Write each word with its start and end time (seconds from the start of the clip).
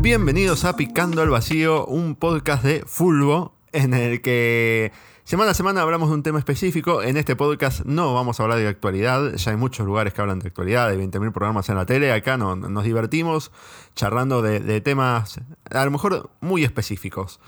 Bienvenidos 0.00 0.64
a 0.64 0.76
Picando 0.76 1.22
al 1.22 1.30
Vacío, 1.30 1.86
un 1.86 2.16
podcast 2.16 2.64
de 2.64 2.82
Fulbo 2.86 3.54
en 3.72 3.94
el 3.94 4.22
que 4.22 4.92
semana 5.24 5.52
a 5.52 5.54
semana 5.54 5.82
hablamos 5.82 6.08
de 6.08 6.16
un 6.16 6.22
tema 6.22 6.38
específico. 6.38 7.02
En 7.02 7.16
este 7.16 7.36
podcast 7.36 7.84
no 7.84 8.12
vamos 8.14 8.40
a 8.40 8.42
hablar 8.42 8.58
de 8.58 8.66
actualidad, 8.66 9.34
ya 9.34 9.50
hay 9.52 9.56
muchos 9.56 9.86
lugares 9.86 10.12
que 10.12 10.20
hablan 10.20 10.40
de 10.40 10.48
actualidad, 10.48 10.88
hay 10.88 10.96
20.000 10.96 11.32
programas 11.32 11.68
en 11.68 11.76
la 11.76 11.86
tele, 11.86 12.12
acá 12.12 12.36
no, 12.36 12.56
nos 12.56 12.84
divertimos 12.84 13.52
charlando 13.94 14.42
de, 14.42 14.80
temas 14.80 15.40
a 15.70 15.84
lo 15.84 15.90
mejor 15.90 16.30
muy 16.40 16.64
específicos. 16.64 17.38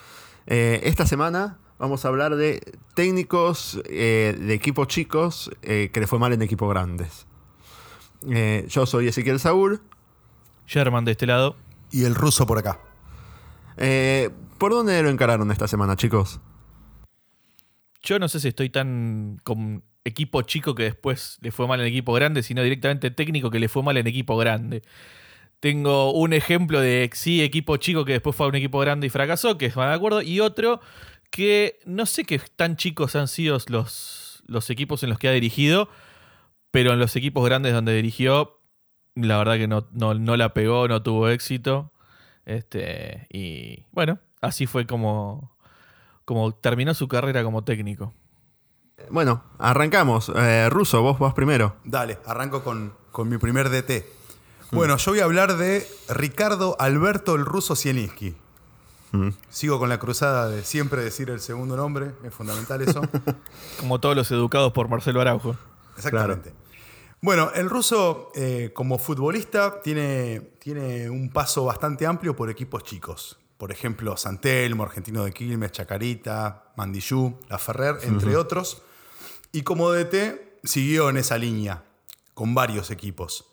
Eh, 0.47 0.81
esta 0.85 1.07
semana 1.07 1.59
vamos 1.83 2.05
a 2.05 2.09
hablar 2.09 2.37
de 2.37 2.61
técnicos 2.95 3.83
eh, 3.87 4.37
de 4.39 4.55
equipos 4.55 4.87
chicos 4.87 5.51
eh, 5.63 5.91
que 5.93 5.99
le 5.99 6.07
fue 6.07 6.21
mal 6.21 6.33
en 6.33 6.41
equipos 6.41 6.71
grandes. 6.71 7.27
yo 8.69 8.87
soy 8.87 9.09
Ezequiel 9.09 9.41
Saúl. 9.41 9.83
Sherman 10.69 11.05
de 11.05 11.11
este 11.11 11.27
lado 11.27 11.57
y 11.91 12.05
el 12.05 12.15
ruso 12.15 12.47
por 12.47 12.59
acá. 12.59 12.79
Eh, 13.77 14.31
¿Por 14.59 14.71
dónde 14.71 15.03
lo 15.03 15.11
encararon 15.11 15.51
esta 15.51 15.67
semana, 15.67 15.97
chicos? 15.97 16.41
Yo 18.01 18.21
no 18.21 18.29
sé 18.29 18.39
si 18.39 18.49
estoy 18.49 18.71
tan 18.71 19.41
con 19.43 19.83
equipo 20.05 20.43
chico 20.43 20.77
que 20.77 20.85
después 20.85 21.39
le 21.41 21.51
fue 21.51 21.67
mal 21.67 21.81
en 21.81 21.87
equipo 21.89 22.13
grande, 22.13 22.45
sino 22.45 22.63
directamente 22.63 23.11
técnico 23.11 23.51
que 23.51 23.59
le 23.59 23.69
fue 23.69 23.83
mal 23.83 23.97
en 23.97 24.07
equipo 24.07 24.37
grande. 24.37 24.83
Tengo 25.59 26.13
un 26.13 26.33
ejemplo 26.33 26.81
de 26.81 27.11
sí, 27.13 27.43
equipo 27.43 27.77
chico 27.77 28.05
que 28.05 28.13
después 28.13 28.35
fue 28.37 28.47
a 28.47 28.49
un 28.51 28.55
equipo 28.55 28.79
grande 28.79 29.09
y 29.09 29.11
fracasó, 29.11 29.59
que 29.59 29.69
van 29.69 29.91
de 29.91 29.95
acuerdo, 29.95 30.23
y 30.23 30.39
otro 30.39 30.81
que 31.33 31.81
no 31.85 32.07
sé 32.07 32.25
qué 32.25 32.41
tan 32.55 32.77
chicos 32.77 33.17
han 33.17 33.27
sido 33.27 33.59
los, 33.67 34.45
los 34.47 34.71
equipos 34.71 35.03
en 35.03 35.11
los 35.11 35.19
que 35.19 35.27
ha 35.27 35.33
dirigido, 35.33 35.89
pero 36.71 36.93
en 36.93 37.01
los 37.01 37.17
equipos 37.17 37.45
grandes 37.45 37.73
donde 37.73 37.95
dirigió 37.97 38.63
la 39.15 39.39
verdad 39.39 39.57
que 39.57 39.69
no, 39.69 39.87
no, 39.93 40.37
la 40.37 40.55
pegó, 40.55 40.89
no 40.89 41.03
tuvo 41.03 41.29
éxito. 41.29 41.93
Este, 42.45 43.27
y 43.31 43.87
bueno, 43.93 44.19
así 44.41 44.67
fue 44.67 44.87
como, 44.87 45.57
como 46.25 46.55
terminó 46.55 46.95
su 46.95 47.09
carrera 47.09 47.45
como 47.45 47.65
técnico. 47.65 48.15
Bueno, 49.11 49.45
arrancamos. 49.59 50.31
Eh, 50.35 50.69
Ruso, 50.71 51.03
vos 51.03 51.19
vas 51.19 51.35
primero. 51.35 51.77
Dale, 51.85 52.19
arranco 52.27 52.63
con, 52.63 52.95
mi 53.29 53.39
primer 53.39 53.69
DT. 53.69 54.07
Mm. 54.71 54.77
Bueno, 54.77 54.97
yo 54.97 55.13
voy 55.13 55.21
a 55.21 55.25
hablar 55.25 55.57
de 55.57 55.87
Ricardo 56.09 56.77
Alberto 56.79 57.35
el 57.35 57.45
Ruso 57.45 57.77
Zielinski. 57.77 58.37
Mm. 59.13 59.29
Sigo 59.51 59.79
con 59.79 59.89
la 59.89 59.99
cruzada 59.99 60.49
de 60.49 60.65
siempre 60.65 61.03
decir 61.03 61.31
el 61.31 61.41
segundo 61.41 61.77
nombre, 61.77 62.13
es 62.25 62.35
fundamental 62.35 62.83
eso. 62.83 63.03
Como 63.81 64.01
todos 64.01 64.17
los 64.17 64.31
educados 64.31 64.73
por 64.73 64.89
Marcelo 64.89 65.21
Araujo. 65.21 65.57
Exactamente. 65.97 66.53
Bueno, 67.21 67.51
el 67.55 67.71
ruso 67.71 68.33
eh, 68.35 68.73
como 68.75 68.99
futbolista 68.99 69.81
tiene, 69.81 70.41
tiene 70.59 71.09
un 71.09 71.31
paso 71.31 71.65
bastante 71.65 72.05
amplio 72.05 72.35
por 72.35 72.51
equipos 72.51 72.83
chicos. 72.83 73.39
Por 73.59 73.71
ejemplo, 73.71 74.17
Santelmo, 74.17 74.83
Argentino 74.83 75.23
de 75.25 75.33
Quilmes, 75.33 75.71
Chacarita, 75.71 76.73
Mandillú, 76.77 77.39
La 77.49 77.59
Ferrer, 77.59 77.99
entre 78.03 78.35
otros. 78.35 78.83
Y 79.53 79.63
como 79.63 79.93
DT 79.93 80.59
siguió 80.65 81.11
en 81.11 81.17
esa 81.17 81.39
línea, 81.39 81.85
con 82.35 82.55
varios 82.55 82.91
equipos. 82.91 83.47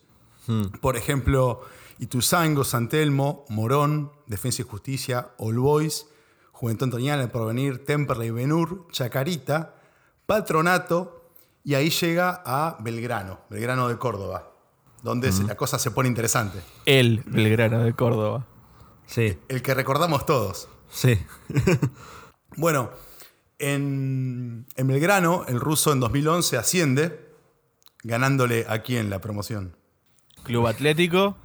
Por 0.81 0.97
ejemplo, 0.97 1.61
Ituzango, 1.99 2.63
Santelmo, 2.63 3.45
Morón, 3.49 4.11
Defensa 4.25 4.61
y 4.61 4.65
Justicia, 4.65 5.31
All 5.37 5.59
Boys, 5.59 6.07
Juventud 6.51 6.85
Antoniana, 6.85 7.23
El 7.23 7.29
Porvenir, 7.29 7.85
Temperley, 7.85 8.31
Benur, 8.31 8.87
Chacarita, 8.91 9.75
Patronato, 10.25 11.31
y 11.63 11.75
ahí 11.75 11.89
llega 11.89 12.41
a 12.45 12.77
Belgrano, 12.79 13.41
Belgrano 13.49 13.89
de 13.89 13.97
Córdoba, 13.97 14.51
donde 15.03 15.31
la 15.45 15.55
cosa 15.55 15.77
se 15.77 15.91
pone 15.91 16.09
interesante. 16.09 16.59
El 16.85 17.21
Belgrano 17.25 17.79
de 17.83 17.93
Córdoba. 17.93 18.47
Sí. 19.05 19.37
El 19.47 19.61
que 19.61 19.73
recordamos 19.73 20.25
todos. 20.25 20.69
Sí. 20.89 21.19
bueno, 22.57 22.91
en, 23.57 24.65
Belgrano, 24.77 25.45
el 25.47 25.59
ruso 25.59 25.91
en 25.91 25.99
2011 25.99 26.57
asciende, 26.57 27.33
ganándole 28.03 28.65
aquí 28.69 28.97
en 28.97 29.09
la 29.09 29.19
promoción. 29.19 29.75
Club 30.43 30.67
Atlético. 30.67 31.37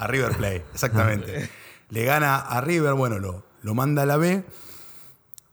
A 0.00 0.06
River 0.06 0.36
Play, 0.36 0.62
exactamente. 0.72 1.48
Le 1.88 2.04
gana 2.04 2.36
a 2.36 2.60
River, 2.60 2.94
bueno, 2.94 3.18
lo, 3.18 3.44
lo 3.62 3.74
manda 3.74 4.02
a 4.02 4.06
la 4.06 4.16
B 4.16 4.44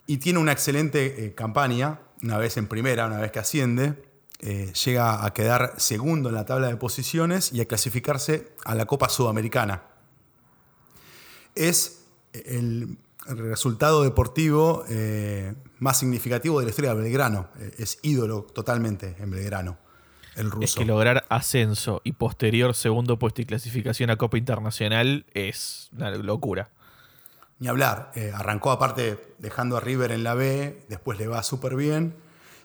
y 0.06 0.18
tiene 0.18 0.40
una 0.40 0.52
excelente 0.52 1.26
eh, 1.26 1.34
campaña 1.34 2.00
una 2.22 2.38
vez 2.38 2.58
en 2.58 2.68
primera, 2.68 3.06
una 3.06 3.20
vez 3.20 3.32
que 3.32 3.40
asciende, 3.40 4.04
eh, 4.40 4.72
llega 4.86 5.26
a 5.26 5.34
quedar 5.34 5.74
segundo 5.78 6.30
en 6.30 6.36
la 6.36 6.46
tabla 6.46 6.68
de 6.68 6.76
posiciones 6.78 7.52
y 7.54 7.62
a 7.62 7.66
clasificarse 7.66 8.54
a 8.66 8.76
la 8.76 8.86
Copa 8.86 9.10
Sudamericana. 9.10 9.84
Es 11.56 12.04
el 12.34 12.98
resultado 13.26 14.04
deportivo 14.04 14.86
eh, 14.90 15.54
más 15.80 16.00
significativo 16.00 16.60
de 16.60 16.66
la 16.66 16.70
historia 16.70 16.94
de 16.94 17.02
Belgrano. 17.02 17.50
Eh, 17.60 17.76
es 17.80 18.00
ídolo 18.04 18.44
totalmente 18.44 19.16
en 19.20 19.32
Belgrano. 19.32 19.78
El 20.38 20.50
ruso. 20.52 20.64
Es 20.64 20.76
que 20.76 20.86
lograr 20.86 21.26
ascenso 21.30 22.02
y 22.06 22.14
posterior 22.14 22.74
segundo 22.76 23.20
puesto 23.20 23.42
y 23.42 23.46
clasificación 23.46 24.10
a 24.10 24.16
Copa 24.16 24.38
Internacional 24.38 25.26
es 25.34 25.90
una 25.92 26.12
locura. 26.12 26.70
Ni 27.60 27.68
hablar. 27.68 28.12
Eh, 28.16 28.32
arrancó 28.34 28.72
aparte 28.72 29.36
dejando 29.40 29.76
a 29.76 29.80
River 29.80 30.12
en 30.12 30.24
la 30.24 30.36
B, 30.36 30.86
después 30.88 31.18
le 31.18 31.28
va 31.28 31.44
súper 31.44 31.76
bien. 31.76 32.16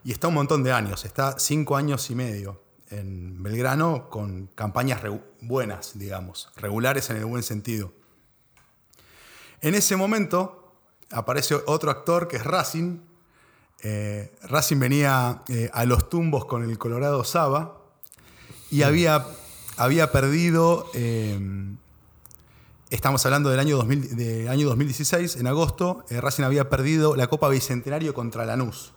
Y 0.05 0.13
está 0.13 0.29
un 0.29 0.35
montón 0.35 0.63
de 0.63 0.73
años, 0.73 1.05
está 1.05 1.39
cinco 1.39 1.77
años 1.77 2.11
y 2.11 2.15
medio 2.15 2.61
en 2.93 3.43
Belgrano 3.43 4.11
con 4.11 4.49
campañas 4.49 5.01
buenas, 5.41 5.99
digamos, 5.99 6.51
regulares 6.57 7.09
en 7.11 7.17
el 7.17 7.25
buen 7.25 7.43
sentido. 7.43 7.93
En 9.63 9.75
ese 9.75 9.97
momento 9.97 10.75
aparece 11.11 11.55
otro 11.67 11.91
actor 11.91 12.29
que 12.29 12.37
es 12.37 12.45
Racing. 12.45 13.01
Eh, 13.83 14.33
Racing 14.43 14.79
venía 14.79 15.43
eh, 15.49 15.71
a 15.73 15.85
los 15.85 16.09
tumbos 16.09 16.45
con 16.45 16.63
el 16.63 16.79
Colorado 16.79 17.25
Saba 17.25 17.79
y 18.71 18.83
había, 18.83 19.27
había 19.77 20.13
perdido 20.13 20.87
Estamos 22.93 23.25
hablando 23.25 23.49
del 23.49 23.59
año, 23.59 23.81
año 23.81 24.69
2016, 24.69 25.37
en 25.37 25.47
agosto, 25.47 26.05
eh, 26.11 26.21
Racing 26.21 26.43
había 26.43 26.69
perdido 26.69 27.17
la 27.17 27.27
Copa 27.27 27.49
Bicentenario 27.49 28.13
contra 28.13 28.45
Lanús. 28.45 28.93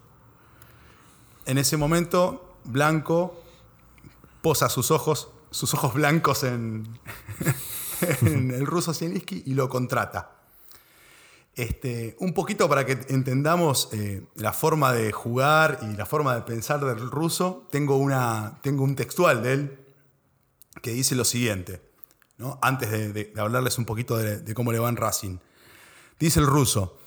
En 1.46 1.58
ese 1.58 1.78
momento, 1.78 2.58
Blanco 2.66 3.42
posa 4.42 4.68
sus 4.68 4.92
ojos, 4.92 5.30
sus 5.50 5.74
ojos 5.74 5.94
blancos 5.94 6.44
en, 6.44 7.00
el 8.22 8.66
ruso 8.66 8.94
Zielinski 8.94 9.44
y 9.46 9.54
lo 9.54 9.70
contrata. 9.70 10.30
Este, 11.56 12.18
un 12.20 12.34
poquito 12.34 12.68
para 12.68 12.86
que 12.86 13.00
entendamos 13.08 13.90
eh, 13.94 14.24
la 14.36 14.52
forma 14.52 14.92
de 14.92 15.12
jugar 15.14 15.80
y 15.84 15.96
la 15.96 16.06
forma 16.06 16.36
de 16.36 16.42
pensar 16.42 16.84
del 16.84 17.10
ruso, 17.10 17.68
tengo, 17.72 17.98
una, 17.98 18.60
tengo 18.62 18.84
un 18.84 18.96
textual 18.96 19.42
de 19.42 19.54
él 19.54 19.80
que 20.82 20.92
dice 20.92 21.16
lo 21.16 21.24
siguiente 21.24 21.86
antes 22.62 22.92
de, 22.92 23.34
hablarles 23.38 23.78
un 23.78 23.86
poquito 23.86 24.18
de, 24.18 24.54
cómo 24.54 24.72
le 24.72 24.80
va 24.80 24.90
en 24.90 24.98
Racing. 24.98 25.38
Dice 26.20 26.40
el 26.40 26.48
ruso, 26.48 26.98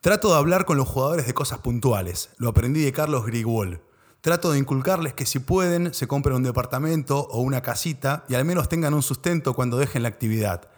trato 0.00 0.30
de 0.30 0.38
hablar 0.38 0.64
con 0.64 0.76
los 0.76 0.88
jugadores 0.88 1.26
de 1.26 1.34
cosas 1.34 1.58
puntuales, 1.58 2.30
lo 2.38 2.48
aprendí 2.48 2.82
de 2.82 2.92
Carlos 2.92 3.26
Grigol. 3.26 3.82
Trato 4.20 4.52
de 4.52 4.58
inculcarles 4.58 5.14
que 5.14 5.26
si 5.26 5.40
pueden, 5.40 5.92
se 5.92 6.06
compren 6.06 6.36
un 6.36 6.42
departamento 6.44 7.18
o 7.18 7.40
una 7.40 7.60
casita 7.60 8.24
y 8.28 8.34
al 8.34 8.44
menos 8.44 8.68
tengan 8.68 8.94
un 8.94 9.02
sustento 9.02 9.52
cuando 9.52 9.78
dejen 9.78 10.04
la 10.04 10.08
actividad. 10.08 10.68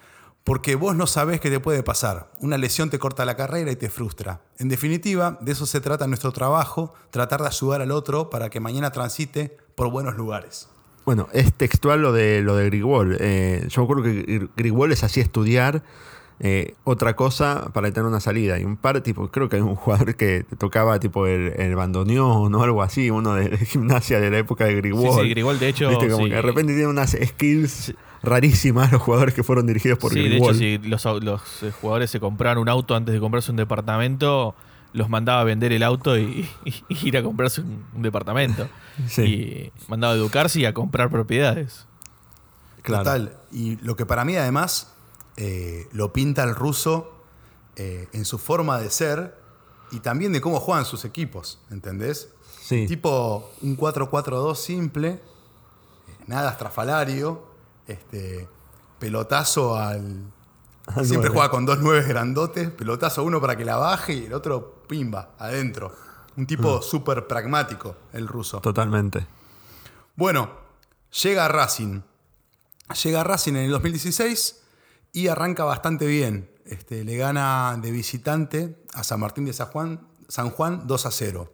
Porque 0.45 0.75
vos 0.75 0.95
no 0.95 1.07
sabés 1.07 1.41
qué 1.41 1.51
te 1.51 1.59
puede 1.59 1.83
pasar. 1.83 2.31
Una 2.41 2.59
lesión 2.59 2.91
te 2.91 2.99
corta 2.99 3.25
la 3.25 3.35
carrera 3.35 3.73
y 3.73 3.77
te 3.77 3.89
frustra. 3.89 4.43
En 4.59 4.69
definitiva, 4.69 5.39
de 5.41 5.53
eso 5.53 5.65
se 5.65 5.81
trata 5.81 6.07
nuestro 6.07 6.33
trabajo, 6.33 6.93
tratar 7.11 7.41
de 7.41 7.49
ayudar 7.49 7.81
al 7.81 7.91
otro 7.91 8.29
para 8.29 8.51
que 8.51 8.61
mañana 8.61 8.91
transite 8.91 9.57
por 9.75 9.91
buenos 9.91 10.17
lugares. 10.17 10.69
Bueno, 11.07 11.29
es 11.33 11.53
textual 11.55 12.03
lo 12.03 12.13
de 12.13 12.43
lo 12.43 12.57
de 12.57 12.67
Grigol. 12.67 13.17
Eh, 13.21 13.67
yo 13.69 13.87
creo 13.87 14.03
que 14.03 14.49
Grigol 14.57 14.93
es 14.93 15.03
así 15.03 15.21
estudiar 15.21 15.83
eh, 16.41 16.75
otra 16.85 17.15
cosa 17.15 17.71
para 17.73 17.91
tener 17.91 18.07
una 18.07 18.21
salida. 18.21 18.59
Y 18.59 18.65
un 18.65 18.77
par, 18.77 19.01
tipo, 19.03 19.31
creo 19.31 19.49
que 19.49 19.57
hay 19.57 19.63
un 19.63 19.77
jugador 19.77 20.17
que 20.17 20.45
tocaba 20.59 20.99
tipo 21.01 21.27
el, 21.27 21.53
el 21.59 21.75
bandoneón 21.77 22.55
o 22.55 22.63
algo 22.63 22.83
así, 22.83 23.11
uno 23.11 23.35
de, 23.35 23.57
gimnasia 23.67 24.21
de 24.21 24.31
la 24.31 24.39
época 24.39 24.65
de 24.65 24.75
Grigol. 24.77 25.15
Sí, 25.15 25.23
sí 25.23 25.29
Grigol, 25.31 25.59
de 25.59 25.69
hecho. 25.69 25.89
¿Viste? 25.89 26.09
Como 26.09 26.25
que 26.25 26.35
de 26.35 26.43
repente 26.43 26.75
tiene 26.75 26.89
unas 26.89 27.17
skills 27.23 27.95
rarísimas 28.25 28.93
los 28.93 29.03
jugadores 29.03 29.35
que 29.35 29.43
fueron 29.43 29.67
dirigidos 29.67 29.99
por. 29.99 30.13
Sí, 30.13 30.29
de 30.29 30.37
hecho, 30.37 30.55
si 30.55 30.79
los, 30.79 31.05
los 31.23 31.63
eh, 31.63 31.73
jugadores 31.81 32.11
se 32.11 32.21
compraron 32.21 32.63
un 32.63 32.69
auto 32.69 32.95
antes 32.95 33.13
de 33.13 33.21
comprarse 33.21 33.51
un 33.51 33.57
departamento 33.57 34.55
los 34.95 35.09
mandaba 35.09 35.41
a 35.41 35.45
vender 35.45 35.73
el 35.73 35.83
auto 35.83 36.17
y, 36.17 36.49
ir 36.89 37.19
a 37.19 37.23
comprarse 37.23 37.61
un, 37.61 38.03
departamento. 38.03 38.69
Y 39.19 39.73
mandaba 39.89 40.13
a 40.15 40.17
educarse 40.17 40.61
y 40.61 40.67
a 40.67 40.73
comprar 40.73 41.11
propiedades. 41.11 41.87
Claro. 42.83 43.03
Total. 43.03 43.37
Y 43.51 43.77
lo 43.79 43.97
que 43.97 44.07
para 44.07 44.25
mí 44.25 44.37
además 44.37 44.93
eh, 45.37 45.89
lo 45.91 46.13
pinta 46.13 46.45
el 46.45 46.55
ruso 46.55 47.13
eh, 47.75 48.09
en 48.13 48.25
su 48.25 48.39
forma 48.39 48.79
de 48.79 48.89
ser 48.91 49.37
y 49.91 49.99
también 49.99 50.33
de 50.33 50.41
cómo 50.41 50.61
juegan 50.61 50.85
sus 50.85 51.05
equipos, 51.05 51.59
¿entendés? 51.71 52.29
Sí. 52.63 52.87
Tipo 52.87 53.51
un 53.63 53.77
4-4-2 53.77 54.55
simple, 54.55 55.21
nada 56.29 56.53
estrafalario, 56.53 57.45
este, 57.87 58.49
pelotazo 58.99 59.77
al... 59.77 60.33
Al 60.87 61.07
siempre 61.07 61.31
juega 61.31 61.51
con 61.51 61.65
dos 61.65 61.79
nueves 61.79 62.07
grandotes, 62.07 62.71
pelotazo 62.71 63.25
uno 63.25 63.41
para 63.41 63.57
que 63.57 63.65
la 63.65 63.77
baje 63.77 64.13
y 64.13 64.27
el 64.27 64.35
otro 64.35 64.83
pimba, 64.87 65.31
adentro. 65.39 65.95
Un 66.37 66.47
tipo 66.47 66.83
súper 66.83 67.27
pragmático, 67.27 67.97
el 68.13 68.29
ruso. 68.29 68.61
Totalmente. 68.61 69.27
Bueno, 70.17 70.51
llega 71.23 71.47
a 71.47 71.49
Racing. 71.49 72.03
Llega 73.03 73.23
a 73.23 73.25
Racing 73.25 73.53
en 73.53 73.65
el 73.65 73.71
2016 73.71 74.63
y 75.13 75.29
arranca 75.29 75.65
bastante 75.65 76.07
bien. 76.07 76.51
Este, 76.67 77.05
le 77.05 77.17
gana 77.17 77.79
de 77.81 77.91
visitante 77.91 78.83
a 78.95 79.05
San 79.05 79.21
Martín 79.21 79.45
de 79.45 79.53
San 79.53 79.69
Juan, 79.69 80.07
San 80.29 80.51
Juan 80.51 80.87
2 80.87 81.07
a 81.07 81.11
0. 81.11 81.53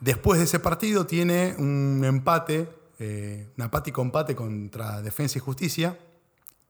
Después 0.00 0.38
de 0.38 0.46
ese 0.46 0.58
partido 0.58 1.06
tiene 1.06 1.54
un 1.58 2.02
empate, 2.04 2.68
eh, 3.02 3.48
un 3.56 3.64
apático 3.64 4.00
empate 4.00 4.36
contra 4.36 5.02
Defensa 5.02 5.38
y 5.38 5.40
Justicia 5.40 5.98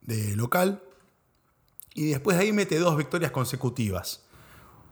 de 0.01 0.35
local. 0.35 0.81
Y 1.93 2.09
después 2.09 2.37
de 2.37 2.43
ahí 2.43 2.51
mete 2.51 2.79
dos 2.79 2.97
victorias 2.97 3.31
consecutivas. 3.31 4.23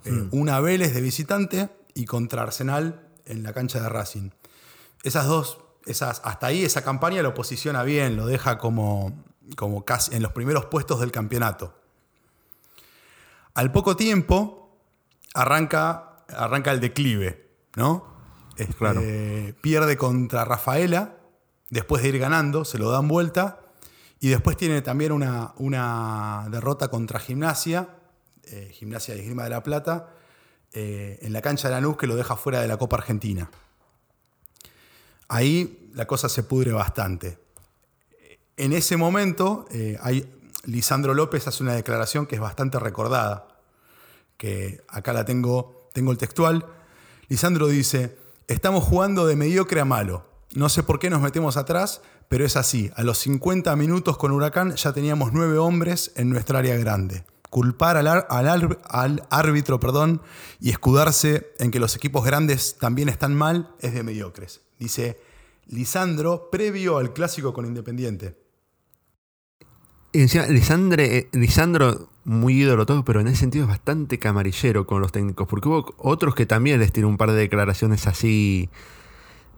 Eh, 0.06 0.28
Una 0.32 0.60
Vélez 0.60 0.94
de 0.94 1.02
visitante 1.02 1.70
y 1.96 2.06
contra 2.06 2.44
Arsenal 2.44 3.08
en 3.26 3.42
la 3.42 3.54
cancha 3.54 3.82
de 3.82 3.90
Racing. 3.90 4.30
Esas 5.04 5.26
dos, 5.26 5.58
esas, 5.88 6.22
hasta 6.24 6.46
ahí 6.46 6.64
esa 6.64 6.84
campaña 6.84 7.24
lo 7.24 7.34
posiciona 7.34 7.82
bien, 7.82 8.18
lo 8.18 8.28
deja 8.28 8.60
como, 8.60 9.12
como 9.56 9.84
casi 9.84 10.16
en 10.16 10.22
los 10.22 10.32
primeros 10.32 10.66
puestos 10.66 11.00
del 11.00 11.12
campeonato. 11.12 11.74
Al 13.56 13.72
poco 13.72 13.96
tiempo 13.96 14.78
arranca, 15.34 16.24
arranca 16.30 16.72
el 16.72 16.80
declive, 16.80 17.50
¿no? 17.76 18.12
Este, 18.58 18.76
Claro. 18.76 19.02
Pierde 19.62 19.98
contra 19.98 20.46
Rafaela, 20.46 21.18
después 21.72 22.04
de 22.04 22.10
ir 22.10 22.20
ganando, 22.20 22.64
se 22.64 22.78
lo 22.78 22.92
dan 22.92 23.08
vuelta. 23.08 23.60
Y 24.20 24.30
después 24.30 24.56
tiene 24.56 24.84
también 24.84 25.12
una, 25.12 25.54
una 25.58 26.46
derrota 26.52 26.90
contra 26.90 27.20
Gimnasia, 27.20 27.90
eh, 28.44 28.70
Gimnasia 28.72 29.16
de 29.16 29.22
Esgrima 29.22 29.46
de 29.46 29.50
la 29.50 29.64
Plata, 29.64 30.10
eh, 30.74 31.18
en 31.24 31.34
la 31.34 31.42
cancha 31.42 31.70
de 31.70 31.74
Lanús 31.74 31.98
que 31.98 32.06
lo 32.06 32.16
deja 32.16 32.36
fuera 32.36 32.62
de 32.62 32.68
la 32.68 32.78
Copa 32.78 32.98
Argentina. 32.98 33.50
Ahí 35.28 35.90
la 35.96 36.06
cosa 36.06 36.30
se 36.30 36.44
pudre 36.44 36.72
bastante. 36.72 37.40
En 38.58 38.74
ese 38.74 38.96
momento, 38.96 39.66
eh, 39.72 39.98
hay, 40.02 40.32
Lisandro 40.66 41.16
López 41.16 41.48
hace 41.48 41.64
una 41.64 41.74
declaración 41.74 42.28
que 42.28 42.36
es 42.36 42.42
bastante 42.42 42.78
recordada, 42.78 43.48
que 44.38 44.84
acá 44.88 45.14
la 45.14 45.26
tengo, 45.26 45.90
tengo 45.94 46.12
el 46.12 46.18
textual. 46.18 46.66
Lisandro 47.28 47.68
dice, 47.68 48.18
estamos 48.48 48.84
jugando 48.84 49.26
de 49.26 49.36
mediocre 49.36 49.82
a 49.82 49.86
malo. 49.86 50.31
No 50.54 50.68
sé 50.68 50.84
por 50.84 51.00
qué 51.00 51.10
nos 51.10 51.22
metemos 51.22 51.56
atrás, 51.56 52.02
pero 52.28 52.46
es 52.46 52.58
así. 52.58 52.92
A 52.96 53.04
los 53.04 53.20
50 53.20 53.74
minutos 53.76 54.18
con 54.18 54.32
Huracán 54.32 54.76
ya 54.76 54.92
teníamos 54.92 55.32
nueve 55.32 55.58
hombres 55.58 56.12
en 56.16 56.30
nuestra 56.30 56.60
área 56.60 56.76
grande. 56.78 57.24
Culpar 57.50 57.98
al, 57.98 59.28
árbitro 59.30 59.80
perdón, 59.80 60.22
y 60.60 60.70
escudarse 60.70 61.52
en 61.60 61.72
que 61.72 61.80
los 61.80 61.96
equipos 61.96 62.26
grandes 62.26 62.78
también 62.80 63.10
están 63.10 63.36
mal 63.36 63.76
es 63.80 63.94
de 63.94 64.04
mediocres. 64.04 64.62
Dice 64.80 65.20
Lisandro 65.68 66.50
previo 66.50 66.98
al 66.98 67.14
clásico 67.14 67.54
con 67.54 67.66
Independiente. 67.66 68.38
Y 70.14 70.24
eh, 70.24 71.30
Lisandro, 71.32 72.10
muy 72.26 72.62
ídolo 72.62 72.86
todo, 72.86 73.06
pero 73.06 73.22
en 73.22 73.28
ese 73.28 73.38
sentido 73.38 73.64
es 73.64 73.70
bastante 73.70 74.20
camarillero 74.20 74.86
con 74.86 75.02
los 75.02 75.14
técnicos, 75.14 75.48
porque 75.48 75.70
hubo 75.70 75.94
otros 75.98 76.36
que 76.36 76.46
también 76.46 76.80
les 76.80 76.92
tiró 76.92 77.08
un 77.08 77.18
par 77.18 77.32
de 77.32 77.38
declaraciones 77.38 78.08
así, 78.08 78.70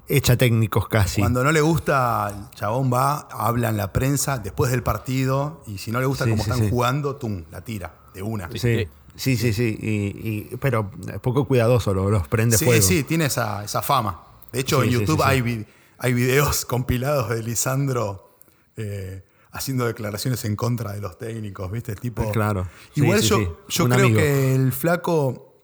hecha 0.08 0.38
técnicos 0.38 0.88
casi. 0.88 1.22
Cuando 1.22 1.44
no 1.44 1.52
le 1.52 1.62
gusta, 1.62 2.30
el 2.36 2.56
chabón 2.58 2.92
va, 2.94 3.28
habla 3.32 3.70
en 3.70 3.78
la 3.78 3.94
prensa 3.94 4.38
después 4.40 4.72
del 4.72 4.84
partido 4.84 5.64
y 5.68 5.78
si 5.78 5.92
no 5.92 6.00
le 6.00 6.06
gusta 6.06 6.26
Sí, 6.26 6.32
cómo 6.32 6.44
sí, 6.44 6.50
están 6.52 6.66
sí. 6.66 6.70
jugando, 6.70 7.16
tum, 7.16 7.44
la 7.52 7.62
tira 7.62 7.96
de 8.14 8.22
una. 8.22 8.50
Sí, 8.52 8.60
Sí. 8.60 8.88
sí, 9.16 9.38
sí, 9.38 9.54
sí, 9.54 9.78
y- 9.82 10.30
y- 10.54 10.58
pero 10.58 10.92
poco 11.22 11.46
cuidadoso, 11.48 11.94
lo- 11.94 12.10
los 12.10 12.28
prende 12.28 12.58
Sí, 12.58 12.66
fuego. 12.66 12.82
sí, 12.82 13.04
tiene 13.04 13.26
esa, 13.26 13.64
esa 13.64 13.82
fama. 13.82 14.24
De 14.52 14.60
hecho, 14.60 14.82
Sí, 14.82 14.88
en 14.88 14.94
sí, 14.94 15.00
YouTube 15.00 15.18
sí, 15.18 15.24
sí. 15.24 15.30
Hay, 15.30 15.42
vi- 15.42 15.66
hay 15.98 16.14
videos 16.14 16.66
compilados 16.66 17.30
de 17.30 17.42
Lisandro 17.44 18.38
eh, 18.76 19.24
haciendo 19.52 19.86
declaraciones 19.86 20.44
en 20.46 20.56
contra 20.56 20.94
de 20.94 21.00
los 21.02 21.18
técnicos, 21.20 21.72
¿viste? 21.72 21.96
Tipo, 21.96 22.32
Claro. 22.32 22.68
Sí, 22.96 23.02
Igual 23.02 23.22
sí, 23.22 23.28
yo, 23.30 23.38
sí. 23.38 23.48
yo 23.70 23.86
creo 23.86 24.00
amigo. 24.08 24.18
que 24.18 24.56
el 24.56 24.72
flaco 24.72 25.62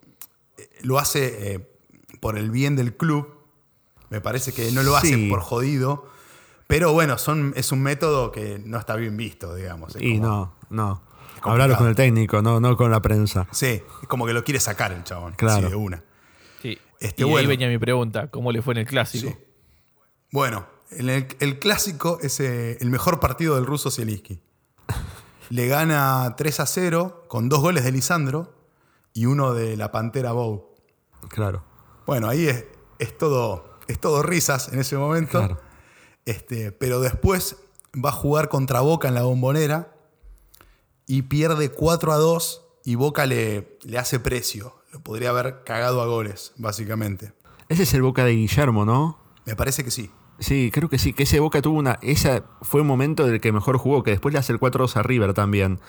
eh, 0.58 0.70
lo 0.84 0.98
hace 1.00 1.54
eh, 1.56 1.70
por 2.20 2.38
el 2.38 2.52
bien 2.52 2.76
del 2.76 2.96
club. 2.96 3.39
Me 4.10 4.22
parece 4.22 4.54
que 4.54 4.72
no 4.72 4.84
lo 4.84 4.96
hace 4.96 5.14
Sí. 5.16 5.30
por 5.30 5.42
jodido. 5.42 6.08
Pero 6.68 6.94
bueno, 6.94 7.18
son, 7.18 7.54
es 7.56 7.72
un 7.72 7.82
método 7.82 8.32
que 8.32 8.60
no 8.64 8.78
está 8.78 8.96
bien 8.96 9.18
visto, 9.18 9.56
digamos. 9.56 9.96
Es 9.96 10.02
Y 10.02 10.20
como- 10.20 10.28
no, 10.28 10.56
no. 10.70 11.02
Hablarlo 11.42 11.78
con 11.78 11.88
el 11.88 11.96
técnico, 11.96 12.42
no, 12.42 12.60
no 12.60 12.76
con 12.76 12.92
la 12.92 13.02
prensa. 13.02 13.48
Sí, 13.52 13.82
es 14.02 14.08
como 14.08 14.26
que 14.26 14.34
lo 14.34 14.44
quiere 14.44 14.60
sacar 14.60 14.92
el 14.92 15.04
chabón. 15.04 15.34
Claro. 15.36 15.60
así 15.68 15.70
de 15.70 15.76
una. 15.76 16.04
Sí. 16.62 16.78
Este, 17.00 17.26
y 17.26 17.34
ahí 17.34 17.46
venía 17.46 17.68
mi 17.70 17.78
pregunta, 17.78 18.30
¿cómo 18.30 18.52
le 18.52 18.62
fue 18.62 18.74
en 18.74 18.80
el 18.80 18.86
clásico? 18.86 19.30
Sí. 19.30 19.38
Bueno, 20.32 20.68
en 20.92 21.10
el, 21.10 21.28
el 21.40 21.60
clásico 21.60 22.20
es 22.22 22.40
eh, 22.42 22.78
el 22.82 22.90
mejor 22.90 23.20
partido 23.22 23.56
del 23.56 23.66
ruso 23.66 23.90
Zielinski. 23.90 24.42
Le 25.50 25.68
gana 25.68 26.36
3 26.38 26.60
a 26.60 26.66
0 26.66 27.24
con 27.28 27.48
dos 27.50 27.62
goles 27.62 27.84
de 27.86 27.92
Lisandro 27.94 28.54
y 29.14 29.26
uno 29.26 29.54
de 29.54 29.78
la 29.78 29.92
Pantera 29.92 30.34
Bow. 30.34 30.76
Claro. 31.30 31.64
Bueno, 32.06 32.28
ahí 32.28 32.48
es, 32.48 32.66
es 33.00 33.18
todo, 33.18 33.69
es 33.92 34.00
todo 34.00 34.24
risas 34.24 34.72
en 34.72 34.80
ese 34.80 34.98
momento. 34.98 35.40
Claro. 35.40 35.60
Este, 36.26 36.72
pero 36.72 37.00
después 37.00 37.58
va 37.94 38.10
a 38.10 38.14
jugar 38.14 38.50
contra 38.50 38.82
Boca 38.82 39.08
en 39.08 39.16
la 39.16 39.24
bombonera 39.24 39.94
y 41.08 41.24
pierde 41.24 41.70
4 41.70 42.12
a 42.14 42.18
2 42.18 42.66
y 42.86 42.96
Boca 42.96 43.26
le, 43.26 43.78
le 43.84 43.98
hace 43.98 44.20
precio. 44.20 44.76
Lo 44.92 45.00
podría 45.02 45.30
haber 45.30 45.64
cagado 45.64 46.02
a 46.02 46.06
goles, 46.08 46.54
básicamente. 46.58 47.34
Ese 47.68 47.84
es 47.84 47.94
el 47.94 48.02
Boca 48.02 48.24
de 48.26 48.32
Guillermo, 48.32 48.86
¿no? 48.86 49.20
Me 49.46 49.56
parece 49.56 49.84
que 49.84 49.92
sí. 49.92 50.12
Sí, 50.40 50.72
creo 50.74 50.90
que 50.90 50.98
sí, 50.98 51.14
que 51.14 51.24
ese 51.24 51.40
Boca 51.40 51.62
tuvo 51.62 51.78
una. 51.78 52.00
Esa 52.02 52.44
fue 52.62 52.82
un 52.82 52.88
momento 52.88 53.26
del 53.28 53.42
que 53.42 53.52
mejor 53.52 53.78
jugó, 53.78 54.04
que 54.04 54.12
después 54.12 54.34
le 54.34 54.40
hace 54.40 54.54
el 54.54 54.60
4-2 54.60 54.96
a 54.96 55.04
River 55.04 55.34
también. 55.34 55.80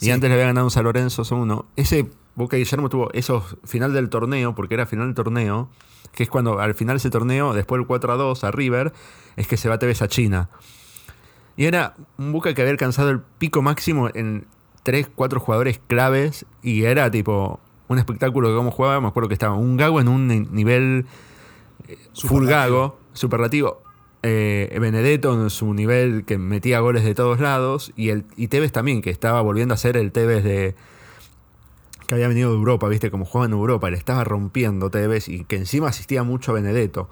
Y 0.00 0.06
Sí. 0.06 0.10
antes 0.10 0.28
le 0.28 0.34
había 0.34 0.46
ganado 0.46 0.66
un 0.66 0.70
San 0.70 0.84
Lorenzo 0.84 1.22
1. 1.34 1.66
Ese 1.76 2.10
Boca 2.36 2.56
Guillermo 2.56 2.88
tuvo 2.88 3.10
esos 3.14 3.56
final 3.64 3.92
del 3.92 4.10
torneo, 4.10 4.54
porque 4.54 4.74
era 4.74 4.86
final 4.86 5.06
del 5.06 5.14
torneo, 5.14 5.70
que 6.12 6.22
es 6.24 6.28
cuando 6.28 6.58
al 6.60 6.74
final 6.74 6.94
de 6.96 6.98
ese 6.98 7.10
torneo, 7.10 7.52
después 7.54 7.78
del 7.80 7.86
4-2 7.88 8.44
a 8.44 8.50
River, 8.50 8.92
es 9.36 9.46
que 9.46 9.56
se 9.56 9.68
va 9.68 9.78
Tevez 9.78 10.02
a 10.02 10.08
China. 10.08 10.48
Y 11.56 11.64
era 11.66 11.94
un 12.18 12.32
Boca 12.32 12.54
que 12.54 12.62
había 12.62 12.72
alcanzado 12.72 13.10
el 13.10 13.20
pico 13.20 13.62
máximo 13.62 14.08
en 14.14 14.46
3, 14.84 15.08
4 15.14 15.40
jugadores 15.40 15.80
claves, 15.86 16.46
y 16.62 16.84
era 16.84 17.10
tipo 17.10 17.60
un 17.88 17.98
espectáculo 17.98 18.50
de 18.50 18.56
cómo 18.56 18.70
jugaba. 18.70 19.00
Me 19.00 19.08
acuerdo 19.08 19.28
que 19.28 19.34
estaba 19.34 19.54
un 19.54 19.76
Gago 19.76 20.00
en 20.00 20.08
un 20.08 20.26
ni- 20.28 20.40
nivel 20.40 21.06
full 21.86 21.96
Superlativo. 22.12 22.46
gago, 22.50 22.98
superlativo. 23.12 23.82
Eh, 24.22 24.76
Benedetto 24.80 25.32
en 25.40 25.48
su 25.50 25.72
nivel 25.74 26.24
que 26.24 26.38
metía 26.38 26.80
goles 26.80 27.04
de 27.04 27.14
todos 27.14 27.40
lados. 27.40 27.92
Y, 27.96 28.10
el, 28.10 28.24
y 28.36 28.48
Tevez 28.48 28.72
también, 28.72 29.00
que 29.00 29.10
estaba 29.10 29.40
volviendo 29.42 29.74
a 29.74 29.76
ser 29.76 29.96
el 29.96 30.12
Tevez 30.12 30.42
de. 30.44 30.74
Que 32.08 32.14
había 32.14 32.26
venido 32.26 32.50
de 32.50 32.56
Europa, 32.56 32.88
viste, 32.88 33.10
como 33.12 33.24
jugaba 33.24 33.46
en 33.46 33.52
Europa, 33.52 33.88
le 33.90 33.96
estaba 33.96 34.24
rompiendo 34.24 34.90
Tevez 34.90 35.28
y 35.28 35.44
que 35.44 35.56
encima 35.56 35.88
asistía 35.88 36.22
mucho 36.24 36.50
a 36.50 36.54
Benedetto. 36.54 37.08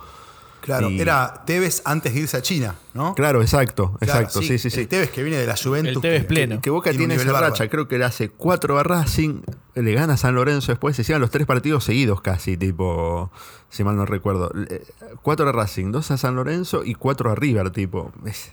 Claro, 0.63 0.91
Y- 0.91 1.01
era 1.01 1.45
Tevez 1.47 1.83
antes 1.85 2.13
de 2.15 2.21
irse 2.21 2.37
a 2.37 2.43
China, 2.43 2.75
¿no? 2.95 3.15
Claro, 3.15 3.41
exacto, 3.41 3.93
Claro, 4.01 4.21
exacto, 4.21 4.41
sí, 4.41 4.59
sí, 4.59 4.69
sí. 4.71 4.81
El 4.81 4.89
Tevez 4.89 5.11
que 5.11 5.23
viene 5.23 5.37
de 5.39 5.47
la 5.47 5.55
Juventus. 5.57 5.97
El 5.97 6.01
Tevez 6.01 6.23
que- 6.23 6.27
pleno. 6.29 6.61
Que 6.61 6.71
Boca 6.71 6.91
Tiene 6.91 7.15
esa 7.15 7.25
bárbaro. 7.27 7.49
racha, 7.53 7.69
creo 7.69 7.87
que 7.87 7.99
le 7.99 8.05
hace 8.05 8.31
cuatro 8.31 8.77
a 8.79 8.83
Racing, 8.83 9.43
le 9.77 9.93
gana 9.93 10.15
a 10.15 10.17
San 10.17 10.35
Lorenzo 10.35 10.73
después, 10.73 10.97
se 10.97 11.03
hicieron 11.03 11.21
los 11.21 11.31
tres 11.31 11.47
partidos 11.47 11.85
seguidos 11.85 12.21
casi, 12.21 12.57
tipo, 12.57 13.31
si 13.69 13.85
mal 13.85 13.95
no 13.97 14.07
recuerdo. 14.07 14.51
Eh, 14.69 14.83
Cuatro 15.23 15.49
a 15.49 15.53
Racing, 15.53 15.93
dos 15.93 16.11
a 16.11 16.17
San 16.17 16.35
Lorenzo 16.35 16.83
y 16.85 16.95
cuatro 16.95 17.31
a 17.31 17.35
River, 17.37 17.71
tipo. 17.71 18.11
Es 18.25 18.51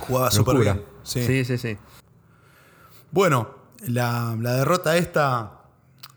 Jugaba 0.00 0.30
súper 0.30 0.58
bien. 0.58 0.82
Sí. 1.04 1.24
sí, 1.24 1.44
sí. 1.46 1.56
sí. 1.56 1.78
Bueno, 3.10 3.48
la, 3.80 4.36
la 4.40 4.54
derrota 4.54 4.96
esta 4.96 5.60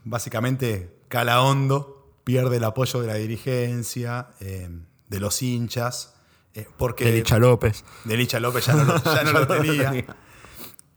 básicamente 0.03 0.93
cala 1.08 1.41
hondo, 1.41 2.08
pierde 2.24 2.58
el 2.58 2.63
apoyo 2.63 3.01
de 3.01 3.08
la 3.08 3.15
dirigencia, 3.15 4.27
eh, 4.39 4.70
de 5.10 5.20
los 5.20 5.41
hinchas, 5.41 6.15
eh, 6.53 6.67
porque 6.77 7.05
De 7.05 7.12
Licha 7.13 7.39
López. 7.39 7.84
de 8.03 8.17
Licha 8.17 8.39
López 8.39 8.65
ya 8.65 8.74
no 8.74 8.84
lo, 8.84 9.03
ya 9.03 9.24
no 9.24 9.48
tenía. 9.48 10.05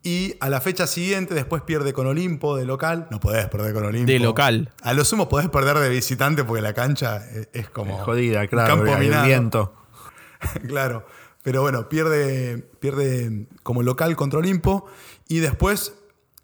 Y 0.02 0.36
a 0.38 0.48
la 0.48 0.60
fecha 0.60 0.86
siguiente, 0.86 1.34
después 1.34 1.62
pierde 1.62 1.92
con 1.92 2.06
Olimpo 2.06 2.56
de 2.56 2.64
local. 2.64 3.08
No 3.10 3.18
podés 3.18 3.48
perder 3.48 3.74
con 3.74 3.84
Olimpo. 3.84 4.10
De 4.10 4.20
local. 4.20 4.72
A 4.82 4.92
lo 4.92 5.04
sumo 5.04 5.28
podés 5.28 5.48
perder 5.48 5.78
de 5.78 5.88
visitante 5.88 6.44
porque 6.44 6.62
la 6.62 6.74
cancha 6.74 7.16
es, 7.28 7.48
es 7.52 7.68
como. 7.68 7.98
Jodida, 7.98 8.46
claro. 8.46 8.76
campo 8.76 8.94
el 8.94 9.24
viento. 9.24 9.74
claro. 10.68 11.06
Pero 11.42 11.62
bueno, 11.62 11.88
pierde, 11.88 12.58
pierde 12.80 13.46
como 13.62 13.82
local 13.82 14.16
contra 14.16 14.38
Olimpo 14.38 14.86
y 15.28 15.38
después, 15.38 15.94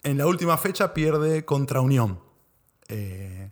en 0.02 0.18
la 0.18 0.26
última 0.26 0.56
fecha, 0.58 0.94
pierde 0.94 1.44
contra 1.44 1.80
Unión. 1.80 2.20
Eh, 2.88 3.50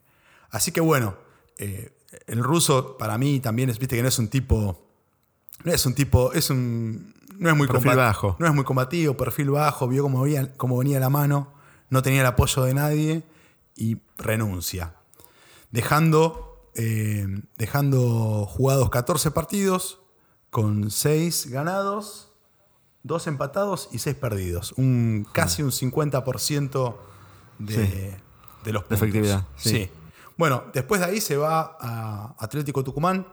así 0.51 0.73
que 0.73 0.81
bueno, 0.81 1.17
eh, 1.59 1.93
el 2.27 2.43
ruso 2.43 2.97
para 2.97 3.19
mí 3.19 3.41
también 3.41 3.71
es, 3.71 3.79
viste 3.79 3.97
que 3.97 4.03
no 4.03 4.09
es 4.09 4.19
un 4.19 4.29
tipo, 4.29 4.87
no 5.65 5.73
es 5.73 5.87
un 5.87 5.95
tipo, 5.95 6.33
es 6.33 6.51
un, 6.51 7.15
no 7.39 7.49
es 7.49 7.57
muy 7.57 7.67
Perfil 7.67 7.97
bajo. 7.97 8.37
no 8.39 8.47
es 8.47 8.55
muy 8.55 8.65
combativo, 8.65 9.17
perfil 9.17 9.51
bajo, 9.51 9.89
vio 9.89 10.03
cómo 10.03 10.23
venía, 10.23 10.53
cómo 10.57 10.79
venía 10.79 11.01
la 11.01 11.09
mano, 11.09 11.53
no 11.89 12.03
tenía 12.03 12.21
el 12.21 12.27
apoyo 12.27 12.65
de 12.65 12.75
nadie 12.75 13.23
y 13.77 13.99
renuncia, 14.19 14.95
dejando, 15.71 16.71
eh, 16.75 17.27
dejando 17.57 18.47
jugados 18.47 18.91
14 18.91 19.31
partidos 19.31 20.01
con 20.51 20.91
6 20.91 21.47
ganados, 21.51 22.30
2 23.03 23.27
empatados 23.27 23.89
y 23.93 23.99
6 23.99 24.17
perdidos, 24.17 24.73
un 24.77 25.27
casi 25.33 25.63
un 25.63 25.71
50% 25.73 26.97
de, 27.59 27.75
Sí. 27.75 27.81
de 28.65 28.73
los 28.73 28.83
De 28.83 28.89
puntos. 28.89 28.93
efectividad, 28.93 29.47
sí. 29.57 29.71
sí. 29.71 29.91
Bueno, 30.37 30.65
después 30.73 31.01
de 31.01 31.07
ahí 31.07 31.21
se 31.21 31.37
va 31.37 31.77
a 31.81 32.35
Atlético 32.39 32.83
Tucumán, 32.85 33.27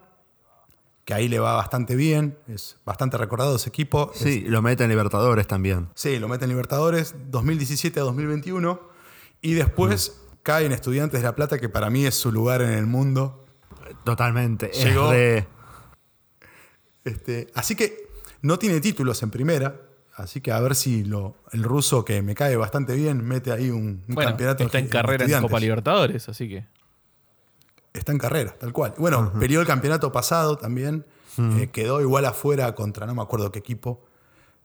que 1.06 1.14
ahí 1.14 1.30
le 1.30 1.40
va 1.40 1.54
bastante 1.54 1.96
bien, 1.96 2.38
es 2.50 2.78
bastante 2.86 3.18
recordado 3.18 3.56
ese 3.56 3.70
equipo. 3.70 4.12
Es- 4.14 4.20
Sí, 4.22 4.42
lo 4.42 4.62
mete 4.62 4.84
en 4.84 4.90
Libertadores 4.90 5.48
también. 5.48 5.88
sí, 5.96 6.20
lo 6.20 6.28
mete 6.28 6.44
en 6.46 6.50
Libertadores 6.50 7.16
2017 7.30 8.00
a 8.02 8.04
2021 8.04 8.82
y 9.42 9.54
después 9.54 10.20
cae 10.44 10.66
en 10.66 10.74
Estudiantes 10.74 11.22
de 11.22 11.26
La 11.28 11.36
Plata, 11.36 11.60
que 11.60 11.70
para 11.70 11.90
mí 11.90 12.06
es 12.06 12.16
su 12.16 12.32
lugar 12.32 12.62
en 12.62 12.72
el 12.72 12.88
mundo. 12.88 13.46
Totalmente. 14.04 14.70
Es 14.72 14.84
Llegó- 14.86 15.12
Este, 17.06 17.48
así 17.56 17.76
que 17.76 18.07
no 18.42 18.58
tiene 18.60 18.80
títulos 18.82 19.22
en 19.24 19.32
primera, 19.32 19.82
así 20.16 20.42
que 20.42 20.52
a 20.52 20.60
ver 20.60 20.76
si 20.76 21.04
lo, 21.04 21.36
el 21.52 21.64
ruso, 21.64 22.04
que 22.06 22.22
me 22.22 22.36
cae 22.36 22.56
bastante 22.56 22.96
bien, 22.96 23.24
mete 23.26 23.52
ahí 23.52 23.70
un, 23.70 24.04
un 24.08 24.16
Bueno, 24.16 24.30
campeonato. 24.32 24.64
está 24.64 24.80
en 24.80 24.86
en 24.86 24.90
carrera 24.92 25.26
en. 25.26 25.42
Copa 25.42 25.60
Libertadores, 25.60 26.28
así 26.30 26.48
que. 26.50 26.66
Está 27.94 28.12
en 28.12 28.18
carrera, 28.20 28.56
tal 28.60 28.74
cual. 28.74 28.94
Bueno, 28.98 29.34
peleó 29.40 29.60
el 29.62 29.68
campeonato 29.68 30.12
pasado 30.12 30.58
también. 30.58 31.06
eh, 31.40 31.70
quedó 31.72 32.02
igual 32.02 32.26
afuera 32.26 32.74
contra 32.76 33.06
no 33.06 33.14
me 33.16 33.22
acuerdo 33.22 33.52
qué 33.52 33.60
equipo. 33.60 34.04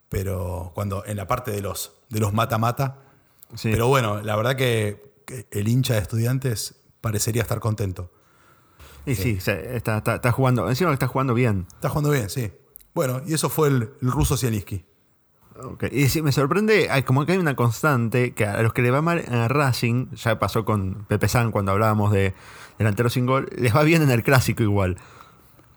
Pero 0.08 0.72
cuando 0.74 1.04
en 1.06 1.16
la 1.16 1.26
parte 1.26 1.50
de 1.50 1.62
los 1.62 1.92
de 2.10 2.20
los 2.20 2.32
mata-mata. 2.34 2.98
sí. 3.54 3.70
Pero 3.72 3.88
bueno, 3.88 4.20
la 4.22 4.36
verdad 4.36 4.56
que, 4.56 5.22
que 5.26 5.46
el 5.50 5.68
hincha 5.68 5.94
de 5.94 6.00
estudiantes 6.00 6.74
parecería 7.00 7.40
estar 7.42 7.60
contento. 7.60 8.10
Y 9.06 9.14
sí, 9.14 9.40
se- 9.40 9.76
está, 9.76 9.98
está- 9.98 10.16
está 10.16 10.30
jugando. 10.32 10.68
Encima 10.68 10.90
que 10.90 10.94
está 10.94 11.08
jugando 11.08 11.32
bien. 11.34 11.66
Está 11.74 11.88
jugando 11.88 12.10
bien, 12.10 12.28
sí. 12.28 12.52
Bueno, 12.94 13.22
y 13.26 13.34
eso 13.34 13.48
fue 13.48 13.68
el, 13.68 13.90
el 14.00 14.10
ruso 14.10 14.36
Zielinski. 14.36 14.84
Y 15.90 16.08
sí, 16.08 16.22
me 16.22 16.32
sorprende, 16.32 16.88
como 17.06 17.26
que 17.26 17.32
hay 17.32 17.38
una 17.38 17.54
constante 17.54 18.32
que 18.32 18.46
a 18.46 18.62
los 18.62 18.72
que 18.72 18.82
le 18.82 18.90
va 18.90 19.02
mal 19.02 19.18
en 19.26 19.48
Racing, 19.48 20.10
ya 20.14 20.38
pasó 20.38 20.64
con 20.64 21.04
Pepe 21.08 21.28
San 21.28 21.50
cuando 21.52 21.72
hablábamos 21.72 22.10
de 22.12 22.34
delantero 22.78 23.10
sin 23.10 23.26
gol, 23.26 23.48
les 23.56 23.74
va 23.74 23.82
bien 23.82 24.02
en 24.02 24.10
el 24.10 24.22
clásico 24.22 24.62
igual. 24.62 24.96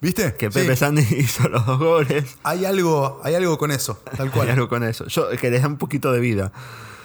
¿Viste? 0.02 0.36
Que 0.36 0.52
Sí. 0.52 0.60
Pepe 0.60 0.76
San 0.76 0.98
hizo 1.18 1.50
los 1.50 1.66
dos 1.66 1.80
goles. 1.80 2.38
Hay 2.44 2.66
algo, 2.66 3.22
hay 3.24 3.36
algo 3.36 3.58
con 3.58 3.72
eso, 3.72 4.02
tal 4.18 4.32
cual. 4.32 4.48
Hay 4.48 4.54
algo 4.54 4.70
con 4.70 4.84
eso. 4.84 5.08
Yo, 5.08 5.30
que 5.30 5.52
les 5.52 5.62
da 5.62 5.68
un 5.68 5.78
poquito 5.78 6.12
de 6.12 6.20
vida. 6.20 6.52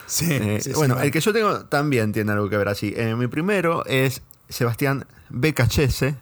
Sí, 0.06 0.26
Eh, 0.30 0.60
sí, 0.60 0.70
sí, 0.70 0.76
bueno, 0.76 1.00
el 1.00 1.10
que 1.10 1.20
yo 1.20 1.32
tengo 1.32 1.66
también 1.66 2.12
tiene 2.12 2.32
algo 2.32 2.48
que 2.48 2.56
ver 2.56 2.68
así. 2.68 2.92
Eh, 2.96 3.14
mi 3.14 3.26
primero 3.26 3.84
es 3.86 4.22
Sebastián 4.48 5.06
Becachese, 5.28 6.16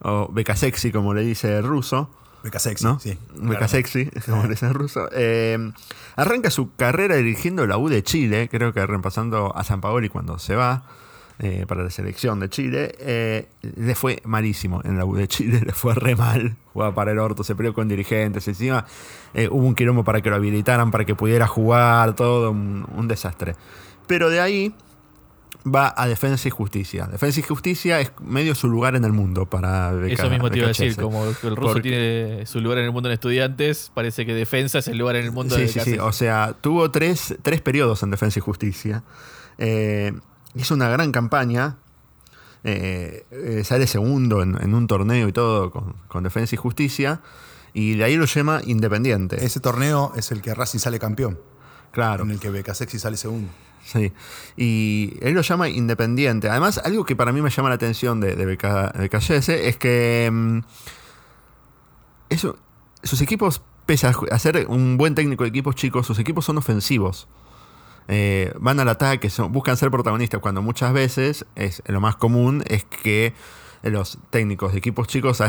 o 0.00 0.28
Becasexi, 0.32 0.92
como 0.92 1.14
le 1.14 1.22
dice 1.22 1.56
el 1.58 1.64
ruso. 1.64 2.10
Beca 2.46 2.58
sexy, 2.60 2.84
¿no? 2.84 3.00
sí. 3.00 3.18
Becasexi, 3.34 4.08
como 4.26 4.44
le 4.44 4.50
dice 4.50 4.66
el 4.66 4.74
ruso. 4.74 5.08
Eh, 5.12 5.58
arranca 6.14 6.50
su 6.50 6.74
carrera 6.76 7.16
dirigiendo 7.16 7.66
la 7.66 7.76
U 7.76 7.88
de 7.88 8.02
Chile, 8.04 8.48
creo 8.48 8.72
que 8.72 8.86
reemplazando 8.86 9.52
a 9.56 9.64
San 9.64 9.80
Paoli 9.80 10.08
cuando 10.08 10.38
se 10.38 10.54
va. 10.54 10.84
eh, 11.38 11.66
para 11.68 11.82
la 11.82 11.90
selección 11.90 12.38
de 12.40 12.48
Chile, 12.48 12.94
eh, 12.98 13.48
le 13.62 13.94
fue 13.94 14.22
malísimo 14.24 14.80
en 14.84 14.96
la 14.96 15.04
U 15.04 15.16
de 15.16 15.26
Chile, 15.28 15.60
le 15.66 15.72
fue 15.72 15.92
re 15.94 16.14
mal, 16.16 16.56
jugaba 16.72 16.94
para 16.94 17.10
el 17.12 17.18
orto, 17.18 17.42
se 17.44 17.54
peleó 17.54 17.74
con 17.74 17.88
dirigentes, 17.88 18.46
encima 18.48 18.86
eh, 19.34 19.48
hubo 19.50 19.66
un 19.66 19.74
quilombo 19.74 20.02
para 20.04 20.20
que 20.22 20.30
lo 20.30 20.36
habilitaran, 20.36 20.90
para 20.90 21.04
que 21.04 21.14
pudiera 21.14 21.46
jugar, 21.46 22.14
todo 22.14 22.52
un, 22.52 22.86
un 22.94 23.08
desastre. 23.08 23.54
Pero 24.06 24.30
de 24.30 24.40
ahí 24.40 24.72
va 25.66 25.92
a 25.96 26.06
Defensa 26.06 26.46
y 26.46 26.50
Justicia. 26.50 27.06
Defensa 27.06 27.40
y 27.40 27.42
Justicia 27.42 28.00
es 28.00 28.12
medio 28.20 28.54
su 28.54 28.68
lugar 28.68 28.94
en 28.94 29.04
el 29.04 29.12
mundo 29.12 29.46
para 29.46 29.92
Beca- 29.92 30.12
Eso 30.14 30.30
mismo 30.30 30.48
te 30.50 30.58
iba 30.58 30.66
a 30.66 30.68
decir, 30.68 30.96
como 30.96 31.24
el 31.24 31.34
ruso 31.34 31.54
Porque- 31.54 31.80
tiene 31.82 32.46
su 32.46 32.60
lugar 32.60 32.78
en 32.78 32.84
el 32.84 32.92
mundo 32.92 33.08
en 33.08 33.14
estudiantes, 33.14 33.90
parece 33.92 34.24
que 34.24 34.32
defensa 34.34 34.78
es 34.78 34.88
el 34.88 34.98
lugar 34.98 35.16
en 35.16 35.24
el 35.24 35.32
mundo 35.32 35.56
Sí, 35.56 35.62
de 35.62 35.68
sí, 35.68 35.80
sí. 35.80 35.98
O 35.98 36.12
sea, 36.12 36.54
tuvo 36.60 36.90
tres, 36.90 37.36
tres 37.42 37.60
periodos 37.62 38.02
en 38.02 38.10
Defensa 38.10 38.38
y 38.38 38.42
Justicia. 38.42 39.02
Eh, 39.58 40.12
hizo 40.54 40.74
una 40.74 40.88
gran 40.88 41.10
campaña. 41.12 41.76
Eh, 42.64 43.24
eh, 43.30 43.62
sale 43.64 43.86
segundo 43.86 44.42
en, 44.42 44.60
en 44.60 44.74
un 44.74 44.86
torneo 44.86 45.28
y 45.28 45.32
todo 45.32 45.70
con, 45.70 45.94
con 46.08 46.24
Defensa 46.24 46.54
y 46.54 46.58
Justicia. 46.58 47.20
Y 47.74 47.94
de 47.96 48.04
ahí 48.04 48.16
lo 48.16 48.24
llama 48.24 48.60
Independiente. 48.64 49.44
Ese 49.44 49.60
torneo 49.60 50.12
es 50.16 50.32
el 50.32 50.40
que 50.42 50.54
Racing 50.54 50.78
sale 50.78 50.98
campeón, 50.98 51.38
claro. 51.92 52.24
en 52.24 52.30
el 52.30 52.40
que 52.40 52.50
Beca 52.50 52.74
sexy 52.74 52.98
sale 52.98 53.16
segundo. 53.16 53.50
Sí. 53.86 54.12
Y 54.56 55.16
él 55.20 55.34
lo 55.34 55.42
llama 55.42 55.68
Independiente. 55.68 56.48
Además, 56.50 56.78
algo 56.84 57.04
que 57.04 57.14
para 57.14 57.30
mí 57.32 57.40
me 57.40 57.50
llama 57.50 57.68
la 57.68 57.76
atención 57.76 58.20
de, 58.20 58.34
de 58.34 58.44
Becallese 58.44 59.68
es 59.68 59.76
que 59.76 60.28
mm, 60.32 60.58
eso, 62.30 62.56
sus 63.02 63.20
equipos, 63.20 63.62
pese 63.86 64.06
a 64.08 64.38
ser 64.38 64.66
un 64.68 64.96
buen 64.96 65.14
técnico 65.14 65.44
de 65.44 65.50
equipos 65.50 65.74
chicos, 65.76 66.06
sus 66.06 66.18
equipos 66.18 66.44
son 66.44 66.58
ofensivos. 66.58 67.28
Eh, 68.08 68.52
van 68.58 68.78
al 68.80 68.88
ataque, 68.88 69.30
son- 69.30 69.52
buscan 69.52 69.76
ser 69.76 69.90
protagonistas, 69.90 70.40
cuando 70.40 70.62
muchas 70.62 70.92
veces 70.92 71.44
es 71.56 71.82
lo 71.86 72.00
más 72.00 72.16
común 72.16 72.62
es 72.66 72.84
que 72.84 73.34
los 73.82 74.18
técnicos 74.30 74.72
de 74.72 74.78
equipos 74.78 75.06
chicos 75.06 75.40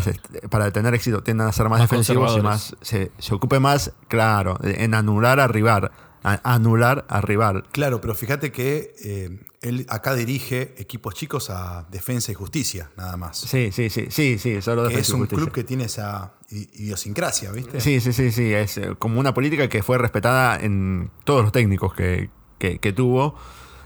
para 0.52 0.70
tener 0.72 0.94
éxito 0.94 1.24
tienden 1.24 1.48
a 1.48 1.52
ser 1.52 1.70
más, 1.70 1.80
Más 1.80 1.90
defensivos 1.90 2.38
y 2.38 2.42
más 2.42 2.76
se, 2.82 3.12
se 3.18 3.34
ocupe 3.34 3.60
más, 3.60 3.94
claro, 4.08 4.60
en 4.62 4.94
anular 4.94 5.40
a 5.40 5.48
rival, 5.48 5.92
a- 6.34 6.54
anular 6.54 7.06
a 7.10 7.22
rival. 7.22 7.64
Claro, 7.72 8.02
pero 8.02 8.16
fíjate 8.16 8.52
que 8.52 8.94
eh, 9.04 9.40
él 9.62 9.86
acá 9.90 10.14
dirige 10.16 10.74
equipos 10.78 11.14
chicos 11.16 11.50
a 11.50 11.86
Defensa 11.92 12.32
y 12.32 12.36
Justicia, 12.36 12.90
nada 12.98 13.16
más. 13.18 13.38
Sí, 13.38 13.72
sí, 13.72 13.90
sí, 13.90 14.08
sí, 14.10 14.38
sí, 14.38 14.62
solo 14.62 14.84
que 14.84 14.90
Defensa 14.90 15.02
es 15.02 15.10
y 15.10 15.14
un 15.14 15.20
Justicia. 15.22 15.44
club 15.44 15.54
que 15.54 15.64
tiene 15.64 15.86
esa 15.86 16.34
idiosincrasia, 16.50 17.52
¿viste? 17.52 17.80
Sí, 17.82 18.00
sí, 18.02 18.14
sí, 18.14 18.32
sí, 18.32 18.54
es 18.54 18.78
eh, 18.78 18.96
como 19.00 19.20
una 19.20 19.34
política 19.34 19.68
que 19.70 19.84
fue 19.84 19.98
respetada 19.98 20.58
en 20.60 21.12
todos 21.24 21.44
los 21.44 21.52
técnicos 21.52 21.94
que, 21.94 22.30
que- 22.60 22.80
que 22.80 22.94
tuvo, 22.94 23.36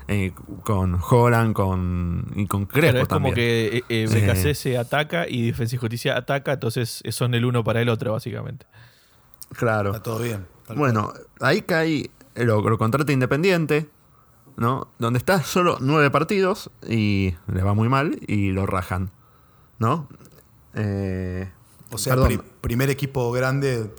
eh, 0.07 0.31
con 0.63 0.99
Holland 1.09 1.53
con, 1.53 2.25
y 2.35 2.45
con 2.47 2.65
Crespo 2.65 2.81
Claro, 2.91 3.03
es 3.03 3.07
como 3.07 3.27
también. 3.29 3.35
que 3.35 3.77
eh, 3.77 3.83
eh, 3.89 4.07
Sí. 4.07 4.19
BKC 4.73 4.77
ataca 4.77 5.27
y 5.27 5.45
Defensa 5.45 5.75
y 5.75 5.79
Justicia 5.79 6.17
ataca, 6.17 6.53
entonces 6.53 7.01
son 7.11 7.33
el 7.33 7.45
uno 7.45 7.63
para 7.63 7.81
el 7.81 7.89
otro, 7.89 8.11
básicamente. 8.13 8.65
Claro. 9.53 9.91
Está 9.91 10.03
todo 10.03 10.19
bien. 10.19 10.45
Bueno, 10.75 11.13
ahí 11.41 11.61
cae, 11.61 12.09
lo, 12.45 12.61
lo 12.67 12.77
contrata 12.77 13.11
Independiente, 13.11 13.89
¿no? 14.57 14.87
Donde 14.99 15.17
está 15.17 15.41
solo 15.43 15.77
nueve 15.81 16.09
partidos 16.11 16.69
y 16.87 17.33
le 17.47 17.63
va 17.63 17.73
muy 17.73 17.89
mal 17.89 18.19
y 18.27 18.51
lo 18.51 18.65
rajan, 18.65 19.11
¿no? 19.79 20.07
Eh. 20.73 21.49
O 21.91 21.97
sea, 21.97 22.15
pri- 22.15 22.39
primer 22.61 22.89
equipo 22.89 23.31
grande. 23.31 23.91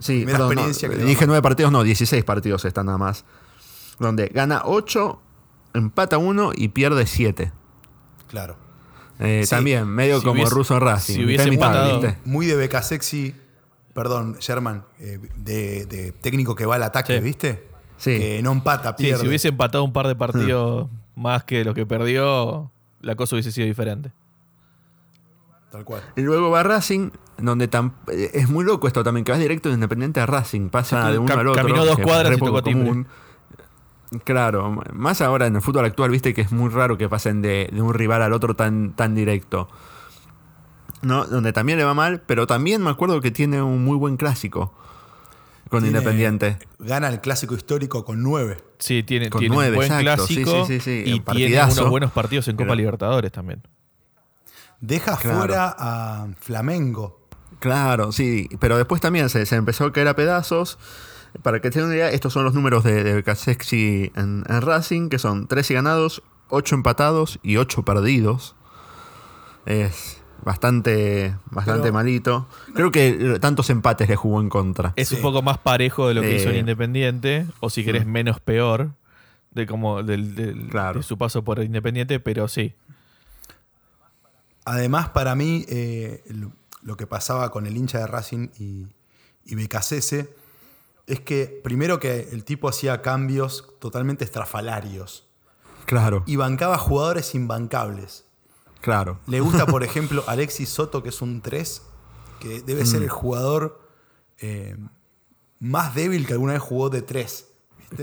Sí, 0.00 0.18
Primera 0.18 0.38
perdón, 0.38 0.54
no, 0.56 0.60
experiencia 0.68 0.88
que 0.90 0.96
dije 1.04 1.26
nueve 1.26 1.42
partidos, 1.42 1.72
no, 1.72 1.82
16 1.82 2.22
partidos 2.24 2.64
están 2.64 2.86
nada 2.86 2.98
más. 2.98 3.24
Donde 3.98 4.26
gana 4.28 4.62
8, 4.64 5.20
empata 5.74 6.18
1 6.18 6.52
y 6.54 6.68
pierde 6.68 7.06
7. 7.06 7.52
Claro. 8.28 8.56
Eh, 9.18 9.42
Sí, 9.44 9.50
también, 9.50 9.88
medio 9.88 10.18
si 10.20 10.24
como 10.24 10.42
hubiese- 10.42 10.54
ruso 10.54 10.78
Racing. 10.78 11.14
si 11.14 11.24
hubiese 11.24 11.50
mitad, 11.50 11.70
empatado- 11.74 12.00
¿viste? 12.00 12.18
Muy 12.24 12.46
de 12.46 12.54
beca 12.54 12.82
sexy, 12.82 13.34
perdón, 13.94 14.36
Sherman, 14.38 14.84
eh, 15.00 15.18
de, 15.36 15.86
de 15.86 16.12
técnico 16.12 16.54
que 16.54 16.64
va 16.66 16.76
al 16.76 16.84
ataque, 16.84 17.16
Sí. 17.16 17.24
¿viste? 17.24 17.67
Sí. 17.98 18.16
Que 18.18 18.40
no 18.42 18.52
empata, 18.52 18.94
Sí, 18.96 19.12
si 19.14 19.26
hubiese 19.28 19.48
empatado 19.48 19.84
un 19.84 19.92
par 19.92 20.06
de 20.08 20.14
partidos 20.16 20.88
más 21.16 21.44
que 21.44 21.64
lo 21.64 21.74
que 21.74 21.84
perdió, 21.84 22.70
la 23.00 23.14
cosa 23.16 23.34
hubiese 23.36 23.52
sido 23.52 23.66
diferente. 23.66 24.12
Tal 25.70 25.84
cual. 25.84 26.02
Y 26.16 26.22
luego 26.22 26.50
va 26.50 26.62
Racing, 26.62 27.10
donde 27.36 27.68
tam- 27.70 27.92
eh, 28.10 28.30
es 28.32 28.48
muy 28.48 28.64
loco 28.64 28.86
esto 28.86 29.04
también, 29.04 29.24
que 29.24 29.32
vas 29.32 29.40
directo 29.40 29.68
de 29.68 29.74
Independiente 29.74 30.20
a 30.20 30.26
Racing, 30.26 30.70
pasa 30.70 31.06
Sí, 31.06 31.12
de 31.12 31.18
uno 31.18 31.28
cam- 31.34 31.40
al 31.40 31.48
otro. 31.48 31.62
caminó 31.62 31.84
dos 31.84 31.98
cuadras 31.98 32.34
y 32.36 32.40
tocó 32.40 32.62
común. 32.62 33.06
Claro, 34.24 34.70
más 34.94 35.20
ahora 35.20 35.46
en 35.46 35.56
el 35.56 35.60
fútbol 35.60 35.84
actual, 35.84 36.10
viste 36.10 36.32
que 36.32 36.40
es 36.40 36.50
muy 36.52 36.70
raro 36.70 36.96
que 36.96 37.08
pasen 37.10 37.42
de, 37.42 37.68
de 37.70 37.82
un 37.82 37.92
rival 37.92 38.22
al 38.22 38.32
otro 38.32 38.54
tan, 38.56 38.92
tan 38.94 39.14
directo. 39.14 39.68
¿No? 41.02 41.26
Donde 41.26 41.52
también 41.52 41.78
le 41.78 41.84
va 41.84 41.92
mal, 41.94 42.22
pero 42.26 42.46
también 42.46 42.82
me 42.82 42.88
acuerdo 42.90 43.20
que 43.20 43.30
tiene 43.30 43.60
un 43.60 43.84
muy 43.84 43.96
buen 43.98 44.16
clásico 44.16 44.72
con 45.68 45.82
Tiene- 45.82 45.98
Independiente. 45.98 46.58
Gana 46.78 47.08
el 47.08 47.20
clásico 47.20 47.54
histórico 47.54 48.04
con 48.04 48.22
nueve. 48.22 48.58
Sí, 48.78 49.02
tiene, 49.02 49.30
Con 49.30 49.40
tiene 49.40 49.54
nueve, 49.54 49.70
un 49.70 49.76
buen 49.76 49.92
exacto. 49.92 50.26
Sí, 50.26 50.34
clásico 50.42 50.66
sí, 50.66 50.80
sí, 50.80 51.04
sí, 51.04 51.10
y 51.12 51.20
tiene 51.20 51.62
unos 51.62 51.90
buenos 51.90 52.12
partidos 52.12 52.48
en 52.48 52.56
Copa 52.56 52.66
Claro. 52.66 52.76
Libertadores 52.76 53.32
también. 53.32 53.62
Deja 54.80 55.16
Claro. 55.16 55.38
fuera 55.38 55.74
a 55.78 56.28
Flamengo. 56.40 57.26
Claro, 57.58 58.12
sí, 58.12 58.48
pero 58.60 58.76
después 58.76 59.00
también 59.00 59.28
se, 59.28 59.44
se 59.46 59.56
empezó 59.56 59.84
a 59.86 59.92
caer 59.92 60.08
a 60.08 60.14
pedazos. 60.14 60.78
Para 61.42 61.60
que 61.60 61.70
tengan 61.70 61.88
una 61.88 61.96
idea, 61.96 62.10
estos 62.10 62.32
son 62.32 62.44
los 62.44 62.54
números 62.54 62.84
de, 62.84 63.04
de 63.04 63.12
Becasexi 63.14 64.12
en, 64.14 64.44
en 64.48 64.60
Racing, 64.62 65.08
que 65.08 65.18
son 65.18 65.46
13 65.46 65.74
ganados, 65.74 66.22
8 66.48 66.74
empatados 66.76 67.38
y 67.42 67.56
8 67.58 67.84
perdidos. 67.84 68.54
Es 69.66 70.17
bastante, 70.44 71.34
bastante 71.50 71.82
Pero- 71.82 71.94
malito. 71.94 72.48
Creo 72.74 72.90
que 72.90 73.38
tantos 73.40 73.70
empates 73.70 74.08
le 74.08 74.16
jugó 74.16 74.40
en 74.40 74.48
contra. 74.48 74.92
Es 74.96 75.08
Sí. 75.08 75.16
un 75.16 75.22
poco 75.22 75.42
más 75.42 75.58
parejo 75.58 76.08
de 76.08 76.14
lo 76.14 76.22
que 76.22 76.36
hizo 76.36 76.48
en 76.50 76.56
Eh, 76.56 76.60
Independiente, 76.60 77.46
o 77.60 77.70
si 77.70 77.84
querés 77.84 78.06
menos 78.06 78.40
peor, 78.40 78.90
de 79.50 79.66
como 79.66 80.02
del, 80.02 80.34
del- 80.34 80.68
Claro. 80.68 80.98
de 81.00 81.02
su 81.02 81.16
paso 81.18 81.42
por 81.44 81.62
Independiente, 81.62 82.20
pero 82.20 82.48
sí. 82.48 82.74
Además, 84.64 85.08
para 85.10 85.34
mí, 85.34 85.64
eh, 85.68 86.22
lo, 86.28 86.52
lo 86.82 86.96
que 86.96 87.06
pasaba 87.06 87.50
con 87.50 87.66
el 87.66 87.76
hincha 87.76 87.98
de 87.98 88.06
Racing 88.06 88.48
y, 88.58 88.86
y 89.44 89.54
Becasese 89.54 90.34
es 91.06 91.20
que 91.20 91.60
primero 91.64 91.98
que 91.98 92.28
el 92.32 92.44
tipo 92.44 92.68
hacía 92.68 93.00
cambios 93.00 93.64
totalmente 93.78 94.24
estrafalarios 94.24 95.26
Claro, 95.86 96.22
y 96.26 96.36
bancaba 96.36 96.76
jugadores 96.76 97.34
imbancables. 97.34 98.26
Claro. 98.80 99.18
Le 99.26 99.40
gusta, 99.40 99.66
por 99.66 99.82
ejemplo, 99.84 100.24
Alexis 100.26 100.68
Soto, 100.68 101.02
que 101.02 101.08
es 101.10 101.20
un 101.22 101.40
3, 101.40 101.82
que 102.40 102.60
debe 102.62 102.86
ser 102.86 103.02
el 103.02 103.08
jugador 103.10 103.80
eh, 104.38 104.76
más 105.60 105.94
débil 105.94 106.26
que 106.26 106.34
alguna 106.34 106.52
vez 106.54 106.62
jugó 106.62 106.88
de 106.90 107.02
3. 107.02 107.46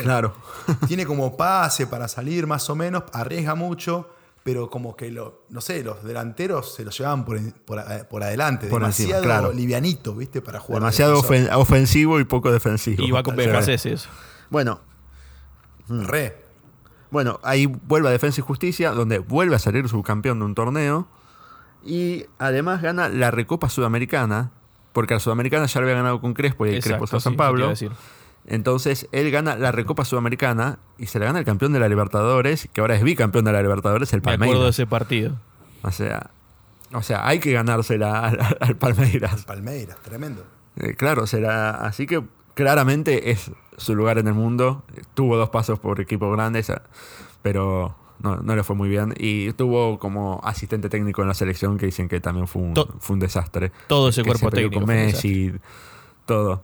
Claro. 0.02 0.34
Tiene 0.88 1.06
como 1.06 1.38
pase 1.38 1.88
para 1.88 2.08
salir 2.08 2.48
más 2.48 2.70
o 2.70 2.76
menos, 2.76 3.04
arriesga 3.14 3.56
mucho, 3.56 4.10
pero 4.44 4.70
como 4.70 4.96
que 4.96 5.10
lo, 5.12 5.46
no 5.50 5.60
sé, 5.62 5.84
los 5.84 6.04
delanteros 6.04 6.74
se 6.76 6.84
lo 6.86 6.92
llevaban 6.92 7.24
por, 7.26 7.38
en- 7.38 7.52
por, 7.52 7.80
adelante, 8.24 8.68
Por 8.68 8.84
encima, 8.84 9.16
demasiado 9.18 9.24
claro. 9.24 9.54
livianito, 9.54 10.14
¿viste? 10.16 10.42
Para 10.42 10.60
jugar. 10.60 10.82
de 10.82 10.86
Demasiado 10.86 11.22
ofen- 11.22 11.52
ofensivo 11.56 12.20
y 12.20 12.26
poco 12.26 12.52
defensivo. 12.52 13.04
Y 13.04 13.12
va 13.12 13.24
con 13.24 13.36
BKC 13.36 13.70
eso. 13.86 14.10
Bueno, 14.50 14.82
Re. 15.88 16.45
Bueno, 17.16 17.40
ahí 17.44 17.66
vuelve 17.66 18.10
a 18.10 18.12
Defensa 18.12 18.42
y 18.42 18.44
Justicia, 18.44 18.92
donde 18.92 19.20
vuelve 19.20 19.56
a 19.56 19.60
salir 19.60 19.88
subcampeón 19.88 20.38
de 20.40 20.44
un 20.44 20.54
torneo. 20.54 21.08
Y 21.82 22.26
además 22.40 22.82
gana 22.82 23.08
la 23.08 23.32
Recopa 23.32 23.70
Sudamericana, 23.70 24.52
porque 24.92 25.14
la 25.14 25.22
Sudamericana 25.22 25.66
ya 25.66 25.80
lo 25.80 25.86
había 25.86 25.96
ganado 25.96 26.20
con 26.20 26.34
Crespo 26.34 26.66
y 26.66 26.76
el 26.76 26.84
Crespo 26.84 27.06
está 27.06 27.22
San 27.22 27.38
Pablo. 27.38 27.72
Entonces 28.46 29.08
él 29.14 29.32
gana 29.32 29.56
la 29.56 29.72
Recopa 29.72 30.04
Sudamericana 30.04 30.80
y 30.98 31.06
se 31.06 31.20
la 31.20 31.28
gana 31.28 31.40
el 31.40 31.46
campeón 31.46 31.72
de 31.72 31.80
la 31.80 31.88
Libertadores, 31.88 32.68
que 32.74 32.82
ahora 32.82 32.96
es 32.96 33.04
bicampeón 33.04 33.46
de 33.46 33.54
la 33.54 33.62
Libertadores, 33.62 34.12
el 34.12 34.22
Me 34.22 34.34
acuerdo 34.34 34.44
de 34.44 34.50
Palmeiras. 34.50 34.76
ese 34.76 34.86
partido. 34.86 35.40
O 35.84 35.92
sea, 35.92 36.32
o 36.92 37.02
sea, 37.02 37.26
hay 37.26 37.40
que 37.40 37.54
ganársela 37.54 38.26
al, 38.28 38.58
al 38.60 38.76
Palmeiras. 38.76 39.46
Palmeiras, 39.46 39.96
tremendo. 40.02 40.46
Eh, 40.76 40.96
claro, 40.96 41.28
será. 41.28 41.76
Así 41.76 42.08
que 42.08 42.22
claramente 42.56 43.32
es 43.32 43.52
su 43.78 43.96
lugar 43.96 44.18
en 44.18 44.28
el 44.28 44.34
mundo. 44.34 44.84
Tuvo 45.14 45.38
dos 45.38 45.50
pasos 45.50 45.80
por 45.80 46.00
equipos 46.02 46.32
grandes, 46.36 46.70
eh, 46.70 46.78
pero 47.42 47.96
no, 48.20 48.38
no 48.38 48.56
le 48.56 48.64
fue 48.64 48.76
muy 48.76 48.90
bien. 48.90 49.14
Y 49.18 49.52
tuvo 49.54 50.00
como 50.00 50.40
asistente 50.44 50.90
técnico 50.90 51.22
en 51.22 51.28
la 51.28 51.34
selección 51.34 51.78
que 51.78 51.86
dicen 51.88 52.08
que 52.08 52.20
también 52.20 52.48
fue 52.48 52.62
un, 52.62 52.74
To- 52.74 52.96
fue 53.00 53.14
un 53.16 53.20
desastre. 53.20 53.72
Todo 53.88 54.10
ese 54.10 54.24
Que 54.24 54.30
cuerpo 54.30 54.50
técnico. 54.50 54.80
Con 54.80 54.88
Messi, 54.88 55.54
todo. 56.26 56.64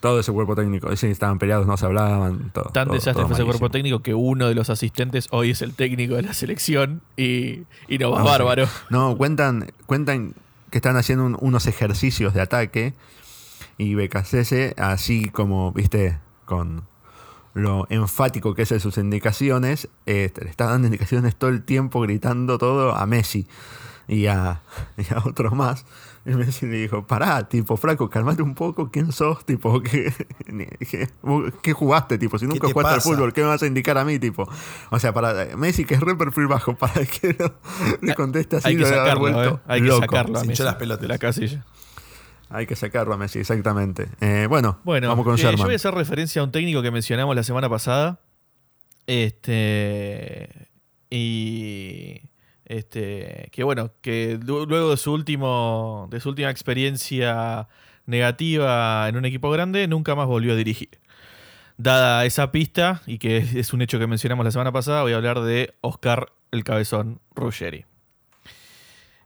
Todo 0.00 0.18
ese 0.18 0.32
cuerpo 0.32 0.56
técnico. 0.56 0.94
Sí, 0.96 1.06
estaban 1.06 1.38
peleados, 1.38 1.64
no 1.66 1.76
se 1.76 1.86
hablaban. 1.86 2.50
Todo, 2.52 2.64
Tan 2.70 2.86
todo- 2.86 2.94
desastre 2.94 3.22
todo 3.22 3.28
fue 3.28 3.34
ese 3.36 3.44
cuerpo 3.44 3.70
técnico 3.70 4.02
que 4.02 4.14
uno 4.14 4.48
de 4.48 4.54
los 4.56 4.68
asistentes 4.68 5.28
hoy 5.30 5.50
es 5.50 5.62
el 5.62 5.74
técnico 5.74 6.14
de 6.16 6.22
la 6.22 6.32
selección 6.34 7.02
y, 7.16 7.60
y 7.86 7.98
no 7.98 8.10
va 8.10 8.18
No, 8.18 8.24
bárbaro. 8.24 8.66
sí. 8.66 8.72
No, 8.90 9.16
cuentan, 9.16 9.70
cuentan 9.86 10.34
que 10.70 10.78
están 10.78 10.96
haciendo 10.96 11.24
un- 11.24 11.36
unos 11.40 11.66
ejercicios 11.68 12.34
de 12.34 12.40
ataque 12.40 12.94
y 13.78 13.94
BKCS, 13.94 14.74
así 14.76 15.28
como, 15.30 15.70
viste, 15.72 16.18
con 16.44 16.86
lo 17.54 17.86
enfático 17.90 18.54
que 18.54 18.62
es 18.62 18.72
en 18.72 18.80
sus 18.80 18.96
indicaciones, 18.98 19.88
eh, 20.06 20.32
le 20.40 20.50
está 20.50 20.66
dando 20.66 20.86
indicaciones 20.86 21.36
todo 21.36 21.50
el 21.50 21.64
tiempo 21.64 22.00
gritando 22.00 22.58
todo 22.58 22.94
a 22.96 23.06
Messi 23.06 23.46
y 24.08 24.26
a, 24.26 24.62
y 24.96 25.12
a 25.12 25.18
otros 25.24 25.52
más. 25.52 25.84
Y 26.24 26.30
Messi 26.30 26.66
le 26.66 26.76
dijo, 26.76 27.04
pará, 27.04 27.48
tipo, 27.48 27.76
flaco, 27.76 28.08
calmate 28.08 28.42
un 28.42 28.54
poco, 28.54 28.90
¿quién 28.92 29.10
sos? 29.10 29.44
Tipo, 29.46 29.82
¿qué, 29.82 30.12
qué, 30.88 31.08
qué 31.62 31.72
jugaste? 31.72 32.16
Tipo, 32.16 32.38
si 32.38 32.46
nunca 32.46 32.68
te 32.68 32.72
jugaste 32.72 32.94
al 32.94 33.00
fútbol, 33.00 33.32
¿qué 33.32 33.40
me 33.40 33.48
vas 33.48 33.62
a 33.62 33.66
indicar 33.66 33.98
a 33.98 34.04
mí? 34.04 34.20
Tipo, 34.20 34.48
o 34.90 34.98
sea, 35.00 35.12
para 35.12 35.56
Messi, 35.56 35.84
que 35.84 35.94
es 35.94 36.00
re 36.00 36.14
perfil 36.14 36.46
bajo, 36.46 36.76
para 36.78 37.04
que 37.04 37.36
no 37.38 37.52
le 38.00 38.14
conteste 38.14 38.56
así, 38.56 38.68
Hay 38.68 38.76
que 38.76 38.82
lo 38.82 38.88
sacarlo, 38.88 39.20
vuelto 39.20 39.56
¿eh? 39.56 39.60
Hay 39.66 39.80
que 39.80 39.88
loco. 39.88 40.02
sacarlo 40.02 40.38
a 40.38 40.44
Messi 40.44 40.62
las 40.62 40.76
pelotas. 40.76 41.02
de 41.02 41.08
la 41.08 41.18
casilla. 41.18 41.64
Hay 42.52 42.66
que 42.66 42.76
sacarlo 42.76 43.14
a 43.14 43.16
Messi, 43.16 43.38
exactamente. 43.38 44.08
Eh, 44.20 44.46
bueno, 44.48 44.78
Bueno, 44.84 45.08
vamos 45.08 45.24
con 45.24 45.34
eh, 45.34 45.38
yo 45.38 45.48
Sherman. 45.50 45.64
voy 45.66 45.72
a 45.74 45.76
hacer 45.76 45.94
referencia 45.94 46.40
a 46.42 46.44
un 46.44 46.52
técnico 46.52 46.82
que 46.82 46.90
mencionamos 46.90 47.34
la 47.34 47.42
semana 47.42 47.68
pasada. 47.68 48.20
Este. 49.06 50.68
Y. 51.10 52.20
Este. 52.64 53.48
Que 53.52 53.64
bueno, 53.64 53.90
que 54.00 54.38
lu- 54.42 54.66
luego 54.66 54.90
de 54.90 54.96
su 54.96 55.12
último. 55.12 56.08
de 56.10 56.20
su 56.20 56.28
última 56.30 56.50
experiencia 56.50 57.68
negativa 58.06 59.08
en 59.08 59.16
un 59.16 59.24
equipo 59.24 59.50
grande, 59.50 59.86
nunca 59.88 60.14
más 60.14 60.26
volvió 60.26 60.52
a 60.52 60.56
dirigir. 60.56 60.90
Dada 61.78 62.24
esa 62.26 62.52
pista, 62.52 63.02
y 63.06 63.18
que 63.18 63.38
es- 63.38 63.54
es 63.54 63.72
un 63.72 63.82
hecho 63.82 63.98
que 63.98 64.06
mencionamos 64.06 64.44
la 64.44 64.50
semana 64.50 64.72
pasada, 64.72 65.02
voy 65.02 65.12
a 65.12 65.16
hablar 65.16 65.40
de 65.40 65.74
Oscar 65.80 66.32
el 66.50 66.64
Cabezón 66.64 67.20
Ruggeri. 67.34 67.84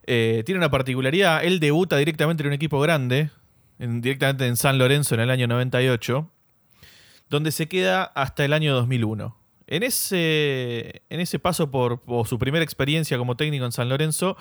Eh, 0.07 0.43
tiene 0.45 0.57
una 0.59 0.71
particularidad, 0.71 1.43
él 1.43 1.59
debuta 1.59 1.97
directamente 1.97 2.41
en 2.43 2.47
un 2.47 2.53
equipo 2.53 2.79
grande, 2.79 3.29
en- 3.77 4.01
directamente 4.01 4.47
en 4.47 4.55
San 4.55 4.77
Lorenzo 4.77 5.15
en 5.15 5.21
el 5.21 5.29
año 5.29 5.47
98, 5.47 6.31
donde 7.29 7.51
se 7.51 7.67
queda 7.67 8.03
hasta 8.03 8.45
el 8.45 8.53
año 8.53 8.73
2001. 8.73 9.37
En 9.67 9.83
ese, 9.83 11.01
en 11.09 11.19
ese 11.19 11.39
paso 11.39 11.69
por, 11.71 11.99
por 12.01 12.25
su 12.25 12.39
primera 12.39 12.63
experiencia 12.63 13.17
como 13.17 13.35
técnico 13.35 13.65
en 13.65 13.73
San 13.73 13.89
Lorenzo, 13.89 14.37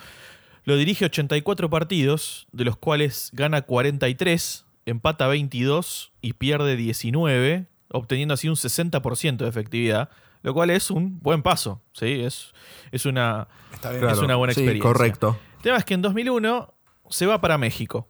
lo 0.65 0.77
dirige 0.77 1.05
84 1.07 1.69
partidos, 1.69 2.47
de 2.53 2.65
los 2.65 2.77
cuales 2.77 3.31
gana 3.33 3.63
43, 3.63 4.65
empata 4.87 5.27
22 5.27 6.13
y 6.23 6.35
pierde 6.35 6.77
19, 6.77 7.67
obteniendo 7.91 8.35
así 8.35 8.49
un 8.49 8.55
60% 8.55 9.39
de 9.39 9.49
efectividad, 9.49 10.11
lo 10.43 10.55
cual 10.55 10.71
es 10.71 10.93
un 10.93 11.19
buen 11.21 11.43
paso. 11.43 11.83
¿sí? 11.93 12.21
Es, 12.23 12.53
es, 12.93 13.05
una, 13.05 13.49
Está 13.73 13.91
bien. 13.91 14.03
Claro, 14.03 14.17
es 14.17 14.23
una 14.23 14.37
buena 14.37 14.55
sí, 14.55 14.61
experiencia. 14.61 14.93
correcto. 14.93 15.39
El 15.67 15.71
tema 15.71 15.79
es 15.79 15.85
que 15.85 15.95
en 15.95 16.03
2001 16.03 16.75
se 17.11 17.27
va 17.27 17.41
para 17.41 17.59
México. 17.59 18.09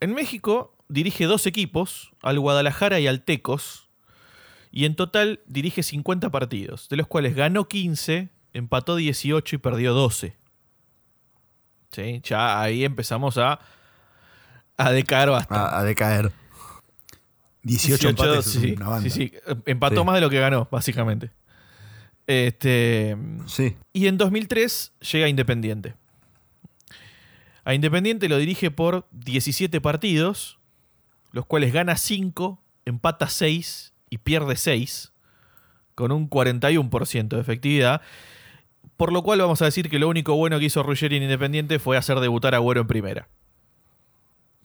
En 0.00 0.14
México 0.14 0.76
dirige 0.88 1.26
dos 1.26 1.46
equipos, 1.46 2.10
al 2.22 2.40
Guadalajara 2.40 2.98
y 2.98 3.06
al 3.06 3.22
Tecos, 3.22 3.88
y 4.72 4.84
en 4.84 4.96
total 4.96 5.38
dirige 5.46 5.84
50 5.84 6.30
partidos, 6.30 6.88
de 6.88 6.96
los 6.96 7.06
cuales 7.06 7.36
ganó 7.36 7.68
15, 7.68 8.30
empató 8.52 8.96
18 8.96 9.54
y 9.54 9.58
perdió 9.60 9.94
12. 9.94 10.36
¿Sí? 11.92 12.20
Ya 12.24 12.60
ahí 12.60 12.84
empezamos 12.84 13.38
a, 13.38 13.60
a 14.76 14.90
decaer 14.90 15.30
bastante. 15.30 15.76
A, 15.76 15.78
a 15.78 15.84
decaer. 15.84 16.32
18 17.62 18.08
empates 18.08 18.46
es 18.48 18.52
sí, 18.60 18.72
una 18.76 18.88
banda. 18.88 19.08
sí, 19.08 19.10
sí. 19.10 19.32
Empató 19.66 20.04
más 20.04 20.16
de 20.16 20.20
lo 20.22 20.30
que 20.30 20.40
ganó, 20.40 20.66
básicamente. 20.68 21.30
Este, 22.26 23.16
Sí. 23.46 23.76
y 23.92 24.08
en 24.08 24.18
2003 24.18 24.94
llega 25.12 25.26
a 25.26 25.28
Independiente. 25.28 25.94
A 27.64 27.74
Independiente 27.74 28.28
lo 28.28 28.38
dirige 28.38 28.70
por 28.70 29.06
17 29.12 29.80
partidos, 29.80 30.58
los 31.32 31.44
cuales 31.46 31.72
gana 31.72 31.96
5, 31.96 32.60
empata 32.86 33.28
6 33.28 33.92
y 34.10 34.18
pierde 34.18 34.56
6, 34.56 35.12
con 35.94 36.12
un 36.12 36.30
41% 36.30 37.28
de 37.28 37.40
efectividad. 37.40 38.00
Por 38.96 39.12
lo 39.12 39.22
cual 39.22 39.40
vamos 39.40 39.60
a 39.62 39.66
decir 39.66 39.90
que 39.90 39.98
lo 39.98 40.08
único 40.08 40.34
bueno 40.34 40.58
que 40.58 40.64
hizo 40.66 40.82
Ruggeri 40.82 41.16
en 41.18 41.24
Independiente 41.24 41.78
fue 41.78 41.96
hacer 41.96 42.18
debutar 42.20 42.54
a 42.54 42.58
Agüero 42.58 42.80
en 42.80 42.86
primera. 42.86 43.28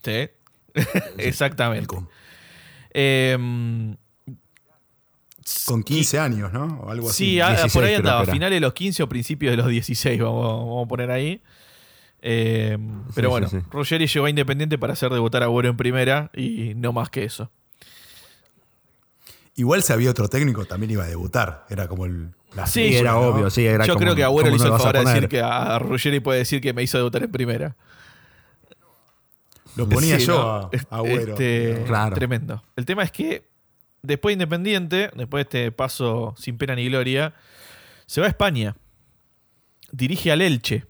¿Sí? 0.04 0.30
Exactamente. 1.18 1.88
Con, 1.88 2.10
Em, 2.96 3.96
con 5.66 5.84
15 5.84 6.20
años, 6.20 6.54
¿no? 6.54 6.80
O 6.84 6.90
algo 6.92 7.10
así. 7.10 7.26
Sí, 7.26 7.40
a- 7.42 7.50
16 7.50 7.74
por 7.74 7.84
ahí 7.84 7.96
andaba, 7.96 8.26
finales 8.26 8.56
de 8.58 8.60
los 8.62 8.74
15 8.74 9.02
o 9.04 9.10
principios 9.10 9.52
de 9.52 9.58
los 9.58 9.68
16, 9.68 10.22
vamos, 10.22 10.44
vamos 10.60 10.86
a 10.86 10.88
poner 10.88 11.10
ahí. 11.12 11.42
Eh, 12.26 12.78
pero 13.14 13.28
sí, 13.28 13.32
bueno, 13.32 13.48
sí. 13.50 13.58
Ruggeri 13.70 14.08
llegó 14.08 14.26
a 14.26 14.30
Independiente 14.30 14.78
para 14.78 14.94
hacer 14.94 15.12
debutar 15.12 15.44
a 15.44 15.48
Agüero 15.48 15.68
en 15.70 15.76
primera 15.76 16.32
y 16.34 16.74
no 16.76 16.94
más 16.94 17.10
que 17.10 17.26
eso. 17.26 17.52
Igual 19.56 19.84
si 19.84 19.92
había 19.94 20.10
otro 20.10 20.30
técnico 20.30 20.66
también 20.66 20.92
iba 20.92 21.04
a 21.04 21.08
debutar. 21.08 21.66
Era 21.70 21.88
como 21.88 22.06
el. 22.06 22.30
La 22.56 22.66
Sí, 22.68 22.84
figura, 22.84 23.00
era 23.00 23.12
¿no? 23.14 23.20
obvio, 23.22 23.50
sí, 23.50 23.66
era 23.66 23.86
Yo 23.86 23.94
como- 23.94 24.04
creo 24.06 24.16
que 24.16 24.24
Agüero 24.24 24.50
le 24.50 24.58
¿cómo 24.58 24.64
hizo 24.64 24.68
el 24.68 24.74
a 24.74 24.78
favor 24.84 25.06
de 25.06 25.14
decir 25.14 25.28
que 25.30 25.42
a 25.42 25.80
Ruggeri 25.80 26.20
puede 26.20 26.40
decir 26.40 26.62
que 26.62 26.72
me 26.74 26.82
hizo 26.84 26.98
debutar 26.98 27.24
en 27.24 27.32
primera. 27.32 27.76
Lo 29.76 29.90
ponía 29.90 30.20
Sí, 30.20 30.28
yo 30.28 30.34
¿no? 30.36 30.50
a, 30.50 30.70
a 30.96 30.98
Agüero. 31.00 31.34
Este, 31.34 31.84
Claro. 31.88 32.16
Tremendo. 32.16 32.64
El 32.76 32.86
tema 32.86 33.04
es 33.04 33.12
que 33.12 33.48
después 34.04 34.32
de 34.32 34.44
Independiente, 34.44 35.10
después 35.16 35.40
de 35.50 35.60
este 35.66 35.72
paso 35.72 36.36
sin 36.38 36.58
pena 36.60 36.76
ni 36.76 36.86
gloria, 36.88 37.34
se 38.06 38.22
va 38.22 38.28
a 38.28 38.30
España. 38.30 38.76
Dirige 39.92 40.32
al 40.32 40.42
Elche 40.42 40.86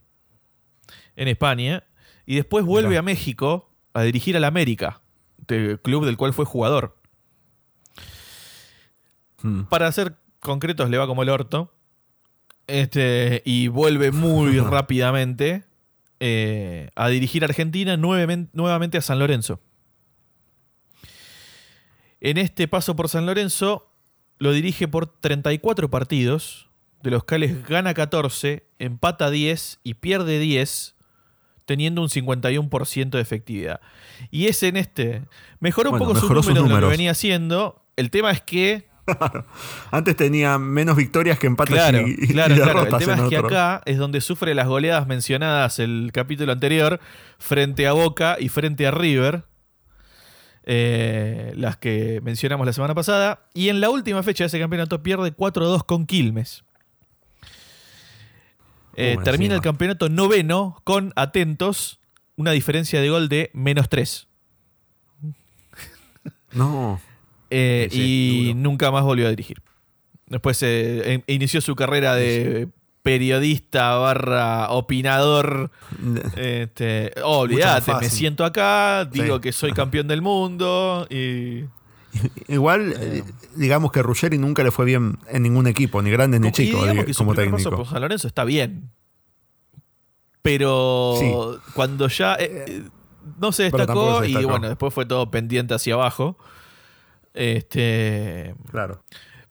en 1.15 1.27
España 1.27 1.83
y 2.25 2.35
después 2.35 2.65
vuelve 2.65 2.97
a 2.97 3.01
México 3.01 3.71
a 3.93 4.03
dirigir 4.03 4.35
al 4.37 4.43
América, 4.43 5.01
del 5.37 5.79
club 5.79 6.05
del 6.05 6.17
cual 6.17 6.33
fue 6.33 6.45
jugador. 6.45 6.97
Mm. 9.41 9.63
Para 9.63 9.91
ser 9.91 10.15
concretos, 10.39 10.89
le 10.89 10.97
va 10.97 11.07
como 11.07 11.23
el 11.23 11.29
orto. 11.29 11.73
Este, 12.67 13.41
y 13.45 13.67
vuelve 13.67 14.11
muy 14.11 14.59
rápidamente. 14.59 15.63
eh, 16.19 16.89
a 16.95 17.09
dirigir 17.09 17.43
a 17.43 17.47
Argentina 17.47 17.97
nuevamente, 17.97 18.49
nuevamente 18.53 18.97
a 18.97 19.01
San 19.01 19.19
Lorenzo. 19.19 19.59
En 22.21 22.37
este 22.37 22.69
paso 22.69 22.95
por 22.95 23.09
San 23.09 23.25
Lorenzo 23.25 23.91
lo 24.37 24.53
dirige 24.53 24.87
por 24.87 25.07
34 25.07 25.89
partidos, 25.89 26.69
de 27.01 27.11
los 27.11 27.25
cuales 27.25 27.67
gana 27.67 27.93
14, 27.93 28.65
empata 28.79 29.29
10 29.29 29.81
y 29.83 29.95
pierde 29.95 30.39
10, 30.39 30.92
teniendo 31.65 32.01
un 32.01 32.09
51% 32.09 33.09
de 33.09 33.21
efectividad. 33.21 33.81
Y 34.31 34.47
es 34.47 34.61
en 34.63 34.77
este. 34.77 35.23
Mejoró 35.59 35.91
un 35.91 35.99
Bueno, 35.99 36.05
poco 36.13 36.19
su 36.19 36.25
mejoró 36.25 36.43
sus 36.43 36.53
número 36.53 36.75
de 36.75 36.81
lo 36.81 36.87
que 36.87 36.91
venía 36.91 37.11
haciendo. 37.11 37.83
El 37.95 38.09
tema 38.11 38.31
es 38.31 38.41
que. 38.41 38.87
Antes 39.91 40.15
tenía 40.15 40.57
menos 40.57 40.95
victorias 40.95 41.37
que 41.37 41.47
empates 41.47 41.75
Claro, 41.75 42.07
y, 42.07 42.11
y 42.11 42.27
claro, 42.29 42.55
claro. 42.55 42.69
El 42.71 42.75
derrotas 42.85 42.99
tema 42.99 43.13
es 43.15 43.29
que 43.29 43.37
otro. 43.37 43.47
acá 43.47 43.81
es 43.85 43.97
donde 43.97 44.21
sufre 44.21 44.53
las 44.55 44.67
goleadas 44.67 45.07
mencionadas 45.07 45.79
el 45.79 46.11
capítulo 46.13 46.51
anterior, 46.53 46.99
frente 47.37 47.85
a 47.87 47.91
Boca 47.93 48.37
y 48.39 48.47
frente 48.49 48.87
a 48.87 48.91
River. 48.91 49.43
eh, 50.65 51.51
las 51.57 51.75
que 51.77 52.21
mencionamos 52.23 52.65
la 52.65 52.73
semana 52.73 52.95
pasada. 52.95 53.47
Y 53.53 53.69
en 53.69 53.81
la 53.81 53.89
última 53.89 54.23
fecha 54.23 54.45
de 54.45 54.47
ese 54.47 54.59
campeonato 54.59 55.03
pierde 55.03 55.35
4-2 55.35 55.83
con 55.85 56.05
Quilmes. 56.05 56.63
Eh, 58.95 59.17
termina 59.23 59.53
encima. 59.53 59.55
el 59.55 59.61
campeonato 59.61 60.09
noveno 60.09 60.81
con, 60.83 61.13
atentos, 61.15 61.99
una 62.35 62.51
diferencia 62.51 63.01
de 63.01 63.09
gol 63.09 63.29
de 63.29 63.49
menos 63.53 63.89
3. 63.89 64.27
No. 66.53 67.01
Eh, 67.49 67.89
y 67.91 68.47
duro. 68.49 68.59
nunca 68.59 68.91
más 68.91 69.03
volvió 69.03 69.25
a 69.27 69.29
dirigir. 69.31 69.61
Después 70.27 70.59
eh, 70.61 71.23
inició 71.27 71.61
su 71.61 71.75
carrera 71.75 72.15
de 72.15 72.69
periodista 73.03 73.95
barra 73.95 74.69
opinador. 74.69 75.71
Este, 76.37 77.11
oh, 77.23 77.39
olvídate, 77.39 77.91
más 77.91 78.01
me 78.01 78.09
siento 78.09 78.45
acá, 78.45 79.05
digo 79.05 79.35
Sí. 79.37 79.41
que 79.41 79.51
soy 79.51 79.71
campeón 79.73 80.07
del 80.07 80.21
mundo 80.21 81.07
y... 81.09 81.65
Igual, 82.47 82.93
eh, 82.99 83.23
digamos 83.55 83.91
que 83.91 84.01
Ruggeri 84.03 84.37
nunca 84.37 84.63
le 84.63 84.71
fue 84.71 84.85
bien 84.85 85.17
en 85.29 85.43
ningún 85.43 85.67
equipo, 85.67 86.01
ni 86.01 86.11
grande 86.11 86.39
ni 86.39 86.49
y 86.49 86.51
chico, 86.51 86.81
digamos 86.81 87.05
que 87.05 87.13
como 87.13 87.33
primer 87.33 87.51
paso 87.51 87.63
técnico. 87.69 87.83
por 87.83 87.91
San 87.91 88.01
Lorenzo 88.01 88.27
está 88.27 88.43
bien. 88.43 88.91
Pero 90.41 91.15
Sí. 91.19 91.31
cuando 91.73 92.07
ya 92.09 92.35
eh, 92.35 92.65
eh, 92.67 92.83
no 93.39 93.51
se 93.51 93.63
destacó 93.63 94.19
se 94.21 94.27
y 94.29 94.33
destacó. 94.33 94.51
bueno, 94.51 94.67
después 94.67 94.93
fue 94.93 95.05
todo 95.05 95.31
pendiente 95.31 95.73
hacia 95.73 95.93
abajo. 95.95 96.37
Este, 97.33 98.53
Claro. 98.69 99.03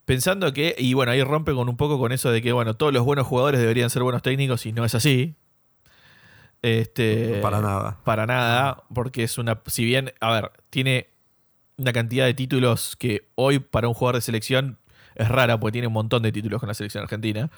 pensando 0.05 0.53
que, 0.53 0.75
y 0.79 0.95
bueno, 0.95 1.13
ahí 1.13 1.23
rompe 1.25 1.53
con 1.55 1.69
un 1.69 1.77
poco 1.77 1.99
con 1.99 2.13
eso 2.13 2.31
de 2.31 2.43
que, 2.43 2.53
bueno, 2.53 2.75
todos 2.75 2.93
los 2.93 3.05
buenos 3.05 3.27
jugadores 3.27 3.61
deberían 3.61 3.91
ser 3.91 4.03
buenos 4.03 4.23
técnicos 4.23 4.67
y 4.67 4.73
no 4.73 4.85
es 4.85 4.95
así. 4.95 5.35
Este, 6.61 7.41
Para 7.43 7.61
nada. 7.61 7.99
Para 8.05 8.27
nada, 8.27 8.85
porque 8.95 9.25
es 9.25 9.37
una, 9.39 9.61
si 9.67 9.85
bien, 9.85 10.13
a 10.21 10.31
ver, 10.33 10.53
tiene 10.71 11.09
una 11.77 11.93
cantidad 11.93 12.27
de 12.27 12.35
títulos 12.35 12.97
que 12.97 13.29
hoy 13.35 13.59
para 13.59 13.89
un 13.89 13.95
jugador 13.95 14.17
de 14.17 14.21
selección 14.21 14.79
es 15.15 15.29
rara, 15.29 15.59
porque 15.59 15.73
tiene 15.73 15.87
un 15.89 15.93
montón 15.93 16.23
de 16.23 16.33
títulos 16.33 16.61
con 16.61 16.69
la 16.69 16.75
selección 16.75 17.03
argentina. 17.03 17.51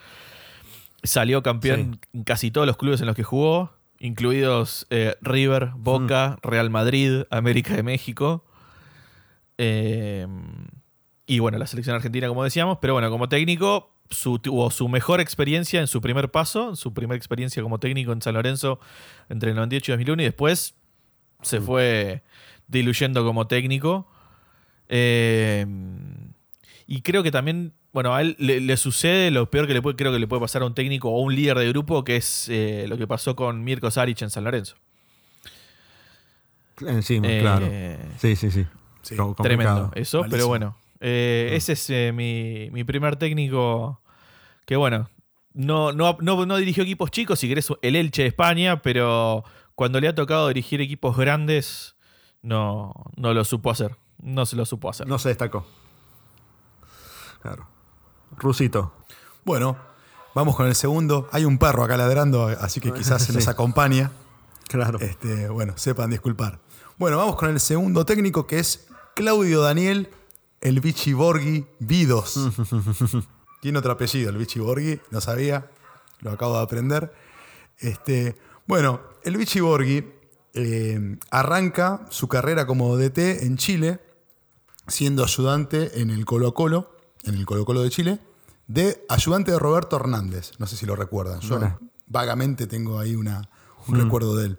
Salió 1.03 1.42
campeón 1.42 2.00
en 2.12 2.24
casi 2.24 2.50
todos 2.50 2.66
los 2.66 2.77
clubes 2.77 3.00
en 3.00 3.07
los 3.07 3.16
que 3.16 3.22
jugó, 3.22 3.72
incluidos 3.98 4.87
eh, 4.90 5.16
River, 5.20 5.72
Boca, 5.77 6.38
Real 6.42 6.70
Madrid, 6.70 7.24
América 7.31 7.74
de 7.74 7.83
México. 7.83 8.44
Eh, 9.59 10.27
y 11.27 11.38
bueno, 11.38 11.59
la 11.59 11.66
selección 11.66 11.96
argentina, 11.96 12.29
como 12.29 12.44
decíamos, 12.44 12.79
pero 12.81 12.94
bueno, 12.94 13.11
como 13.11 13.29
técnico, 13.29 13.94
su, 14.11 14.38
tuvo 14.38 14.70
su 14.70 14.88
mejor 14.88 15.20
experiencia 15.20 15.81
en 15.81 15.87
su 15.87 16.00
primer 16.00 16.31
paso, 16.31 16.77
su 16.77 16.92
primera 16.92 17.16
experiencia 17.16 17.62
como 17.62 17.79
técnico 17.79 18.12
en 18.12 18.20
San 18.20 18.35
Lorenzo 18.35 18.81
entre 19.29 19.50
el 19.50 19.57
98 19.57 19.92
y 19.92 19.94
2001, 19.94 20.22
y 20.22 20.24
después 20.27 20.74
se 21.42 21.61
fue 21.61 22.22
diluyendo 22.68 23.24
como 23.24 23.46
técnico. 23.46 24.11
Eh, 24.88 25.66
y 26.87 27.00
creo 27.03 27.22
que 27.22 27.31
también, 27.31 27.72
bueno, 27.92 28.14
a 28.14 28.20
él 28.20 28.37
le, 28.38 28.61
le 28.61 28.77
sucede 28.77 29.31
lo 29.31 29.50
peor 29.50 29.66
que 29.66 29.74
le 29.74 29.81
puede, 29.83 29.96
creo 29.96 30.12
que 30.12 30.18
le 30.18 30.27
puede 30.29 30.40
pasar 30.40 30.62
a 30.62 30.66
un 30.66 30.74
técnico 30.74 31.09
o 31.11 31.18
a 31.18 31.22
un 31.22 31.35
líder 31.35 31.59
de 31.59 31.68
grupo, 31.68 32.05
que 32.05 32.16
es 32.16 32.48
eh, 32.50 32.85
lo 32.88 32.96
que 32.98 33.07
pasó 33.07 33.35
con 33.37 33.64
Mirko 33.64 33.90
Saric 33.90 34.20
en 34.22 34.31
San 34.31 34.44
Lorenzo. 34.44 34.77
Encima, 36.81 37.29
Eh, 37.29 37.40
claro. 37.40 37.70
Sí, 38.18 38.37
sí, 38.37 38.50
sí. 38.50 38.66
Tremendo 39.42 39.92
eso, 39.94 40.18
Malísimo. 40.18 40.31
pero 40.31 40.48
bueno. 40.48 40.77
eh, 41.00 41.50
Ese 41.53 41.74
es 41.74 41.90
eh, 41.90 42.12
mi, 42.14 42.68
mi 42.72 42.85
primer 42.85 43.16
técnico 43.16 44.00
que, 44.66 44.77
bueno, 44.77 45.09
no, 45.53 45.92
no, 45.92 46.16
no, 46.20 46.46
no 46.46 46.57
dirigió 46.57 46.83
equipos 46.83 47.11
chicos, 47.11 47.38
si 47.38 47.48
querés, 47.48 47.68
el 47.83 47.96
Elche 47.96 48.22
de 48.22 48.29
España, 48.29 48.83
pero 48.83 49.44
cuando 49.74 50.00
le 50.00 50.09
ha 50.09 50.14
tocado 50.14 50.48
dirigir 50.48 50.81
equipos 50.81 51.16
grandes, 51.16 51.94
no, 52.44 52.92
no 53.16 53.33
lo 53.33 53.42
supo 53.44 53.70
hacer. 53.70 53.96
No 54.22 54.46
se 54.46 54.54
lo 54.54 54.66
supo 54.66 54.90
hacer. 54.90 55.09
No 55.09 55.18
se 55.18 55.30
destacó. 55.30 55.66
Claro. 57.40 57.66
Rusito. 58.37 58.92
Bueno, 59.44 59.76
vamos 60.35 60.54
con 60.54 60.66
el 60.66 60.74
segundo. 60.74 61.26
Hay 61.33 61.46
un 61.46 61.59
perro 61.59 61.85
acá 61.85 61.96
ladrando, 61.96 62.46
así 62.46 62.80
que 62.80 62.92
quizás 62.92 63.22
se 63.22 63.33
nos 63.35 63.48
acompaña. 63.48 64.12
Claro. 64.68 64.98
Este, 65.00 65.48
bueno, 65.48 65.72
sepan 65.76 66.11
disculpar. 66.11 66.61
Bueno, 66.98 67.16
vamos 67.16 67.37
con 67.37 67.48
el 67.48 67.61
segundo 67.61 68.04
técnico 68.04 68.46
que 68.46 68.59
es 68.59 68.88
Claudio 69.14 69.62
Daniel 69.62 70.11
El 70.61 70.80
Vichy 70.80 71.14
Borghi 71.14 71.66
Vidos. 71.78 72.38
Tiene 73.62 73.78
otro 73.78 73.92
apellido, 73.92 74.28
el 74.28 74.37
Vichy 74.37 74.61
Borghi, 74.61 75.00
no 75.11 75.22
sabía, 75.22 75.70
lo 76.20 76.30
acabo 76.30 76.57
de 76.59 76.62
aprender. 76.62 77.14
Este, 77.78 78.37
bueno, 78.66 79.00
el 79.22 79.38
Vichy 79.38 79.61
Borghi 79.61 80.13
eh, 80.54 81.18
arranca 81.30 82.06
su 82.10 82.28
carrera 82.28 82.66
como 82.66 82.96
DT 82.96 83.42
en 83.42 83.56
Chile, 83.56 84.00
siendo 84.86 85.24
ayudante 85.24 86.00
en 86.00 86.10
el 86.10 86.24
Colo 86.24 86.54
Colo, 86.54 86.96
en 87.24 87.34
el 87.34 87.44
Colo 87.44 87.64
Colo 87.64 87.82
de 87.82 87.90
Chile, 87.90 88.20
de 88.66 89.04
ayudante 89.08 89.50
de 89.50 89.58
Roberto 89.58 89.96
Hernández. 89.96 90.52
No 90.58 90.66
sé 90.66 90.76
si 90.76 90.86
lo 90.86 90.96
recuerdan. 90.96 91.40
Yo 91.40 91.58
vagamente 92.06 92.66
tengo 92.66 92.98
ahí 92.98 93.16
una, 93.16 93.48
un 93.88 94.00
recuerdo 94.00 94.36
de 94.36 94.46
él. 94.46 94.58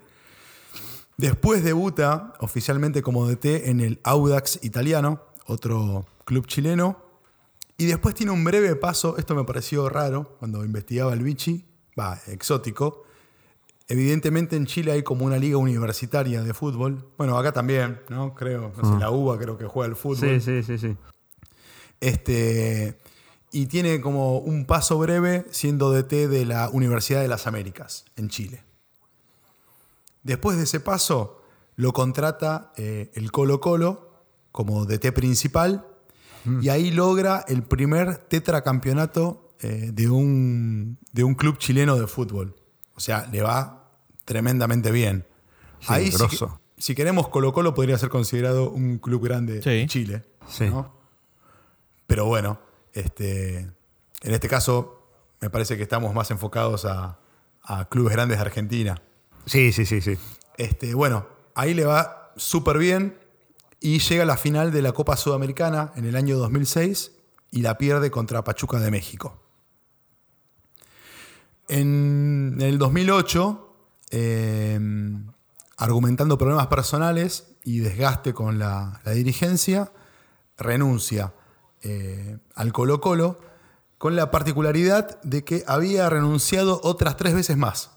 Después 1.17 1.63
debuta 1.63 2.34
oficialmente 2.39 3.01
como 3.01 3.27
DT 3.27 3.69
en 3.69 3.79
el 3.79 4.01
Audax 4.03 4.60
italiano, 4.63 5.21
otro 5.45 6.05
club 6.25 6.45
chileno. 6.45 6.97
Y 7.77 7.86
después 7.86 8.15
tiene 8.15 8.31
un 8.34 8.43
breve 8.43 8.75
paso, 8.75 9.17
esto 9.17 9.36
me 9.36 9.43
pareció 9.45 9.88
raro 9.89 10.36
cuando 10.39 10.63
investigaba 10.65 11.13
el 11.13 11.23
Vichy, 11.23 11.65
va, 11.97 12.19
exótico. 12.27 13.05
Evidentemente 13.88 14.56
en 14.56 14.65
Chile 14.65 14.91
hay 14.91 15.04
como 15.04 15.26
una 15.26 15.38
liga 15.38 15.58
universitaria 15.58 16.41
de 16.41 16.54
fútbol. 16.54 17.12
Bueno, 17.17 17.38
acá 17.38 17.52
también, 17.52 18.02
¿no? 18.10 18.34
Creo, 18.34 18.74
no 18.76 18.93
sé, 18.93 19.00
la 19.00 19.12
UBA 19.12 19.38
creo 19.38 19.58
que 19.58 19.65
juega 19.65 19.89
el 19.89 19.95
fútbol. 19.95 20.41
Sí, 20.41 20.41
sí, 20.41 20.63
sí, 20.63 20.78
sí. 20.78 20.98
Este, 22.00 23.00
y 23.52 23.67
tiene 23.67 24.02
como 24.02 24.39
un 24.39 24.65
paso 24.65 24.98
breve 24.98 25.45
siendo 25.52 25.91
DT 25.91 26.28
de 26.28 26.45
la 26.45 26.69
Universidad 26.69 27.21
de 27.21 27.28
las 27.28 27.48
Américas 27.48 28.06
en 28.15 28.30
Chile. 28.30 28.63
Después 30.24 30.58
de 30.58 30.63
ese 30.63 30.80
paso, 30.80 31.41
lo 31.76 31.93
contrata 31.93 32.74
eh, 32.78 33.12
el 33.13 33.32
Colo 33.32 33.62
Colo 33.62 34.24
como 34.52 34.86
DT 34.86 35.12
principal 35.13 35.86
y 36.62 36.69
ahí 36.69 36.91
logra 36.91 37.43
el 37.48 37.63
primer 37.63 38.17
tetracampeonato 38.17 39.56
eh, 39.62 39.89
de, 39.91 40.10
un, 40.10 41.00
de 41.12 41.24
un 41.24 41.34
club 41.34 41.58
chileno 41.58 41.98
de 41.98 42.06
fútbol. 42.06 42.56
O 42.95 42.99
sea, 42.99 43.27
le 43.31 43.41
va 43.41 43.89
tremendamente 44.25 44.91
bien. 44.91 45.25
Sí, 45.79 45.88
ahí, 45.89 46.12
si, 46.77 46.95
queremos, 46.95 47.27
Colo 47.29 47.53
Colo 47.53 47.73
podría 47.73 47.97
ser 47.97 48.10
considerado 48.10 48.69
un 48.71 48.97
club 48.97 49.23
grande 49.23 49.62
Sí. 49.62 49.69
de 49.69 49.88
Chile. 49.88 50.23
Sí. 50.47 50.65
¿no? 50.69 50.93
Pero 52.08 52.25
bueno, 52.25 52.60
este, 52.93 53.60
en 53.60 53.73
este 54.34 54.47
caso 54.47 55.10
me 55.41 55.49
parece 55.49 55.77
que 55.77 55.84
estamos 55.84 56.13
más 56.13 56.31
enfocados 56.31 56.86
a, 56.86 57.19
a 57.63 57.86
clubes 57.89 58.13
grandes 58.13 58.38
de 58.38 58.41
Argentina. 58.43 59.01
Sí, 59.45 59.71
sí, 59.71 59.86
sí, 59.86 60.01
sí. 60.01 60.17
Este, 60.58 60.93
bueno, 60.93 61.27
ahí 61.53 61.73
le 61.73 61.86
va 61.86 62.31
súper 62.36 62.77
bien 62.77 63.17
y 63.79 63.99
llega 63.99 64.23
a 64.23 64.25
la 64.25 64.38
final 64.38 64.71
de 64.71 64.81
la 64.81 64.91
Copa 64.93 65.17
Sudamericana 65.17 65.91
en 65.95 66.05
el 66.05 66.15
año 66.15 66.38
2006 66.38 67.12
y 67.51 67.62
la 67.62 67.77
pierde 67.77 68.10
contra 68.12 68.43
Pachuca 68.43 68.79
de 68.79 68.89
México. 68.91 69.39
En 71.67 72.58
el 72.60 72.78
2008, 72.78 73.75
eh, 74.12 74.80
argumentando 75.78 76.38
problemas 76.38 76.67
personales 76.67 77.56
y 77.63 77.80
desgaste 77.80 78.34
con 78.34 78.60
la, 78.60 79.01
la 79.04 79.12
dirigencia, 79.12 79.91
renuncia 80.58 81.34
eh, 81.82 82.38
al 82.56 82.71
Colo 82.71 83.01
Colo 83.01 83.39
con 83.97 84.15
la 84.15 84.32
particularidad 84.32 85.21
de 85.23 85.43
que 85.43 85.63
había 85.67 86.10
renunciado 86.10 86.80
otras 86.84 87.17
tres 87.17 87.34
veces 87.34 87.58
más 87.58 87.91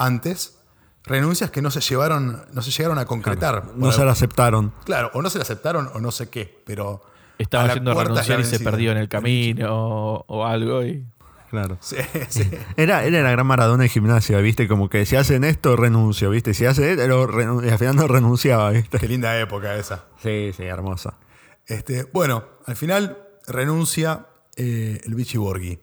antes, 0.00 0.58
renuncias 1.04 1.50
que 1.50 1.62
no 1.62 1.70
se 1.70 1.80
llevaron, 1.80 2.44
no 2.52 2.62
se 2.62 2.70
llegaron 2.70 2.98
a 2.98 3.04
concretar. 3.04 3.72
No 3.76 3.92
se 3.92 4.04
la 4.04 4.12
aceptaron. 4.12 4.72
Claro, 4.84 5.10
o 5.14 5.22
no 5.22 5.30
se 5.30 5.38
la 5.38 5.42
aceptaron 5.42 5.90
o 5.94 6.00
no 6.00 6.10
sé 6.10 6.30
qué, 6.30 6.62
pero. 6.64 7.02
Estaba 7.38 7.72
yendo 7.72 7.92
a 7.98 8.04
renunciar 8.04 8.40
y 8.40 8.44
se 8.44 8.60
perdió 8.60 8.92
en 8.92 8.98
el 8.98 9.08
camino 9.08 9.68
o, 9.70 10.24
o 10.26 10.44
algo. 10.44 10.82
Y... 10.84 11.06
Claro. 11.50 11.78
Sí, 11.80 11.96
sí. 12.28 12.48
Era, 12.76 13.04
era 13.04 13.22
la 13.22 13.30
gran 13.32 13.46
Maradona 13.46 13.82
de 13.82 13.88
gimnasia, 13.88 14.38
¿viste? 14.38 14.68
Como 14.68 14.88
que 14.88 15.04
si 15.04 15.16
hacen 15.16 15.42
esto, 15.42 15.74
renuncio, 15.74 16.30
¿viste? 16.30 16.54
Si 16.54 16.64
hace 16.64 16.92
esto, 16.92 17.62
y 17.64 17.68
al 17.68 17.78
final 17.78 17.96
no 17.96 18.06
renunciaba, 18.06 18.70
¿viste? 18.70 18.98
Qué 18.98 19.08
linda 19.08 19.38
época 19.38 19.74
esa. 19.74 20.06
Sí, 20.22 20.52
sí, 20.56 20.62
hermosa. 20.62 21.18
Este, 21.66 22.04
bueno, 22.04 22.44
al 22.66 22.76
final 22.76 23.18
renuncia 23.48 24.26
eh, 24.56 25.00
el 25.04 25.14
Vichy 25.16 25.38
Borghi. 25.38 25.80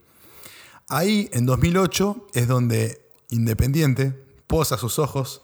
Ahí, 0.88 1.30
en 1.34 1.46
2008, 1.46 2.28
es 2.34 2.48
donde 2.48 3.06
Independiente 3.30 4.14
posa 4.48 4.78
sus 4.78 5.00
ojos 5.00 5.42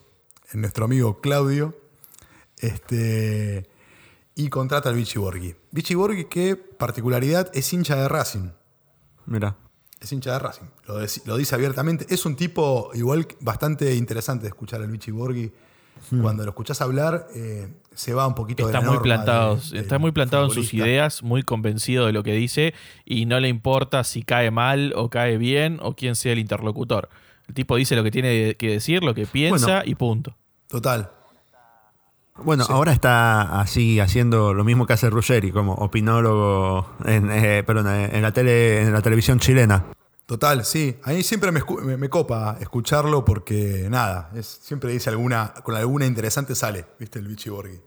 en 0.54 0.62
nuestro 0.62 0.86
amigo 0.86 1.20
Claudio 1.20 1.76
este, 2.60 3.70
y 4.36 4.48
contrata 4.48 4.88
al 4.88 4.96
Vichy 4.96 5.20
Borghi. 5.20 5.54
Vichy 5.72 5.96
Borghi, 5.96 6.26
que 6.26 6.56
particularidad, 6.56 7.52
es 7.54 7.74
hincha 7.74 7.98
de 7.98 8.08
Racing. 8.08 8.52
Mira. 9.26 9.58
Es 10.04 10.12
hincha 10.12 10.34
de 10.34 10.40
Racing. 10.40 10.66
Lo, 11.26 11.38
dice 11.38 11.56
abiertamente. 11.56 12.06
Es 12.10 12.26
un 12.26 12.36
tipo 12.36 12.92
igual 12.94 13.26
bastante 13.40 13.96
interesante 13.96 14.44
de 14.44 14.50
escuchar 14.50 14.82
al 14.82 14.90
Vichy 14.92 15.12
Borghi. 15.12 15.52
Cuando 16.22 16.44
lo 16.44 16.50
escuchás 16.50 16.82
hablar, 16.82 17.28
eh, 17.34 17.70
se 17.96 18.14
va 18.14 18.28
un 18.28 18.36
poquito 18.36 18.64
de 18.68 18.74
Está 18.74 18.84
la 18.86 18.92
muy 18.92 19.00
plantado, 19.02 19.56
de- 19.72 19.80
está 19.80 20.00
muy 20.00 20.12
plantado 20.12 20.46
en 20.46 20.52
sus 20.52 20.74
ideas, 20.74 21.24
muy 21.24 21.44
convencido 21.44 22.06
de 22.08 22.12
lo 22.12 22.24
que 22.24 22.34
dice 22.34 22.74
y 23.06 23.26
no 23.26 23.40
le 23.40 23.48
importa 23.48 24.04
si 24.04 24.24
cae 24.24 24.52
mal 24.52 24.92
o 24.98 25.10
cae 25.10 25.38
bien 25.38 25.80
o 25.82 25.96
quién 25.96 26.16
sea 26.16 26.34
el 26.34 26.40
interlocutor. 26.40 27.08
El 27.48 27.54
tipo 27.54 27.78
dice 27.78 27.96
lo 27.96 28.04
que 28.04 28.12
tiene 28.12 28.56
que 28.56 28.72
decir, 28.72 29.02
lo 29.04 29.14
que 29.14 29.26
piensa 29.28 29.66
Bueno. 29.78 29.82
y 29.86 29.96
punto. 29.96 30.36
Total. 30.68 31.10
Bueno, 32.38 32.66
ahora 32.68 32.92
está 32.92 33.60
así 33.62 34.00
haciendo 34.00 34.54
lo 34.54 34.64
mismo 34.64 34.88
que 34.88 34.94
hace 34.94 35.10
Ruggeri, 35.10 35.52
como 35.52 35.74
opinólogo 35.76 36.88
en, 37.06 37.30
eh, 37.32 37.64
perdón, 37.64 37.88
eh, 37.90 38.10
en, 38.14 38.22
la 38.24 38.32
tele, 38.34 38.82
en 38.82 38.92
la 38.94 39.02
televisión 39.02 39.40
chilena. 39.40 39.86
Total, 40.26 40.66
sí. 40.66 40.98
A 41.04 41.12
mí 41.12 41.22
siempre 41.22 41.52
me, 41.52 41.62
escu- 41.62 41.82
me- 41.82 41.96
me 41.98 42.10
copa 42.10 42.58
escucharlo 42.60 43.24
porque, 43.24 43.88
nada, 43.90 44.32
es, 44.36 44.48
siempre 44.48 44.92
dice 44.92 45.10
alguna, 45.12 45.54
con 45.64 45.76
alguna 45.76 46.06
interesante 46.08 46.56
sale, 46.56 46.86
¿viste? 47.00 47.20
El 47.20 47.28
Vichy 47.28 47.50
Borghi. 47.50 47.80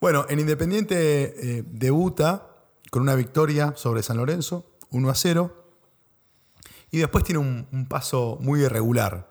Bueno, 0.00 0.24
en 0.28 0.38
Independiente 0.38 1.58
eh, 1.58 1.64
debuta 1.66 2.46
con 2.90 3.02
una 3.02 3.16
victoria 3.16 3.72
sobre 3.76 4.02
San 4.04 4.18
Lorenzo, 4.18 4.66
1 4.90 5.10
a 5.10 5.14
0. 5.16 5.64
Y 6.92 6.98
después 6.98 7.24
tiene 7.24 7.40
un, 7.40 7.66
un 7.72 7.86
paso 7.88 8.38
muy 8.40 8.60
irregular. 8.62 9.28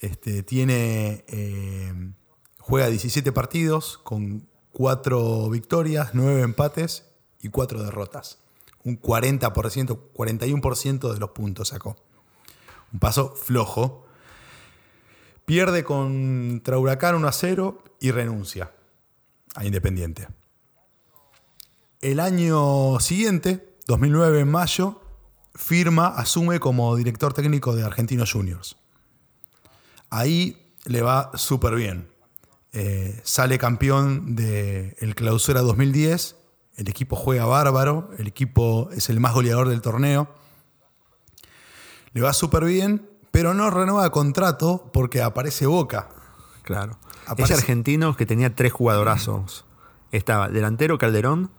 Este, 0.00 0.42
tiene, 0.42 1.24
eh, 1.28 1.92
juega 2.66 2.88
17 2.88 3.30
partidos 3.30 3.98
con 3.98 4.48
4 4.72 5.48
victorias, 5.50 6.10
9 6.14 6.42
empates 6.42 7.04
y 7.40 7.48
4 7.48 7.84
derrotas. 7.84 8.38
Un 8.82 9.00
40%, 9.00 9.98
41% 10.12 11.12
de 11.12 11.20
los 11.20 11.30
puntos 11.30 11.68
sacó. 11.68 11.96
Un 12.92 12.98
paso 12.98 13.34
flojo. 13.36 14.04
Pierde 15.44 15.84
contra 15.84 16.76
Huracán 16.76 17.14
1 17.14 17.28
a 17.28 17.32
0 17.32 17.84
y 18.00 18.10
renuncia 18.10 18.72
a 19.54 19.64
Independiente. 19.64 20.26
El 22.00 22.18
año 22.18 22.98
siguiente, 22.98 23.76
2009 23.86 24.40
en 24.40 24.50
mayo, 24.50 25.00
firma, 25.54 26.08
asume 26.08 26.58
como 26.58 26.96
director 26.96 27.32
técnico 27.32 27.76
de 27.76 27.84
Argentinos 27.84 28.32
Juniors. 28.32 28.76
Ahí 30.10 30.74
le 30.84 31.02
va 31.02 31.30
súper 31.34 31.76
bien. 31.76 32.15
Eh, 32.78 33.18
sale 33.24 33.58
campeón 33.58 34.36
del 34.36 35.14
Clausura 35.14 35.62
2010. 35.62 36.36
El 36.76 36.88
equipo 36.88 37.16
juega 37.16 37.46
bárbaro. 37.46 38.10
El 38.18 38.26
equipo 38.26 38.90
es 38.92 39.08
el 39.08 39.18
más 39.18 39.32
goleador 39.32 39.68
del 39.70 39.80
torneo. 39.80 40.28
Le 42.12 42.20
va 42.20 42.32
súper 42.32 42.64
bien, 42.64 43.08
pero 43.30 43.54
no 43.54 43.70
renueva 43.70 44.10
contrato 44.10 44.90
porque 44.92 45.22
aparece 45.22 45.66
Boca. 45.66 46.08
Claro. 46.62 46.98
Aparece- 47.26 47.54
Ese 47.54 47.62
argentino 47.62 48.16
que 48.16 48.26
tenía 48.26 48.54
tres 48.54 48.72
jugadorazos. 48.72 49.64
Estaba 50.12 50.48
delantero 50.48 50.98
Calderón, 50.98 51.50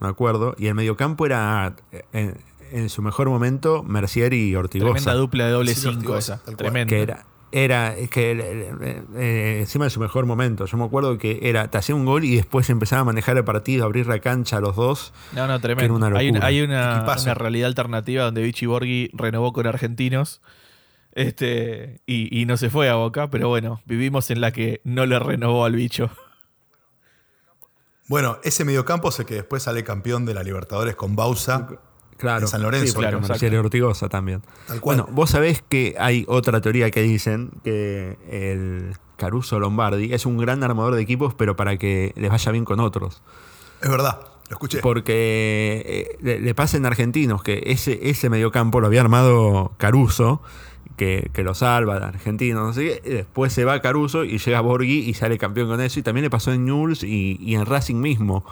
me 0.00 0.08
acuerdo, 0.08 0.54
y 0.58 0.66
el 0.66 0.74
mediocampo 0.74 1.24
era 1.26 1.74
eh, 1.92 2.04
en, 2.12 2.36
en 2.70 2.88
su 2.90 3.00
mejor 3.02 3.28
momento 3.28 3.82
Mercier 3.82 4.32
y 4.34 4.50
Tremenda 4.52 4.60
Ortigosa. 4.60 5.14
dupla 5.14 5.46
de 5.46 5.50
doble 5.52 5.74
Sí, 5.74 5.80
5 5.82 5.94
Ortigosa, 5.96 6.40
esa. 6.44 6.56
Tremenda. 6.56 6.88
Que 6.90 7.02
era, 7.02 7.26
era 7.52 7.96
es 7.96 8.10
que 8.10 8.32
eh, 8.32 9.02
eh, 9.16 9.56
encima 9.60 9.84
de 9.84 9.90
su 9.90 10.00
mejor 10.00 10.26
momento. 10.26 10.66
Yo 10.66 10.76
me 10.76 10.84
acuerdo 10.84 11.18
que 11.18 11.40
era, 11.42 11.70
te 11.70 11.78
hacía 11.78 11.94
un 11.94 12.04
gol 12.04 12.24
y 12.24 12.36
después 12.36 12.68
empezaba 12.70 13.02
a 13.02 13.04
manejar 13.04 13.36
el 13.36 13.44
partido, 13.44 13.84
a 13.84 13.86
abrir 13.86 14.06
la 14.06 14.20
cancha 14.20 14.58
a 14.58 14.60
los 14.60 14.76
dos. 14.76 15.12
No, 15.32 15.46
no, 15.46 15.60
tremendo. 15.60 15.94
una 15.94 16.16
hay, 16.16 16.60
una 16.60 17.34
realidad 17.34 17.68
alternativa 17.68 18.24
donde 18.24 18.42
Vichy 18.42 18.66
Borghi 18.66 19.10
renovó 19.14 19.52
con 19.52 19.66
argentinos 19.66 20.40
este, 21.12 22.00
y, 22.06 22.40
y 22.40 22.46
no 22.46 22.56
se 22.56 22.70
fue 22.70 22.88
a 22.88 22.94
Boca, 22.94 23.28
pero 23.28 23.48
bueno, 23.48 23.80
vivimos 23.86 24.30
en 24.30 24.40
la 24.40 24.52
que 24.52 24.80
no 24.84 25.06
le 25.06 25.18
renovó 25.18 25.64
al 25.64 25.74
bicho. 25.74 26.10
Bueno, 28.08 28.38
ese 28.42 28.64
mediocampo 28.64 29.10
es 29.10 29.18
el 29.18 29.26
que 29.26 29.34
después 29.34 29.64
sale 29.64 29.84
campeón 29.84 30.24
de 30.24 30.32
la 30.32 30.42
Libertadores 30.42 30.96
con 30.96 31.14
Bausa. 31.14 31.68
Claro. 32.18 32.42
En 32.42 32.48
San 32.48 32.62
Lorenzo. 32.62 32.86
Sí, 32.86 32.92
porque 32.92 33.48
Claro. 33.48 33.60
Ortigosa 33.60 34.08
también. 34.08 34.42
Tal 34.66 34.80
cual. 34.80 34.98
Bueno, 34.98 35.12
vos 35.14 35.30
sabés 35.30 35.62
que 35.66 35.94
hay 35.98 36.24
otra 36.28 36.60
teoría 36.60 36.90
que 36.90 37.00
dicen 37.00 37.50
que 37.64 38.18
el 38.30 38.92
Caruso 39.16 39.58
Lombardi 39.58 40.12
es 40.12 40.26
un 40.26 40.36
gran 40.36 40.62
armador 40.62 40.94
de 40.94 41.02
equipos, 41.02 41.34
pero 41.34 41.56
para 41.56 41.76
que 41.78 42.12
les 42.16 42.30
vaya 42.30 42.52
bien 42.52 42.64
con 42.64 42.80
otros. 42.80 43.22
Es 43.80 43.88
verdad, 43.88 44.18
lo 44.48 44.54
escuché. 44.54 44.80
Porque 44.80 45.82
eh, 45.86 46.16
le, 46.20 46.40
le 46.40 46.54
pasa 46.54 46.76
en 46.76 46.86
argentinos 46.86 47.42
que 47.42 47.62
ese, 47.66 48.10
ese 48.10 48.28
mediocampo 48.30 48.80
lo 48.80 48.88
había 48.88 49.00
armado 49.00 49.72
Caruso, 49.78 50.42
que, 50.96 51.30
que 51.32 51.44
lo 51.44 51.54
salva 51.54 52.00
de 52.00 52.06
argentinos, 52.06 52.64
no 52.66 52.72
sé 52.72 53.00
qué. 53.00 53.08
y 53.08 53.14
Después 53.14 53.52
se 53.52 53.64
va 53.64 53.80
Caruso 53.80 54.24
y 54.24 54.38
llega 54.38 54.60
Borghi 54.60 54.98
y 55.08 55.14
sale 55.14 55.38
campeón 55.38 55.68
con 55.68 55.80
eso. 55.80 56.00
Y 56.00 56.02
también 56.02 56.24
le 56.24 56.30
pasó 56.30 56.52
en 56.52 56.64
Newell's 56.64 57.04
y, 57.04 57.38
y 57.40 57.54
en 57.54 57.64
Racing 57.66 57.96
mismo. 58.00 58.44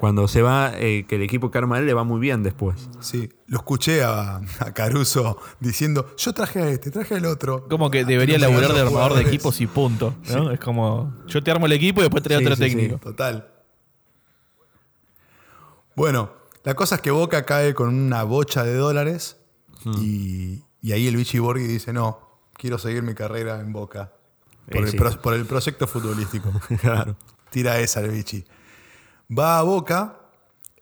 Cuando 0.00 0.26
se 0.28 0.40
va, 0.40 0.72
eh, 0.76 1.04
que 1.06 1.16
el 1.16 1.22
equipo 1.22 1.50
que 1.50 1.58
arma 1.58 1.78
él 1.78 1.84
le 1.84 1.92
va 1.92 2.04
muy 2.04 2.18
bien 2.20 2.42
después. 2.42 2.88
Sí, 3.00 3.28
lo 3.46 3.58
escuché 3.58 4.02
a, 4.02 4.36
a 4.58 4.72
Caruso 4.72 5.36
diciendo, 5.60 6.14
yo 6.16 6.32
traje 6.32 6.62
a 6.62 6.68
este, 6.70 6.90
traje 6.90 7.16
al 7.16 7.26
otro. 7.26 7.68
Como 7.68 7.90
que 7.90 8.06
debería 8.06 8.38
laburar 8.38 8.72
de 8.72 8.80
armador 8.80 9.12
de 9.14 9.20
equipos 9.22 9.60
y 9.60 9.66
punto. 9.66 10.14
¿no? 10.30 10.50
Es 10.52 10.58
como, 10.58 11.14
yo 11.26 11.42
te 11.42 11.50
armo 11.50 11.66
el 11.66 11.72
equipo 11.72 12.00
y 12.00 12.04
después 12.04 12.22
trae 12.22 12.38
Sí, 12.38 12.44
otro 12.44 12.56
sí, 12.56 12.62
sí. 12.64 12.68
técnico. 12.76 12.96
Total. 12.98 13.46
Bueno, 15.94 16.30
la 16.64 16.74
cosa 16.74 16.96
es 16.96 17.00
que 17.02 17.10
Boca 17.10 17.44
cae 17.44 17.74
con 17.74 17.88
una 17.94 18.22
bocha 18.22 18.64
de 18.64 18.74
dólares 18.74 19.36
y, 20.00 20.62
y 20.80 20.92
ahí 20.92 21.06
el 21.08 21.16
Vichy 21.16 21.38
Borghi 21.38 21.64
dice, 21.66 21.92
no, 21.92 22.20
quiero 22.54 22.78
seguir 22.78 23.02
mi 23.02 23.14
carrera 23.14 23.60
en 23.60 23.72
Boca. 23.72 24.12
Por, 24.70 24.76
Eh, 24.78 24.80
el, 24.84 24.90
sí. 24.90 24.96
pro- 24.96 25.20
por 25.20 25.34
el 25.34 25.44
proyecto 25.46 25.86
futbolístico. 25.86 26.50
claro. 26.80 27.16
Tira 27.50 27.78
esa 27.80 28.00
el 28.00 28.10
Vichy. 28.12 28.44
Va 29.36 29.58
a 29.58 29.62
Boca 29.62 30.20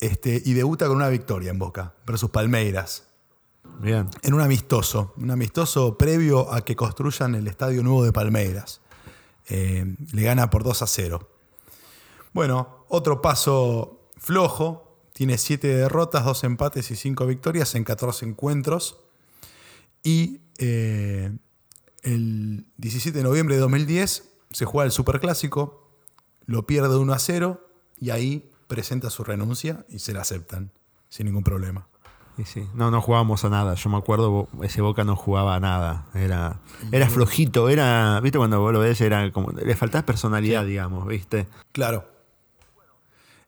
este, 0.00 0.42
y 0.44 0.54
debuta 0.54 0.86
con 0.86 0.96
una 0.96 1.08
victoria 1.08 1.50
en 1.50 1.58
Boca 1.58 1.94
versus 2.06 2.30
Palmeiras. 2.30 3.04
Bien. 3.80 4.08
En 4.22 4.34
un 4.34 4.40
amistoso, 4.40 5.12
un 5.18 5.30
amistoso 5.30 5.98
previo 5.98 6.52
a 6.52 6.64
que 6.64 6.74
construyan 6.74 7.34
el 7.34 7.46
estadio 7.46 7.82
nuevo 7.82 8.04
de 8.04 8.12
Palmeiras. 8.12 8.80
Eh, 9.48 9.96
le 10.12 10.22
gana 10.22 10.50
por 10.50 10.62
2 10.62 10.82
a 10.82 10.86
0. 10.86 11.28
Bueno, 12.32 12.84
otro 12.88 13.20
paso 13.20 14.08
flojo. 14.16 14.84
Tiene 15.12 15.36
7 15.36 15.66
derrotas, 15.66 16.24
2 16.24 16.44
empates 16.44 16.90
y 16.90 16.96
5 16.96 17.26
victorias 17.26 17.74
en 17.74 17.84
14 17.84 18.24
encuentros. 18.24 18.98
Y 20.02 20.40
eh, 20.58 21.36
el 22.02 22.66
17 22.76 23.18
de 23.18 23.24
noviembre 23.24 23.56
de 23.56 23.60
2010 23.60 24.30
se 24.52 24.64
juega 24.64 24.86
el 24.86 24.92
Superclásico, 24.92 25.90
lo 26.46 26.66
pierde 26.66 26.96
1 26.96 27.12
a 27.12 27.18
0 27.18 27.67
y 28.00 28.10
ahí 28.10 28.50
presenta 28.66 29.10
su 29.10 29.24
renuncia 29.24 29.84
y 29.88 29.98
se 29.98 30.12
la 30.12 30.20
aceptan 30.20 30.72
sin 31.08 31.26
ningún 31.26 31.42
problema. 31.42 31.88
Y 32.36 32.44
sí. 32.44 32.68
No, 32.74 32.90
no 32.92 33.02
jugábamos 33.02 33.44
a 33.44 33.48
nada. 33.48 33.74
Yo 33.74 33.90
me 33.90 33.96
acuerdo, 33.96 34.48
ese 34.62 34.80
Boca 34.80 35.02
no 35.02 35.16
jugaba 35.16 35.56
a 35.56 35.60
nada. 35.60 36.06
Era, 36.14 36.60
era 36.92 37.10
flojito, 37.10 37.68
era, 37.68 38.20
viste, 38.20 38.38
cuando 38.38 38.60
vos 38.60 38.72
lo 38.72 38.78
ves, 38.78 39.00
era 39.00 39.32
como, 39.32 39.50
le 39.50 39.74
faltaba 39.74 40.06
personalidad, 40.06 40.64
digamos, 40.64 41.06
viste. 41.08 41.48
Claro. 41.72 42.06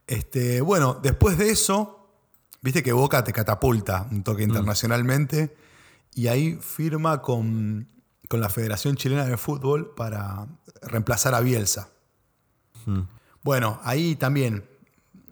Este, 0.09 0.61
bueno, 0.61 0.99
después 1.01 1.39
de 1.39 1.51
eso, 1.51 2.09
viste 2.63 2.83
que 2.83 2.93
Boca 2.93 3.23
te 3.23 3.33
catapulta 3.33 4.09
un 4.11 4.25
toque 4.25 4.43
internacionalmente 4.43 5.57
y 6.13 6.27
ahí 6.27 6.59
firma 6.61 7.23
con, 7.23 7.89
con 8.29 8.41
la 8.41 8.49
Federación 8.49 8.97
Chilena 8.97 9.25
de 9.25 9.37
Fútbol 9.37 9.95
para 9.95 10.49
reemplazar 10.83 11.35
a 11.37 11.41
Bielsa. 11.41 11.91
Bueno, 13.42 13.81
ahí 13.83 14.16
también 14.16 14.68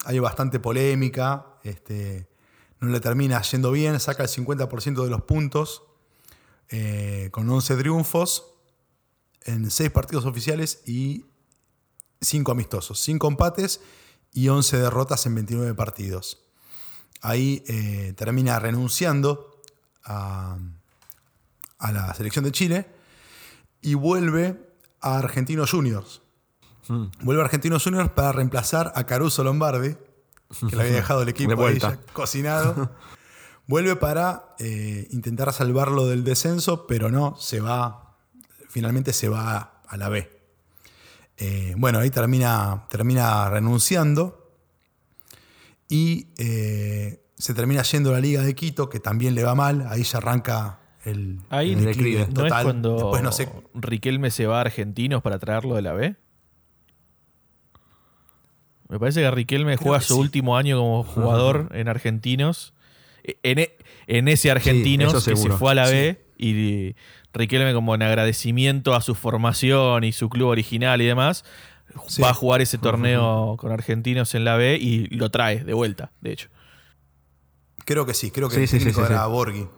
hay 0.05 0.18
bastante 0.18 0.61
polémica. 0.61 1.47
Este, 1.62 2.29
no 2.81 2.88
le 2.88 3.01
termina 3.01 3.40
yendo 3.42 3.73
bien, 3.73 3.99
saca 4.01 4.23
el 4.23 4.29
50% 4.29 5.05
de 5.05 5.11
los 5.11 5.23
puntos 5.23 5.83
eh, 6.71 7.29
con 7.33 7.49
11 7.49 7.77
triunfos 7.77 8.55
en 9.44 9.71
6 9.71 9.90
partidos 9.90 10.27
oficiales 10.27 10.83
y 10.87 11.25
5 12.21 12.53
amistosos, 12.53 13.01
5 13.01 13.29
empates 13.29 13.81
y 14.33 14.49
11 14.49 14.79
derrotas 14.79 15.25
en 15.27 15.35
29 15.35 15.75
partidos. 15.75 16.44
Ahí 17.21 17.64
eh, 17.66 18.14
termina 18.16 18.59
renunciando 18.59 19.61
a, 20.05 20.59
a 21.79 21.92
la 21.92 22.14
selección 22.14 22.44
de 22.44 22.53
Chile 22.53 22.87
y 23.81 23.94
vuelve 23.94 24.73
a 25.01 25.18
Argentinos 25.18 25.71
Juniors. 25.71 26.23
Mm. 26.88 27.07
Vuelve 27.22 27.42
a 27.42 27.44
Argentinos 27.44 27.85
Juniors 27.85 28.11
para 28.11 28.33
reemplazar 28.33 28.92
a 28.94 29.05
Caruso 29.05 29.44
Lombardi, 29.44 29.96
que 30.68 30.77
le 30.77 30.83
había 30.83 30.94
dejado 30.96 31.22
el 31.22 31.29
equipo 31.29 31.51
De 31.51 31.55
ahí 31.55 31.61
vuelta. 31.61 31.90
ya 31.90 32.12
cocinado. 32.12 32.90
Vuelve 33.66 33.96
para 33.96 34.55
eh, 34.59 35.07
intentar 35.11 35.53
salvarlo 35.53 36.07
del 36.07 36.24
descenso, 36.24 36.87
pero 36.87 37.11
no, 37.11 37.37
se 37.37 37.61
va, 37.61 38.16
finalmente 38.70 39.12
se 39.12 39.29
va 39.29 39.83
a 39.87 39.96
la 39.98 40.09
B. 40.09 40.31
Eh, 41.37 41.74
bueno, 41.77 41.98
ahí 41.98 42.09
termina, 42.09 42.87
termina 42.88 43.51
renunciando 43.51 44.51
y 45.87 46.29
eh, 46.38 47.22
se 47.37 47.53
termina 47.53 47.83
yendo 47.83 48.11
a 48.11 48.14
la 48.14 48.20
Liga 48.20 48.42
de 48.42 48.55
Quito, 48.55 48.88
que 48.88 49.01
también 49.01 49.35
le 49.35 49.44
va 49.44 49.55
mal, 49.55 49.87
ahí 49.90 50.03
ya 50.03 50.16
arranca 50.16 50.81
el, 51.05 51.40
Ahí 51.51 51.74
el 51.74 51.85
declive. 51.85 52.27
¿No 52.35 52.46
es 52.46 52.53
cuando 52.53 52.94
Después 52.94 53.22
no 53.22 53.33
sé, 53.33 53.51
Riquelme 53.74 54.31
se 54.31 54.46
va 54.46 54.59
a 54.59 54.61
Argentinos 54.62 55.22
para 55.22 55.38
traerlo 55.38 55.74
de 55.74 55.83
la 55.83 55.92
B? 55.92 56.16
Me 58.88 58.98
parece 58.98 59.20
que 59.20 59.31
Riquelme 59.31 59.77
Creo 59.77 59.85
juega 59.88 59.98
que 59.98 60.05
su 60.07 60.14
sí. 60.14 60.20
último 60.20 60.57
año 60.57 60.79
como 60.79 61.05
jugador 61.05 61.68
en 61.72 61.88
Argentinos. 61.88 62.72
En, 63.42 63.59
e- 63.59 63.77
en 64.07 64.29
ese 64.29 64.51
Argentinos 64.51 65.14
eso 65.14 65.31
que 65.31 65.37
se 65.37 65.51
fue 65.51 65.72
a 65.72 65.74
la 65.74 65.87
Sí. 65.87 65.92
B 65.92 66.24
y 66.38 66.94
Riquelme 67.35 67.74
como 67.74 67.94
en 67.94 68.03
agradecimiento 68.03 68.94
a 68.94 69.01
su 69.03 69.14
formación 69.14 70.05
y 70.05 70.12
su 70.12 70.29
club 70.31 70.48
original 70.48 71.03
y 71.03 71.07
demás, 71.07 71.44
Sí. 72.07 72.22
va 72.22 72.31
a 72.31 72.35
jugar 72.35 72.61
ese 72.62 72.79
torneo 72.79 73.57
con 73.59 73.72
Argentinos 73.72 74.35
en 74.35 74.44
la 74.44 74.57
B 74.57 74.77
y 74.81 75.07
lo 75.09 75.31
trae 75.31 75.62
de 75.64 75.74
vuelta, 75.74 76.12
de 76.20 76.33
hecho. 76.33 76.48
creo 77.85 78.05
que 78.07 78.12
sí, 78.14 78.31
creo 78.31 78.48
que 78.48 78.57
Sí, 78.57 78.61
el 78.62 78.68
sí, 78.68 78.79
sí, 78.79 78.85
técnico 78.87 79.07
sí, 79.07 79.12
era 79.12 79.24
sí. 79.24 79.31
Borghi. 79.31 79.68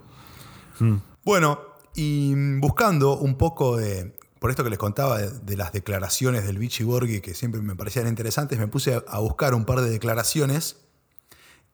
Mm. 0.80 0.96
Bueno, 1.24 1.60
y 1.94 2.34
buscando 2.58 3.16
un 3.18 3.36
poco 3.36 3.76
de. 3.76 4.16
Por 4.40 4.50
esto 4.50 4.64
que 4.64 4.70
les 4.70 4.78
contaba 4.78 5.18
de, 5.18 5.30
de 5.30 5.56
las 5.56 5.72
declaraciones 5.72 6.44
del 6.44 6.58
Vichy 6.58 6.82
Borghi, 6.82 7.20
que 7.20 7.34
siempre 7.34 7.60
me 7.60 7.76
parecían 7.76 8.08
interesantes, 8.08 8.58
me 8.58 8.66
puse 8.66 8.94
a, 8.94 9.04
a 9.06 9.20
buscar 9.20 9.54
un 9.54 9.64
par 9.64 9.80
de 9.80 9.90
declaraciones 9.90 10.76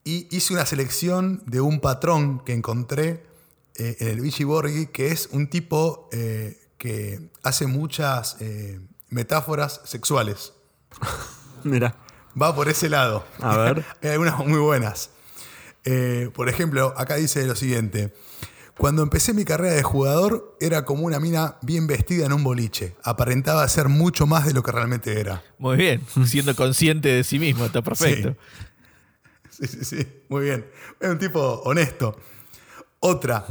y 0.07 0.29
hice 0.31 0.53
una 0.53 0.65
selección 0.65 1.43
de 1.47 1.61
un 1.61 1.81
patrón 1.81 2.39
que 2.45 2.53
encontré 2.53 3.25
eh, 3.75 3.97
en 3.99 4.09
el 4.09 4.21
Vichy 4.21 4.45
Borghi, 4.45 4.87
que 4.87 5.09
es 5.09 5.29
un 5.33 5.49
tipo 5.49 6.09
eh, 6.13 6.57
que 6.79 7.29
hace 7.43 7.67
muchas 7.67 8.37
eh, 8.39 8.79
metáforas 9.11 9.81
sexuales. 9.85 10.53
Mira. 11.65 11.97
Va 12.41 12.55
por 12.55 12.69
ese 12.69 12.89
lado. 12.89 13.25
A 13.41 13.57
ver. 13.57 13.85
Hay 14.03 14.11
algunas 14.11 14.39
muy 14.39 14.61
buenas. 14.61 15.11
Por 16.35 16.49
ejemplo, 16.49 16.95
acá 16.97 17.17
dice 17.17 17.45
lo 17.45 17.55
siguiente. 17.55 18.13
Cuando 18.79 19.03
empecé 19.03 19.33
mi 19.33 19.45
carrera 19.45 19.75
de 19.75 19.83
jugador, 19.83 20.57
era 20.61 20.85
como 20.85 21.05
una 21.07 21.19
mina 21.19 21.57
bien 21.63 21.87
vestida 21.87 22.27
en 22.27 22.33
un 22.33 22.45
boliche. 22.45 22.95
Aparentaba 23.03 23.67
ser 23.69 23.89
mucho 23.89 24.27
más 24.27 24.45
de 24.47 24.53
lo 24.53 24.63
que 24.63 24.71
realmente 24.73 25.19
era. 25.19 25.43
Muy 25.59 25.77
bien, 25.77 26.03
siendo 26.27 26.55
consciente 26.55 27.09
de 27.09 27.25
sí 27.25 27.39
mismo, 27.39 27.65
está 27.65 27.83
perfecto. 27.83 28.37
Sí, 29.51 29.67
sí, 29.67 29.85
sí. 29.85 30.07
Muy 30.29 30.45
bien. 30.45 30.67
Es 31.01 31.09
un 31.09 31.19
tipo 31.19 31.41
honesto. 31.65 32.19
Otra. 33.01 33.47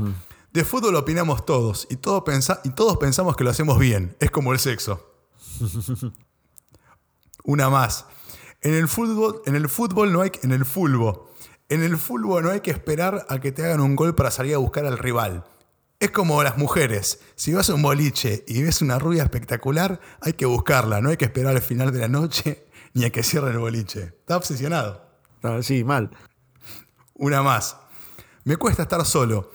De 0.54 0.64
fútbol 0.64 0.96
opinamos 0.96 1.46
todos 1.46 1.88
y, 1.90 1.96
todo 1.96 2.24
pensa- 2.24 2.62
y 2.64 2.70
todos 2.70 2.98
pensamos 2.98 3.36
que 3.36 3.44
lo 3.44 3.50
hacemos 3.50 3.80
bien. 3.80 4.16
Es 4.20 4.30
como 4.30 4.54
el 4.54 4.60
sexo. 4.60 5.12
Una 7.44 7.70
más. 7.70 8.06
En 8.62 8.74
el 8.74 8.88
fútbol, 8.88 9.42
en 9.46 9.56
el 9.56 9.70
fútbol 9.70 10.12
no 10.14 10.22
hay 10.22 10.32
en 10.44 10.52
el 10.52 10.66
fulbo. 10.66 11.32
En 11.68 11.84
el 11.84 11.98
fútbol 11.98 12.44
no 12.44 12.52
hay 12.52 12.62
que 12.62 12.72
esperar 12.72 13.26
a 13.28 13.40
que 13.40 13.52
te 13.52 13.66
hagan 13.66 13.82
un 13.82 13.96
gol 13.96 14.14
para 14.14 14.30
salir 14.30 14.54
a 14.54 14.60
buscar 14.60 14.86
al 14.86 15.00
rival. 15.00 15.46
Es 16.00 16.12
como 16.12 16.44
las 16.44 16.58
mujeres. 16.58 17.20
Si 17.36 17.54
vas 17.54 17.70
a 17.70 17.74
un 17.74 17.82
boliche 17.82 18.44
y 18.48 18.62
ves 18.62 18.82
una 18.82 19.00
rubia 19.00 19.24
espectacular, 19.24 20.00
hay 20.22 20.34
que 20.34 20.46
buscarla. 20.46 21.02
No 21.02 21.10
hay 21.10 21.18
que 21.18 21.26
esperar 21.26 21.56
al 21.56 21.62
final 21.62 21.92
de 21.92 22.00
la 22.00 22.08
noche 22.08 22.68
ni 22.94 23.06
a 23.06 23.10
que 23.10 23.24
cierre 23.24 23.50
el 23.52 23.58
boliche. 23.58 24.14
Está 24.20 24.38
obsesionado. 24.38 25.04
Sí, 25.62 25.84
mal. 25.84 26.12
Una 27.16 27.42
más. 27.42 27.78
Me 28.44 28.58
cuesta 28.58 28.84
estar 28.84 29.04
solo. 29.06 29.52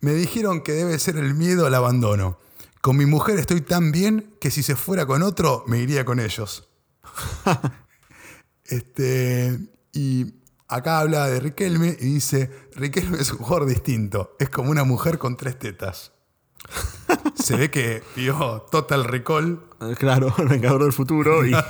Me 0.00 0.14
dijeron 0.14 0.62
que 0.62 0.72
debe 0.72 0.98
ser 0.98 1.16
el 1.16 1.34
miedo 1.34 1.66
al 1.66 1.74
abandono. 1.74 2.38
Con 2.80 2.96
mi 2.96 3.06
mujer 3.06 3.38
estoy 3.38 3.60
tan 3.60 3.92
bien 3.92 4.34
que 4.40 4.50
si 4.50 4.62
se 4.62 4.76
fuera 4.76 5.06
con 5.06 5.22
otro, 5.22 5.64
me 5.66 5.78
iría 5.78 6.04
con 6.04 6.20
ellos. 6.20 6.68
este, 8.64 9.58
y 9.92 10.43
acá 10.74 11.00
habla 11.00 11.26
de 11.26 11.40
Riquelme 11.40 11.96
y 12.00 12.14
dice, 12.14 12.50
Riquelme 12.74 13.18
es 13.18 13.32
un 13.32 13.38
jugador 13.38 13.66
distinto. 13.68 14.36
Es 14.38 14.50
como 14.50 14.70
una 14.70 14.84
mujer 14.84 15.18
con 15.18 15.36
tres 15.36 15.58
tetas. 15.58 16.12
Se 17.34 17.56
ve 17.56 17.70
que 17.70 18.02
vio 18.16 18.66
Total 18.70 19.04
Recall 19.04 19.62
Eh, 19.80 19.94
Claro, 19.98 20.34
el 20.38 20.48
Vengador 20.48 20.82
del 20.82 20.92
Futuro. 20.92 21.44
Y, 21.46 21.54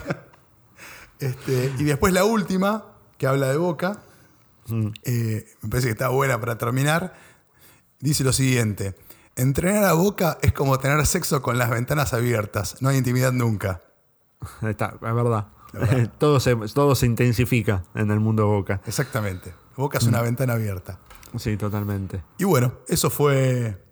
Este, 1.21 1.73
y 1.79 1.85
después 1.85 2.13
la 2.13 2.25
última, 2.25 2.85
que 3.19 3.27
habla 3.27 3.49
de 3.49 3.57
Boca, 3.57 4.03
eh, 5.05 5.47
me 5.63 5.69
parece 5.71 5.87
que 5.89 5.93
está 5.93 6.09
buena 6.09 6.39
para 6.41 6.59
terminar, 6.59 7.15
dice 8.01 8.25
lo 8.25 8.33
siguiente, 8.33 8.95
entrenar 9.37 9.85
a 9.85 9.93
Boca 9.95 10.39
es 10.43 10.53
como 10.53 10.79
tener 10.79 11.07
sexo 11.07 11.41
con 11.41 11.57
las 11.57 11.71
ventanas 11.71 12.13
abiertas, 12.13 12.83
no 12.83 12.89
hay 12.89 12.99
intimidad 12.99 13.33
nunca. 13.33 13.81
está, 14.63 14.95
es 14.95 15.15
verdad. 15.15 15.47
todo, 16.19 16.41
se, 16.41 16.57
todo 16.75 16.95
se 16.95 17.07
intensifica 17.07 17.85
en 17.95 18.11
el 18.11 18.21
mundo 18.21 18.47
Boca. 18.47 18.81
Exactamente, 18.87 19.55
Boca 19.77 19.99
es 19.99 20.05
una 20.05 20.23
ventana 20.23 20.55
abierta. 20.55 20.99
Sí, 21.37 21.57
totalmente. 21.57 22.23
Y 22.39 22.45
bueno, 22.45 22.75
eso 22.89 23.11
fue, 23.11 23.83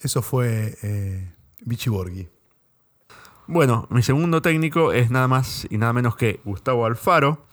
eso 0.00 0.22
fue 0.22 0.76
eh, 0.82 1.32
Vichy 1.62 1.90
Borghi. 1.90 2.28
Bueno, 3.48 3.86
mi 3.90 4.02
segundo 4.02 4.42
técnico 4.42 4.92
es 4.92 5.10
nada 5.10 5.28
más 5.28 5.66
y 5.70 5.78
nada 5.78 5.92
menos 5.92 6.16
que 6.16 6.40
Gustavo 6.44 6.86
Alfaro. 6.86 7.46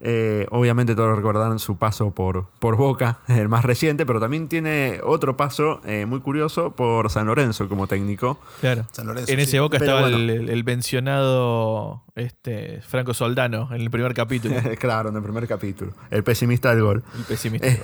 Eh, 0.00 0.46
obviamente 0.50 0.94
todos 0.94 1.16
recordarán 1.16 1.58
su 1.58 1.76
paso 1.78 2.10
por, 2.10 2.46
por 2.58 2.76
Boca, 2.76 3.20
el 3.28 3.48
más 3.48 3.64
reciente, 3.64 4.04
pero 4.04 4.20
también 4.20 4.48
tiene 4.48 5.00
otro 5.02 5.36
paso 5.36 5.80
eh, 5.86 6.04
muy 6.04 6.20
curioso 6.20 6.72
por 6.72 7.10
San 7.10 7.26
Lorenzo 7.26 7.68
como 7.68 7.86
técnico. 7.86 8.38
Claro. 8.60 8.84
San 8.92 9.06
Lorenzo, 9.06 9.30
en 9.32 9.38
sí. 9.38 9.44
ese 9.44 9.60
Boca 9.60 9.78
Pero 9.78 9.92
estaba 9.92 10.00
bueno. 10.08 10.16
el, 10.16 10.30
el- 10.30 10.48
el 10.50 10.64
mencionado 10.64 12.02
este, 12.16 12.82
Franco 12.82 13.14
Soldano 13.14 13.68
en 13.72 13.80
el 13.80 13.90
primer 13.90 14.14
capítulo. 14.14 14.56
claro, 14.78 15.08
en 15.08 15.16
el 15.16 15.22
primer 15.22 15.46
capítulo. 15.48 15.92
El 16.10 16.22
pesimista 16.24 16.74
del 16.74 16.82
gol. 16.84 17.04
El 17.16 17.24
pesimista. 17.24 17.66
Eh, 17.66 17.82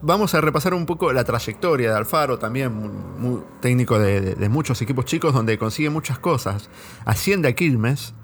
Vamos 0.00 0.32
a 0.34 0.40
repasar 0.40 0.74
un 0.74 0.86
poco 0.86 1.12
la 1.12 1.24
trayectoria 1.24 1.90
de 1.90 1.96
Alfaro, 1.96 2.38
también 2.38 2.72
muy, 2.72 2.88
muy 3.18 3.40
técnico 3.60 3.98
de, 3.98 4.20
de- 4.20 4.34
de 4.36 4.48
muchos 4.48 4.80
equipos 4.80 5.04
chicos, 5.06 5.34
donde 5.34 5.58
consigue 5.58 5.90
muchas 5.90 6.20
cosas. 6.20 6.70
Asciende 7.04 7.48
a 7.48 7.52
Quilmes, 7.54 8.14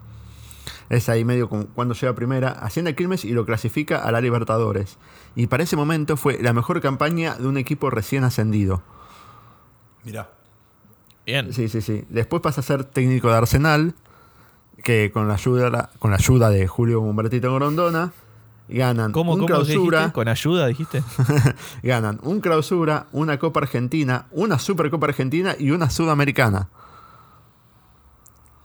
es 0.90 1.08
ahí 1.08 1.24
medio 1.24 1.48
con- 1.48 1.64
cuando 1.66 1.94
llega 1.94 2.14
primera, 2.14 2.48
asciende 2.50 2.92
a 2.92 2.96
Quilmes 2.96 3.24
y 3.24 3.32
lo 3.32 3.44
clasifica 3.44 3.98
a 3.98 4.10
la 4.12 4.20
Libertadores. 4.20 4.96
Y 5.36 5.46
para 5.46 5.62
ese 5.62 5.76
momento 5.76 6.16
fue 6.16 6.38
la 6.42 6.52
mejor 6.52 6.80
campaña 6.80 7.34
de 7.36 7.46
un 7.46 7.56
equipo 7.58 7.90
recién 7.90 8.24
ascendido. 8.24 8.82
Mirá. 10.04 10.30
Bien. 11.26 11.52
Sí, 11.52 11.68
sí, 11.68 11.82
sí. 11.82 12.04
Después 12.08 12.40
pasa 12.42 12.60
a 12.62 12.64
ser 12.64 12.84
técnico 12.84 13.28
de 13.28 13.36
Arsenal, 13.36 13.94
que 14.82 15.10
con 15.12 15.28
la 15.28 15.34
ayuda, 15.34 15.90
con 15.98 16.10
la 16.10 16.16
ayuda 16.16 16.48
de 16.50 16.66
Julio 16.66 17.00
Bombertito 17.02 17.52
Grondona, 17.54 18.12
ganan 18.70 19.12
¿Cómo, 19.12 19.32
un 19.32 19.40
cómo 19.40 19.46
clausura. 19.46 19.98
dijiste? 19.98 20.12
¿Con 20.14 20.28
ayuda 20.28 20.66
dijiste? 20.68 21.02
ganan 21.82 22.18
un 22.22 22.40
clausura, 22.40 23.06
una 23.12 23.38
Copa 23.38 23.60
Argentina, 23.60 24.26
una 24.30 24.58
Supercopa 24.58 25.06
Argentina 25.06 25.54
y 25.58 25.70
una 25.70 25.90
Sudamericana. 25.90 26.68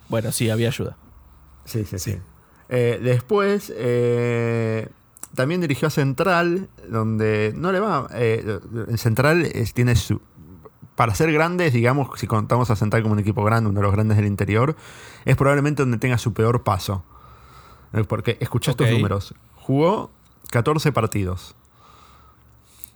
Bueno, 0.09 0.31
sí, 0.31 0.49
había 0.49 0.67
ayuda. 0.69 0.95
Sí, 1.65 1.85
sí, 1.85 1.97
Sí. 1.99 2.17
Eh, 2.69 2.99
después 3.03 3.71
eh, 3.75 4.87
también 5.35 5.61
dirigió 5.61 5.87
a 5.89 5.91
Central, 5.91 6.69
donde 6.89 7.53
no 7.55 7.71
le 7.71 7.79
va. 7.79 8.07
eh, 8.13 8.59
en 8.87 8.97
Central 8.97 9.45
es- 9.45 9.73
tiene 9.73 9.95
su. 9.95 10.21
Para 10.95 11.13
ser 11.15 11.31
grandes, 11.33 11.73
digamos, 11.73 12.07
si 12.19 12.27
contamos 12.27 12.69
a 12.69 12.75
Central 12.75 13.01
como 13.01 13.13
un 13.13 13.19
equipo 13.19 13.43
grande, 13.43 13.69
uno 13.69 13.79
de 13.79 13.83
los 13.83 13.91
grandes 13.93 14.17
del 14.17 14.27
interior, 14.27 14.75
es 15.25 15.35
probablemente 15.35 15.81
donde 15.81 15.97
tenga 15.97 16.17
su 16.17 16.33
peor 16.33 16.63
paso. 16.63 17.03
Eh, 17.93 18.03
Porque 18.07 18.37
escuché 18.39 18.71
estos 18.71 18.87
números. 18.89 19.33
Jugó 19.55 20.11
14 20.51 20.91
partidos. 20.91 21.55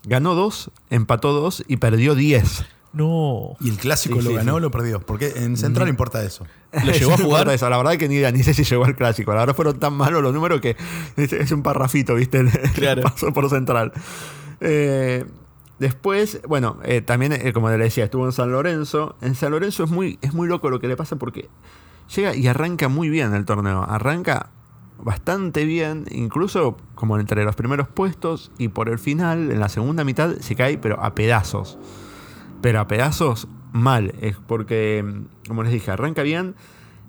Ganó 0.04 0.36
2, 0.36 0.72
empató 0.90 1.34
2 1.34 1.64
y 1.68 1.78
perdió 1.78 2.16
10. 2.16 2.66
No. 2.98 3.56
¿Y 3.60 3.70
el 3.70 3.78
clásico 3.78 4.18
Sí, 4.20 4.24
lo 4.24 4.30
sí, 4.32 4.36
ganó 4.36 4.56
o 4.56 4.60
lo 4.60 4.72
perdió? 4.72 5.00
Porque 5.00 5.34
en 5.38 5.56
Central 5.58 5.88
importa 5.88 6.24
eso. 6.24 6.46
¿Lo 6.86 6.92
llevó 6.92 7.14
a 7.14 7.18
jugar? 7.18 7.48
eso, 7.50 7.70
La 7.70 7.78
verdad 7.78 7.98
que 7.98 8.08
ni, 8.10 8.16
idea, 8.16 8.32
ni 8.32 8.44
sé 8.44 8.54
si 8.54 8.64
llegó 8.64 8.86
al 8.86 8.96
clásico. 8.96 9.32
La 9.34 9.42
verdad 9.42 9.56
fueron 9.56 9.80
tan 9.80 9.94
malos 9.94 10.22
los 10.24 10.34
números 10.34 10.60
que 10.62 10.76
es, 11.16 11.32
es 11.34 11.52
un 11.52 11.64
parrafito, 11.64 12.16
¿viste? 12.16 12.40
El- 12.40 12.48
el 12.64 12.72
Claro. 12.72 13.02
Pasó 13.04 13.32
por 13.34 13.50
central. 13.50 13.92
Eh, 14.60 15.26
después, 15.80 16.42
bueno, 16.48 16.80
eh, 16.84 17.02
también, 17.02 17.34
eh, 17.34 17.54
como 17.54 17.70
le 17.70 17.78
decía, 17.78 18.06
estuvo 18.06 18.26
en 18.26 18.32
San 18.32 18.52
Lorenzo. 18.52 19.16
En 19.22 19.36
San 19.36 19.52
Lorenzo 19.52 19.84
es 19.84 19.92
muy, 19.92 20.18
es 20.22 20.34
muy 20.34 20.48
loco 20.48 20.70
lo 20.70 20.80
que 20.80 20.88
le 20.88 20.96
pasa 20.98 21.16
porque 21.18 21.50
llega 22.16 22.36
y 22.36 22.48
arranca 22.48 22.88
muy 22.90 23.10
bien 23.10 23.34
el 23.34 23.46
torneo. 23.46 23.84
Arranca 23.84 24.50
bastante 25.00 25.64
bien, 25.66 26.06
incluso 26.10 26.76
como 26.96 27.20
entre 27.20 27.44
los 27.44 27.56
primeros 27.56 27.88
puestos 27.88 28.52
y 28.58 28.70
por 28.70 28.90
el 28.90 28.98
final, 28.98 29.52
en 29.52 29.60
la 29.60 29.70
segunda 29.70 30.04
mitad, 30.04 30.32
se 30.40 30.56
cae, 30.56 30.78
pero 30.80 31.00
a 31.04 31.14
pedazos. 31.14 31.78
Pero 32.62 32.80
a 32.80 32.88
pedazos 32.88 33.48
mal. 33.72 34.14
Es 34.22 34.38
porque, 34.38 35.06
como 35.48 35.64
les 35.64 35.72
dije, 35.72 35.92
arranca 35.92 36.24
bien 36.24 36.56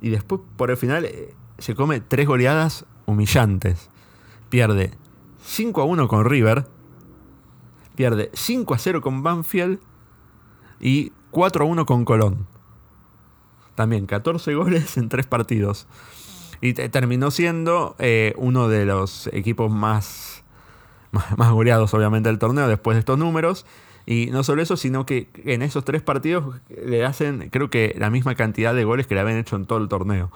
y 0.00 0.10
después 0.10 0.40
por 0.56 0.70
el 0.70 0.76
final 0.76 1.04
eh, 1.04 1.34
se 1.58 1.74
come 1.74 2.00
tres 2.00 2.26
goleadas 2.26 2.86
humillantes. 3.06 3.90
Pierde 4.48 4.92
5 5.44 5.82
a 5.82 5.84
1 5.84 6.08
con 6.08 6.24
River, 6.24 6.66
pierde 7.94 8.30
5 8.32 8.74
a 8.74 8.78
0 8.78 9.00
con 9.00 9.22
Banfield 9.22 9.80
y 10.80 11.12
4 11.30 11.64
a 11.64 11.68
1 11.68 11.86
con 11.86 12.04
Colón. 12.04 12.46
También 13.74 14.06
14 14.06 14.54
goles 14.54 14.96
en 14.96 15.08
tres 15.08 15.26
partidos. 15.26 15.86
Y 16.60 16.72
terminó 16.72 17.30
siendo 17.30 17.94
eh, 18.00 18.34
uno 18.36 18.68
de 18.68 18.84
los 18.84 19.28
equipos 19.32 19.70
más, 19.70 20.42
más, 21.12 21.38
más 21.38 21.52
goleados, 21.52 21.94
obviamente, 21.94 22.28
del 22.28 22.38
torneo 22.38 22.66
después 22.66 22.96
de 22.96 23.00
estos 23.00 23.18
números. 23.18 23.64
Y 24.10 24.30
no 24.30 24.42
solo 24.42 24.62
eso, 24.62 24.78
sino 24.78 25.04
que 25.04 25.28
en 25.44 25.60
esos 25.60 25.84
tres 25.84 26.00
partidos 26.00 26.56
le 26.70 27.04
hacen, 27.04 27.50
creo 27.50 27.68
que, 27.68 27.94
la 27.98 28.08
misma 28.08 28.34
cantidad 28.36 28.74
de 28.74 28.82
goles 28.82 29.06
que 29.06 29.14
le 29.14 29.20
habían 29.20 29.36
hecho 29.36 29.54
en 29.56 29.66
todo 29.66 29.76
el 29.76 29.88
torneo. 29.88 30.32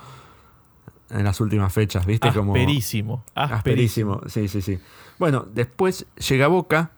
En 1.08 1.24
las 1.24 1.40
últimas 1.40 1.72
fechas, 1.72 2.04
¿viste? 2.04 2.28
Asperísimo. 2.28 3.24
Como, 3.34 3.46
asperísimo. 3.46 4.20
Sí, 4.26 4.48
sí, 4.48 4.60
sí. 4.60 4.78
Bueno, 5.18 5.46
después 5.54 6.04
llega 6.28 6.48
Boca. 6.48 6.90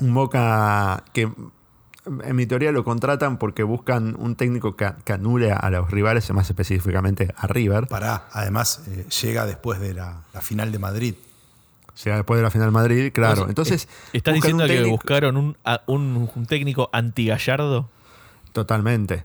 Un 0.00 0.14
Boca 0.14 1.04
que 1.12 1.30
en 2.06 2.36
mi 2.36 2.46
teoría 2.46 2.72
lo 2.72 2.82
contratan 2.82 3.38
porque 3.38 3.62
buscan 3.62 4.16
un 4.18 4.34
técnico 4.34 4.74
que, 4.74 4.92
anule 5.12 5.52
a 5.52 5.70
los 5.70 5.92
rivales, 5.92 6.28
más 6.32 6.50
específicamente 6.50 7.32
a 7.36 7.46
River. 7.46 7.86
Pará, 7.86 8.26
además 8.32 8.82
eh, 8.88 9.06
llega 9.22 9.46
después 9.46 9.78
de 9.78 9.94
la, 9.94 10.22
final 10.40 10.72
de 10.72 10.78
Madrid. 10.80 11.14
Llega 12.02 12.16
después 12.16 12.38
de 12.38 12.42
la 12.42 12.50
final 12.50 12.72
Madrid, 12.72 13.12
claro. 13.12 13.46
Entonces, 13.48 13.88
¿Estás 14.12 14.34
diciendo 14.34 14.66
que 14.66 14.82
buscaron 14.84 15.36
un, 15.36 15.56
un, 15.86 16.46
técnico 16.46 16.90
anti-gallardo? 16.92 17.88
Totalmente. 18.52 19.24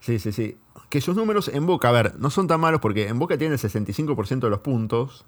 Sí, 0.00 0.18
sí, 0.18 0.32
sí. 0.32 0.56
Que 0.88 1.00
sus 1.00 1.14
números 1.14 1.46
en 1.48 1.66
Boca, 1.66 1.88
a 1.88 1.92
ver, 1.92 2.18
no 2.18 2.30
son 2.30 2.48
tan 2.48 2.60
malos 2.60 2.80
porque 2.80 3.06
en 3.06 3.20
Boca 3.20 3.38
tiene 3.38 3.54
el 3.54 3.60
65% 3.60 4.40
de 4.40 4.50
los 4.50 4.58
puntos. 4.60 5.24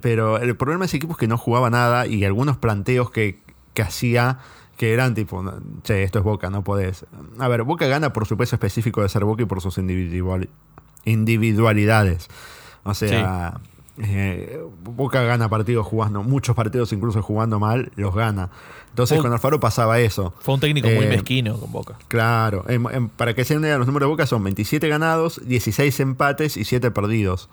Pero 0.00 0.38
el 0.38 0.56
problema 0.56 0.80
de 0.80 0.86
ese 0.86 0.96
equipo 0.98 1.12
es 1.12 1.18
que 1.18 1.28
no 1.28 1.38
jugaba 1.38 1.70
nada 1.70 2.06
y 2.06 2.24
algunos 2.24 2.58
planteos 2.58 3.10
que, 3.10 3.40
que 3.72 3.82
hacía 3.82 4.40
que 4.76 4.92
eran 4.92 5.14
tipo, 5.14 5.42
che, 5.82 6.02
esto 6.02 6.18
es 6.18 6.24
Boca, 6.24 6.50
no 6.50 6.64
podés. 6.64 7.06
A 7.38 7.46
ver, 7.48 7.62
Boca 7.62 7.86
gana 7.86 8.12
por 8.12 8.26
su 8.26 8.36
peso 8.36 8.56
específico 8.56 9.02
de 9.02 9.08
ser 9.08 9.24
Boca 9.24 9.42
y 9.42 9.46
por 9.46 9.60
sus 9.60 9.78
individualidades. 9.78 12.28
O 12.82 12.94
sea, 12.94 13.60
eh, 13.98 14.60
Boca 14.82 15.22
gana 15.22 15.48
partidos 15.48 15.86
jugando, 15.86 16.22
muchos 16.22 16.56
partidos 16.56 16.92
incluso 16.92 17.22
jugando 17.22 17.60
mal, 17.60 17.92
los 17.96 18.14
gana. 18.14 18.50
Entonces 18.90 19.20
con 19.20 19.32
Alfaro 19.32 19.60
pasaba 19.60 20.00
eso. 20.00 20.34
Fue 20.40 20.54
un 20.54 20.60
técnico 20.60 20.88
muy 20.88 21.04
eh, 21.04 21.08
mezquino 21.08 21.58
con 21.58 21.72
Boca. 21.72 21.96
Claro, 22.08 22.64
para 23.16 23.34
que 23.34 23.44
se 23.44 23.58
den 23.58 23.78
los 23.78 23.86
números 23.86 24.06
de 24.06 24.10
Boca 24.10 24.26
son 24.26 24.42
27 24.44 24.88
ganados, 24.88 25.40
16 25.44 25.98
empates 26.00 26.56
y 26.56 26.64
7 26.64 26.90
perdidos. 26.90 27.48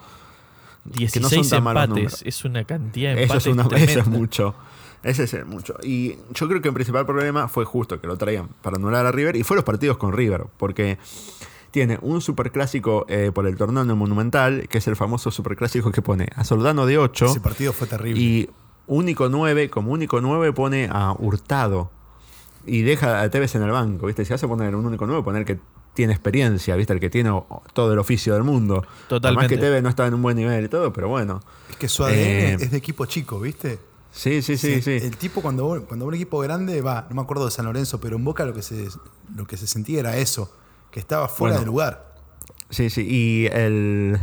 16 0.85 1.51
empates, 1.51 2.23
es 2.25 2.43
una 2.43 2.63
cantidad 2.63 3.15
de 3.15 3.23
empates. 3.23 3.47
Eso 3.47 3.75
es, 3.75 3.81
eso 3.89 3.99
es 3.99 4.07
mucho. 4.07 4.55
Ese 5.03 5.23
es 5.23 5.45
mucho. 5.47 5.75
Y 5.83 6.17
yo 6.33 6.47
creo 6.47 6.61
que 6.61 6.67
el 6.67 6.73
principal 6.75 7.05
problema 7.05 7.47
fue 7.47 7.65
justo 7.65 7.99
que 7.99 8.07
lo 8.07 8.17
traían 8.17 8.49
para 8.61 8.77
anular 8.77 9.05
a 9.05 9.11
River 9.11 9.35
y 9.35 9.43
fue 9.43 9.55
los 9.55 9.63
partidos 9.63 9.97
con 9.97 10.13
River, 10.13 10.45
porque 10.57 10.99
tiene 11.71 11.97
un 12.01 12.21
superclásico 12.21 13.05
eh, 13.07 13.31
por 13.33 13.47
el 13.47 13.55
torneo 13.55 13.83
Monumental, 13.95 14.67
que 14.69 14.77
es 14.77 14.87
el 14.87 14.95
famoso 14.95 15.31
superclásico 15.31 15.91
que 15.91 16.01
pone 16.01 16.27
a 16.35 16.43
Soldano 16.43 16.85
de 16.85 16.97
8. 16.97 17.25
Ese 17.25 17.39
partido 17.39 17.73
fue 17.73 17.87
terrible. 17.87 18.21
Y 18.21 18.49
único 18.87 19.29
9, 19.29 19.69
como 19.69 19.91
único 19.91 20.21
9 20.21 20.53
pone 20.53 20.89
a 20.91 21.13
Hurtado 21.17 21.91
y 22.65 22.81
deja 22.81 23.21
a 23.21 23.29
Tevez 23.29 23.55
en 23.55 23.63
el 23.63 23.71
banco, 23.71 24.07
¿viste? 24.07 24.25
Si 24.25 24.31
vas 24.31 24.43
a 24.43 24.47
poner 24.47 24.75
un 24.75 24.85
único 24.85 25.07
9, 25.07 25.23
poner 25.23 25.45
que 25.45 25.59
tiene 25.93 26.13
experiencia, 26.13 26.75
¿viste? 26.75 26.93
El 26.93 26.99
que 26.99 27.09
tiene 27.09 27.31
todo 27.73 27.93
el 27.93 27.99
oficio 27.99 28.33
del 28.33 28.43
mundo. 28.43 28.85
Totalmente. 29.07 29.45
Además 29.45 29.47
que 29.47 29.57
Tevez 29.57 29.83
no 29.83 29.89
está 29.89 30.05
en 30.07 30.13
un 30.13 30.21
buen 30.21 30.37
nivel 30.37 30.65
y 30.65 30.69
todo, 30.69 30.91
pero 30.93 31.07
bueno. 31.07 31.41
Es 31.69 31.77
que 31.77 31.87
su 31.87 32.03
ADN 32.03 32.13
eh, 32.13 32.53
es 32.59 32.71
de 32.71 32.77
equipo 32.77 33.05
chico, 33.05 33.39
¿viste? 33.39 33.79
Sí, 34.11 34.41
sí, 34.41 34.57
sí, 34.57 34.81
sí. 34.81 34.91
El 34.91 35.15
tipo 35.15 35.41
cuando, 35.41 35.85
cuando 35.87 36.05
un 36.05 36.13
equipo 36.13 36.39
grande 36.39 36.81
va, 36.81 37.07
no 37.09 37.15
me 37.15 37.21
acuerdo 37.21 37.45
de 37.45 37.51
San 37.51 37.65
Lorenzo, 37.65 38.01
pero 38.01 38.17
en 38.17 38.25
Boca 38.25 38.45
lo 38.45 38.53
que 38.53 38.61
se, 38.61 38.89
lo 39.35 39.47
que 39.47 39.55
se 39.55 39.67
sentía 39.67 40.01
era 40.01 40.17
eso, 40.17 40.51
que 40.91 40.99
estaba 40.99 41.27
fuera 41.27 41.59
de 41.59 41.65
lugar. 41.65 42.13
Sí, 42.69 42.89
sí, 42.89 43.05
y 43.07 43.47
el, 43.47 44.19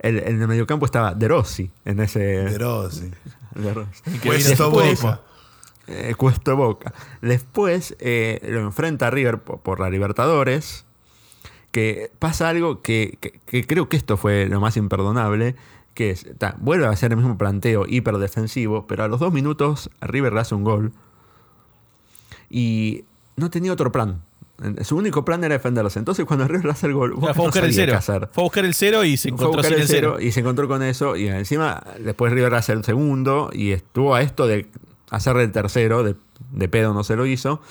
el, 0.00 0.18
en 0.18 0.42
el 0.42 0.48
mediocampo 0.48 0.84
estaba 0.84 1.14
De 1.14 1.28
Rossi 1.28 1.70
en 1.84 2.00
ese... 2.00 2.20
De 2.20 2.58
Rossi. 2.58 3.10
De 3.54 3.74
Rossi. 3.74 4.18
Cuesto 4.22 4.70
Boca. 4.70 5.20
Eh, 5.86 6.14
Cuesto 6.16 6.56
Boca. 6.56 6.92
Después 7.22 7.96
eh, 8.00 8.40
lo 8.42 8.60
enfrenta 8.60 9.06
a 9.08 9.10
River 9.10 9.38
por, 9.38 9.80
la 9.80 9.90
Libertadores, 9.90 10.84
que 11.72 12.12
pasa 12.18 12.48
algo 12.48 12.82
que, 12.82 13.18
que 13.46 13.66
creo 13.66 13.88
que 13.88 13.96
esto 13.96 14.16
fue 14.16 14.46
lo 14.46 14.60
más 14.60 14.76
imperdonable, 14.76 15.56
que 15.94 16.10
es, 16.10 16.26
vuelve 16.58 16.86
a 16.86 16.90
hacer 16.90 17.10
el 17.12 17.16
mismo 17.16 17.36
planteo 17.36 17.86
hiperdefensivo, 17.86 18.86
pero 18.86 19.04
a 19.04 19.08
los 19.08 19.20
dos 19.20 19.32
minutos 19.32 19.90
River 20.00 20.32
le 20.32 20.40
hace 20.40 20.54
un 20.54 20.64
gol. 20.64 20.92
Y 22.48 23.04
no 23.36 23.50
tenía 23.50 23.72
otro 23.72 23.92
plan. 23.92 24.22
Su 24.82 24.96
único 24.96 25.24
plan 25.24 25.42
era 25.44 25.54
defenderse. 25.54 25.98
Entonces, 25.98 26.24
cuando 26.26 26.46
River 26.46 26.66
le 26.66 26.70
hace 26.72 26.86
el 26.86 26.94
gol, 26.94 27.14
fue 27.18 27.30
a 27.30 27.32
buscar 27.32 27.64
el 27.64 27.72
cero. 27.72 27.98
Fue 28.32 28.42
a 28.42 28.44
buscar 28.44 28.64
el 28.64 28.74
cero 28.74 29.04
y 29.04 29.16
se 29.16 29.30
encontró 29.30 29.62
sin 29.62 29.74
el 29.74 29.88
cero. 29.88 30.18
Y 30.20 30.32
se 30.32 30.40
encontró 30.40 30.68
con 30.68 30.82
eso. 30.82 31.16
Y 31.16 31.28
encima, 31.28 31.82
después 31.98 32.32
River 32.32 32.54
hace 32.54 32.72
el 32.72 32.84
segundo. 32.84 33.50
Y 33.52 33.72
estuvo 33.72 34.14
a 34.14 34.22
esto 34.22 34.46
de 34.46 34.68
hacerle 35.10 35.44
el 35.44 35.52
tercero. 35.52 36.02
De, 36.02 36.16
de 36.52 36.68
pedo 36.68 36.92
no 36.92 37.04
se 37.04 37.16
lo 37.16 37.26
hizo. 37.26 37.62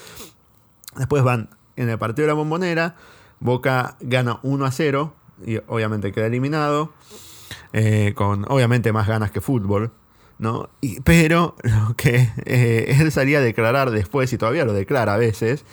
Después 0.95 1.23
van 1.23 1.49
en 1.75 1.89
el 1.89 1.97
partido 1.99 2.23
de 2.23 2.27
la 2.29 2.33
bombonera. 2.33 2.95
Boca 3.39 3.97
gana 3.99 4.39
1 4.43 4.65
a 4.65 4.71
0. 4.71 5.13
Y 5.45 5.57
obviamente 5.67 6.11
queda 6.11 6.25
eliminado. 6.25 6.93
Eh, 7.71 8.13
con 8.15 8.45
obviamente 8.51 8.91
más 8.91 9.07
ganas 9.07 9.29
que 9.29 9.41
fútbol, 9.41 9.91
¿no? 10.39 10.71
pero 11.03 11.55
lo 11.61 11.95
que 11.95 12.31
eh, 12.45 12.95
él 12.99 13.11
salía 13.11 13.37
a 13.37 13.41
declarar 13.41 13.91
después, 13.91 14.33
y 14.33 14.39
todavía 14.39 14.65
lo 14.65 14.73
declara 14.73 15.13
a 15.13 15.17
veces, 15.17 15.65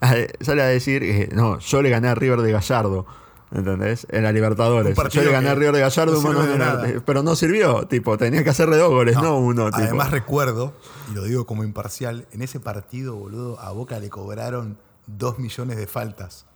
sale 0.40 0.62
a 0.62 0.66
decir, 0.66 1.30
no, 1.34 1.58
yo 1.58 1.82
le 1.82 1.90
gané 1.90 2.08
a 2.08 2.14
River 2.14 2.40
de 2.40 2.52
Gallardo. 2.52 3.06
¿Entendés? 3.52 4.06
En 4.10 4.22
la 4.22 4.30
Libertadores. 4.30 4.96
Yo 5.10 5.22
le 5.24 5.32
gané 5.32 5.48
a 5.48 5.56
River 5.56 5.74
de 5.74 5.80
Gallardo, 5.80 7.02
pero 7.04 7.24
no 7.24 7.34
sirvió. 7.34 7.84
Tipo, 7.88 8.16
tenía 8.16 8.44
que 8.44 8.50
hacerle 8.50 8.76
dos 8.76 8.90
goles, 8.90 9.16
no, 9.16 9.38
uno. 9.38 9.70
Además, 9.72 10.12
recuerdo, 10.12 10.72
y 11.10 11.14
lo 11.14 11.24
digo 11.24 11.46
como 11.46 11.64
imparcial, 11.64 12.28
en 12.30 12.42
ese 12.42 12.60
partido, 12.60 13.16
boludo, 13.16 13.58
a 13.58 13.72
Boca 13.72 13.98
le 13.98 14.08
cobraron 14.08 14.78
dos 15.08 15.40
millones 15.40 15.78
de 15.78 15.88
faltas. 15.88 16.46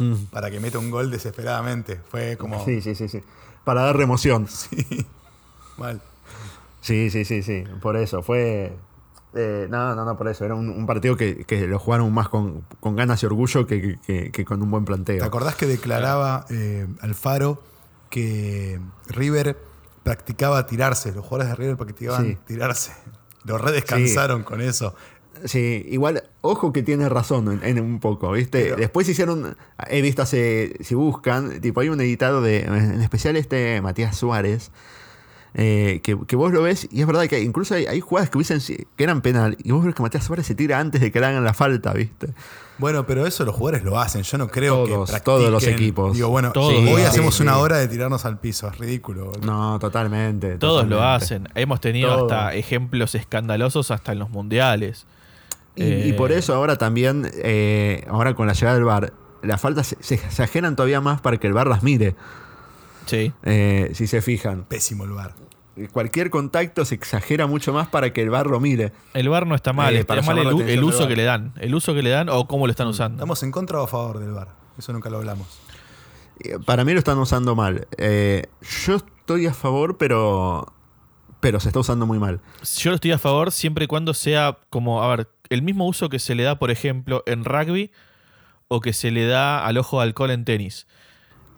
Mm. 0.00 0.14
Para 0.32 0.50
que 0.50 0.58
meta 0.58 0.80
un 0.80 0.90
gol 0.90 1.12
desesperadamente. 1.12 2.00
Fue 2.08 2.36
como. 2.36 2.64
Sí, 2.64 2.82
sí, 2.82 2.96
sí, 2.96 3.08
sí 3.08 3.22
para 3.64 3.82
dar 3.82 3.96
remoción. 3.96 4.46
Sí, 4.56 5.06
mal. 5.76 6.00
Sí, 6.80 7.10
sí, 7.10 7.24
sí, 7.24 7.42
sí. 7.42 7.64
Por 7.80 7.96
eso, 7.96 8.22
fue. 8.22 8.76
Eh, 9.34 9.66
no, 9.68 9.94
no, 9.94 10.04
no, 10.04 10.16
por 10.16 10.28
eso. 10.28 10.44
Era 10.44 10.54
un, 10.54 10.86
partido 10.86 11.16
que, 11.16 11.66
lo 11.68 11.78
jugaron 11.78 12.12
más 12.12 12.28
con, 12.28 12.64
ganas 12.82 13.22
y 13.22 13.26
orgullo 13.26 13.66
que, 13.66 14.44
con 14.46 14.62
un 14.62 14.70
buen 14.70 14.84
planteo. 14.84 15.18
¿Te 15.18 15.24
acordás 15.24 15.56
que 15.56 15.66
declaraba 15.66 16.46
eh, 16.50 16.86
Alfaro 17.00 17.62
que 18.10 18.80
River 19.08 19.58
practicaba 20.02 20.66
tirarse? 20.66 21.12
Los 21.12 21.24
jugadores 21.24 21.48
de 21.50 21.56
River 21.56 21.76
practicaban 21.76 22.38
tirarse. 22.46 22.92
Los 23.44 23.60
redescansaron 23.60 24.42
con 24.42 24.60
eso. 24.60 24.94
Sí, 25.44 25.84
igual, 25.88 26.22
ojo 26.40 26.72
que 26.72 26.82
tiene 26.82 27.08
razón 27.08 27.60
en, 27.62 27.80
un 27.80 27.98
poco, 27.98 28.30
¿viste? 28.32 28.76
Después 28.76 29.08
hicieron, 29.08 29.56
he 29.88 30.00
visto 30.00 30.22
hace, 30.22 30.76
si 30.80 30.94
buscan, 30.94 31.60
tipo 31.60 31.80
hay 31.80 31.88
un 31.88 32.00
editado 32.00 32.40
de, 32.40 32.60
en 32.60 33.02
especial 33.02 33.36
este 33.36 33.80
Matías 33.82 34.16
Suárez, 34.16 34.70
eh, 35.56 36.00
que, 36.02 36.14
vos 36.14 36.52
lo 36.52 36.62
ves 36.62 36.88
y 36.90 37.00
es 37.00 37.06
verdad 37.06 37.26
que 37.26 37.40
incluso 37.40 37.74
hay, 37.74 38.00
jugadas 38.00 38.28
que 38.28 38.38
dicen 38.38 38.60
que 38.96 39.04
eran 39.04 39.20
penal 39.20 39.56
y 39.62 39.70
vos 39.70 39.84
ves 39.84 39.94
que 39.94 40.02
Matías 40.02 40.24
Suárez 40.24 40.46
se 40.46 40.56
tira 40.56 40.80
antes 40.80 41.00
de 41.00 41.12
que 41.12 41.20
le 41.20 41.26
hagan 41.26 41.44
la 41.44 41.54
falta, 41.54 41.92
¿viste? 41.92 42.34
Bueno, 42.78 43.06
pero 43.06 43.24
eso 43.24 43.44
los 43.44 43.54
jugadores 43.54 43.84
lo 43.84 44.00
hacen. 44.00 44.22
Yo 44.22 44.36
no 44.36 44.48
creo 44.48 44.84
que 44.84 45.20
Todos 45.20 45.50
los 45.50 45.64
equipos. 45.66 46.14
Digo, 46.14 46.28
bueno, 46.28 46.52
hoy 46.56 47.02
hacemos 47.02 47.38
una 47.40 47.58
hora 47.58 47.76
de 47.78 47.86
tirarnos 47.86 48.24
al 48.24 48.40
piso. 48.40 48.68
Es 48.68 48.78
ridículo. 48.78 49.30
No, 49.42 49.78
totalmente. 49.78 50.58
Todos 50.58 50.88
lo 50.88 51.02
hacen. 51.02 51.48
Hemos 51.54 51.80
tenido 51.80 52.24
hasta 52.24 52.54
ejemplos 52.54 53.14
escandalosos 53.14 53.90
hasta 53.90 54.12
en 54.12 54.18
los 54.18 54.30
mundiales. 54.30 55.06
Y, 55.76 56.12
por 56.12 56.30
eh, 56.30 56.38
eso 56.38 56.54
ahora 56.54 56.76
también, 56.76 57.30
eh, 57.34 58.04
ahora 58.08 58.34
con 58.34 58.46
la 58.46 58.52
llegada 58.52 58.74
del 58.74 58.84
bar, 58.84 59.12
las 59.42 59.60
faltas 59.60 59.96
se, 59.98 60.14
exageran 60.14 60.76
todavía 60.76 61.00
más 61.00 61.20
para 61.20 61.36
que 61.38 61.46
el 61.46 61.52
bar 61.52 61.66
las 61.66 61.82
mire. 61.82 62.14
Sí. 63.06 63.32
Eh, 63.42 63.90
si 63.94 64.06
se 64.06 64.22
fijan. 64.22 64.64
Pésimo 64.64 65.04
el 65.04 65.10
bar. 65.10 65.34
Cualquier 65.92 66.30
contacto 66.30 66.84
se 66.84 66.94
exagera 66.94 67.46
mucho 67.48 67.72
más 67.72 67.88
para 67.88 68.12
que 68.12 68.22
el 68.22 68.30
bar 68.30 68.46
lo 68.46 68.60
mire. 68.60 68.92
El 69.12 69.28
bar 69.28 69.46
no 69.46 69.56
está 69.56 69.72
mal, 69.72 69.96
está 69.96 70.22
mal 70.22 70.38
el, 70.38 70.84
uso 70.84 71.08
que 71.08 71.16
le 71.16 71.24
dan. 71.24 71.52
El 71.58 71.74
uso 71.74 71.94
que 71.94 72.02
le 72.02 72.10
dan 72.10 72.28
o 72.28 72.46
cómo 72.46 72.66
lo 72.66 72.70
están 72.70 72.86
usando. 72.86 73.16
¿Estamos 73.16 73.42
en 73.42 73.50
contra 73.50 73.80
o 73.80 73.84
a 73.84 73.88
favor 73.88 74.20
del 74.20 74.32
bar? 74.32 74.48
Eso 74.78 74.92
nunca 74.92 75.10
lo 75.10 75.16
hablamos. 75.16 75.48
Para 76.64 76.84
mí 76.84 76.92
lo 76.92 76.98
están 76.98 77.18
usando 77.18 77.56
mal. 77.56 77.88
yo 77.98 78.96
estoy 78.96 79.46
a 79.46 79.54
favor, 79.54 79.98
pero 79.98 80.72
pero 81.44 81.60
se 81.60 81.68
está 81.68 81.78
usando 81.78 82.06
muy 82.06 82.18
mal. 82.18 82.40
Yo 82.78 82.94
estoy 82.94 83.12
a 83.12 83.18
favor 83.18 83.52
siempre 83.52 83.84
y 83.84 83.86
cuando 83.86 84.14
sea 84.14 84.56
como, 84.70 85.02
a 85.02 85.14
ver, 85.14 85.28
el 85.50 85.60
mismo 85.60 85.86
uso 85.86 86.08
que 86.08 86.18
se 86.18 86.34
le 86.34 86.42
da, 86.42 86.58
por 86.58 86.70
ejemplo, 86.70 87.22
en 87.26 87.44
rugby 87.44 87.90
o 88.68 88.80
que 88.80 88.94
se 88.94 89.10
le 89.10 89.26
da 89.26 89.62
al 89.62 89.76
ojo 89.76 89.98
de 89.98 90.04
alcohol 90.04 90.30
en 90.30 90.46
tenis. 90.46 90.86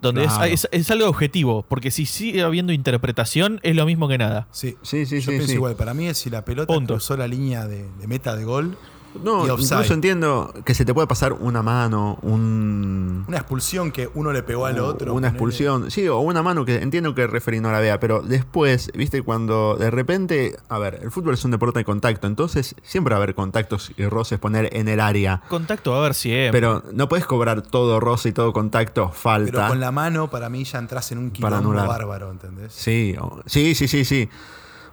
Donde 0.02 0.24
es- 0.24 0.68
es 0.70 0.90
algo 0.90 1.08
objetivo, 1.08 1.64
porque 1.68 1.90
si 1.90 2.06
sigue 2.06 2.42
habiendo 2.42 2.72
interpretación, 2.72 3.60
es 3.62 3.74
lo 3.74 3.86
mismo 3.86 4.08
que 4.08 4.18
nada. 4.18 4.46
Sí, 4.52 4.76
Sí, 4.82 5.06
sí, 5.06 5.16
Yo 5.16 5.20
sí, 5.22 5.28
pienso 5.30 5.46
sí. 5.48 5.52
igual. 5.54 5.74
Para 5.76 5.94
mí 5.94 6.06
es 6.06 6.18
si 6.18 6.30
la 6.30 6.44
pelota 6.44 6.72
Punto. 6.72 6.94
cruzó 6.94 7.16
la 7.16 7.26
línea 7.26 7.66
de, 7.66 7.86
de 7.98 8.06
meta 8.06 8.36
de 8.36 8.44
gol. 8.44 8.76
No, 9.22 9.46
incluso 9.46 9.94
entiendo 9.94 10.52
que 10.64 10.74
se 10.74 10.84
te 10.84 10.92
puede 10.94 11.06
pasar 11.06 11.32
una 11.32 11.62
mano, 11.62 12.18
un, 12.22 13.24
Una 13.28 13.36
expulsión 13.38 13.90
que 13.92 14.08
uno 14.14 14.32
le 14.32 14.42
pegó 14.42 14.66
al 14.66 14.78
otro. 14.78 15.14
una 15.14 15.28
expulsión, 15.28 15.90
sí, 15.90 16.06
o 16.08 16.18
una 16.20 16.42
mano 16.42 16.64
que 16.64 16.76
entiendo 16.76 17.14
que 17.14 17.22
el 17.22 17.30
referee 17.30 17.60
no 17.60 17.70
la 17.72 17.80
vea, 17.80 17.98
pero 18.00 18.20
después, 18.22 18.90
viste, 18.94 19.22
cuando 19.22 19.76
de 19.76 19.90
repente, 19.90 20.56
a 20.68 20.78
ver, 20.78 21.00
el 21.02 21.10
fútbol 21.10 21.34
es 21.34 21.44
un 21.44 21.50
deporte 21.50 21.78
de 21.80 21.84
contacto, 21.84 22.26
entonces 22.26 22.74
siempre 22.82 23.12
va 23.14 23.18
a 23.20 23.22
haber 23.22 23.34
contactos 23.34 23.92
y 23.96 24.06
roces 24.06 24.38
poner 24.38 24.68
en 24.76 24.88
el 24.88 25.00
área, 25.00 25.42
Contacto 25.48 25.90
va 25.92 25.96
a 25.98 26.00
haber 26.00 26.14
siempre. 26.14 26.52
pero 26.52 26.82
no 26.92 27.08
puedes 27.08 27.26
cobrar 27.26 27.62
todo 27.62 28.00
roce 28.00 28.30
y 28.30 28.32
todo 28.32 28.52
contacto, 28.52 29.02
Pero 29.06 29.12
falta. 29.14 29.68
con 29.68 29.80
la 29.80 29.90
mano, 29.90 30.28
para 30.30 30.48
mí 30.48 30.64
ya 30.64 30.78
entras 30.78 31.10
en 31.12 31.18
un 31.18 31.30
quilombo 31.30 31.72
bárbaro, 31.72 32.30
¿entendés? 32.30 32.72
Sí, 32.72 33.14
o- 33.20 33.40
sí, 33.46 33.74
sí, 33.74 33.88
sí, 33.88 34.04
sí. 34.04 34.28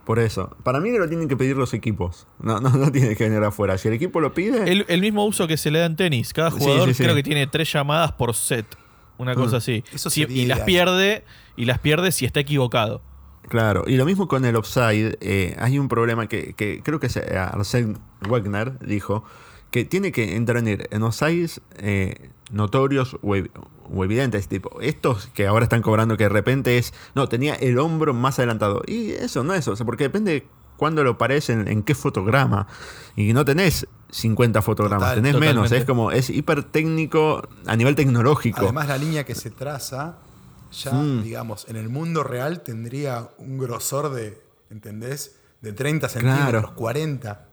Por 0.05 0.19
eso. 0.19 0.55
Para 0.63 0.79
mí 0.81 0.91
lo 0.97 1.07
tienen 1.07 1.29
que 1.29 1.37
pedir 1.37 1.55
los 1.55 1.73
equipos. 1.73 2.27
No, 2.39 2.59
no, 2.59 2.69
no 2.71 2.91
tiene 2.91 3.15
que 3.15 3.23
venir 3.29 3.43
afuera. 3.43 3.77
Si 3.77 3.87
el 3.87 3.93
equipo 3.93 4.19
lo 4.19 4.33
pide. 4.33 4.69
el, 4.71 4.85
el 4.89 5.01
mismo 5.01 5.25
uso 5.25 5.47
que 5.47 5.55
se 5.57 5.71
le 5.71 5.79
da 5.79 5.85
en 5.85 5.95
tenis. 5.95 6.33
Cada 6.33 6.51
jugador 6.51 6.89
sí, 6.89 6.93
sí. 6.95 7.03
creo 7.03 7.15
que 7.15 7.23
tiene 7.23 7.47
tres 7.47 7.71
llamadas 7.71 8.11
por 8.11 8.33
set. 8.33 8.65
Una 9.17 9.35
cosa 9.35 9.57
así. 9.57 9.83
Eso 9.93 10.09
Si- 10.09 10.23
y 10.23 10.45
las 10.45 10.61
pierde, 10.61 11.23
y 11.55 11.65
las 11.65 11.79
pierde 11.79 12.11
si 12.11 12.25
está 12.25 12.39
equivocado. 12.41 13.01
Claro, 13.47 13.83
y 13.87 13.95
lo 13.97 14.05
mismo 14.05 14.27
con 14.27 14.43
el 14.45 14.55
offside. 14.55 15.17
eh, 15.21 15.55
hay 15.59 15.77
un 15.79 15.87
problema 15.87 16.27
que, 16.27 16.53
que 16.53 16.81
creo 16.83 16.99
que 16.99 17.09
se- 17.09 17.21
Arsène 17.37 17.97
Wagner 18.27 18.79
dijo 18.79 19.23
que 19.73 19.85
tiene 19.85 20.11
que 20.11 20.35
intervenir 20.35 20.87
en 20.91 21.01
offsides 21.01 21.59
eh, 21.79 22.29
notorios 22.51 23.15
o, 23.23 23.35
ev- 23.35 23.49
o 23.91 24.03
evidentes. 24.03 24.47
Tipo, 24.47 24.79
estos 24.81 25.27
que 25.33 25.47
ahora 25.47 25.63
están 25.63 25.81
cobrando 25.81 26.15
que 26.15 26.25
de 26.25 26.29
repente 26.29 26.77
es. 26.77 26.93
No, 27.15 27.27
tenía 27.27 27.55
el 27.55 27.79
hombro 27.79 28.13
más 28.13 28.37
adelantado. 28.37 28.83
Y 28.85 29.11
eso 29.13 29.43
no 29.43 29.55
es, 29.55 29.67
o 29.67 29.75
sea, 29.75 29.83
porque 29.83 30.03
depende 30.03 30.45
cuándo 30.77 31.03
lo 31.03 31.17
parece, 31.17 31.53
en, 31.53 31.81
qué 31.81 31.95
fotograma. 31.95 32.67
Y 33.15 33.33
no 33.33 33.43
tenés 33.45 33.87
50 34.11 34.61
fotogramas, 34.61 35.09
Total, 35.09 35.23
tenés 35.23 35.39
menos. 35.39 35.71
Es 35.71 35.85
como, 35.85 36.11
es 36.11 36.29
hiper 36.29 36.63
técnico 36.65 37.47
a 37.65 37.75
nivel 37.75 37.95
tecnológico. 37.95 38.59
Además, 38.61 38.87
la 38.87 38.97
línea 38.99 39.25
que 39.25 39.33
se 39.33 39.49
traza, 39.49 40.17
ya, 40.71 40.91
Mm. 40.91 41.23
digamos, 41.23 41.65
en 41.67 41.77
el 41.77 41.89
mundo 41.89 42.23
real 42.23 42.61
tendría 42.61 43.29
un 43.39 43.57
grosor 43.57 44.13
de, 44.13 44.39
¿entendés? 44.69 45.37
De 45.61 45.73
30 45.73 46.09
centímetros, 46.09 46.61
Claro. 46.61 46.75
40. 46.75 47.49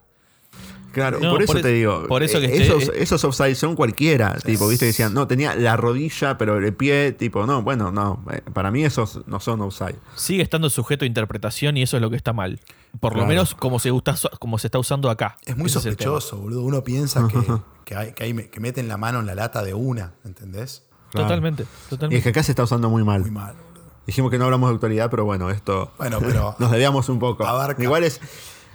Claro, 0.93 1.21
No, 1.21 1.31
por 1.31 1.43
eso 1.43 1.53
por 1.53 1.63
te 1.63 1.69
es- 1.69 1.75
digo. 1.75 2.07
por 2.09 2.25
eso 2.25 2.41
que 2.41 2.47
eh, 2.47 2.51
esté- 2.51 2.63
esos, 2.65 2.89
eh, 2.89 2.93
esos 2.97 3.23
offside 3.25 3.55
son 3.55 3.77
cualquiera. 3.77 4.35
Tipo, 4.45 4.67
viste, 4.67 4.87
decían, 4.87 5.15
no, 5.15 5.29
tenía 5.29 5.55
la 5.55 5.77
rodilla, 5.77 6.37
pero 6.37 6.59
el 6.59 6.75
pie, 6.75 7.13
tipo, 7.13 7.47
no, 7.47 7.63
bueno, 7.63 7.93
no. 7.93 8.25
eh, 8.33 8.43
Para 8.53 8.73
mí 8.73 8.85
esos 8.85 9.21
no 9.29 9.39
son 9.39 9.61
offside. 9.61 9.95
Sigue 10.17 10.43
estando 10.43 10.69
sujeto 10.69 11.05
a 11.05 11.07
interpretación 11.07 11.77
y 11.77 11.83
eso 11.83 11.97
es 11.97 12.01
lo 12.01 12.11
que 12.11 12.17
está 12.17 12.33
mal. 12.33 12.59
Por 12.99 13.17
lo 13.17 13.25
menos 13.25 13.55
como 13.55 13.79
se, 13.79 13.91
gusta, 13.91 14.17
como 14.41 14.59
se 14.59 14.67
está 14.67 14.81
usando 14.81 15.11
acá. 15.11 15.37
Es 15.47 15.57
muy 15.57 15.69
sospechoso, 15.71 16.39
boludo. 16.39 16.63
Uno 16.63 16.83
piensa 16.83 17.29
que, 17.29 17.39
que, 17.85 17.95
hay, 17.95 18.13
que, 18.13 18.25
hay- 18.25 18.35
que 18.49 18.59
meten 18.59 18.89
la 18.89 18.97
mano 18.97 19.21
en 19.21 19.27
la 19.27 19.37
lata 19.37 19.63
de 19.63 19.75
una, 19.75 20.15
¿entendés? 20.25 20.83
Claro. 21.13 21.27
Totalmente, 21.29 21.63
Y 21.63 21.67
es 21.67 21.89
totalmente. 21.89 22.23
que 22.25 22.29
acá 22.31 22.43
se 22.43 22.51
está 22.51 22.65
usando 22.65 22.91
muy 22.91 23.05
mal. 23.05 23.21
Muy 23.21 23.31
mal, 23.31 23.55
boludo. 23.55 23.85
Dijimos 24.07 24.31
que 24.33 24.39
no 24.39 24.45
hablamos 24.47 24.69
de 24.71 24.73
autoridad, 24.75 25.09
pero 25.09 25.25
bueno, 25.25 25.51
esto. 25.51 25.93
Bueno, 25.99 26.19
pero- 26.21 26.57
nos 26.59 26.71
debíamos 26.73 27.09
un 27.09 27.21
poco. 27.21 27.47
Abarca. 27.47 27.81
Igual 27.81 28.03
es. 28.03 28.21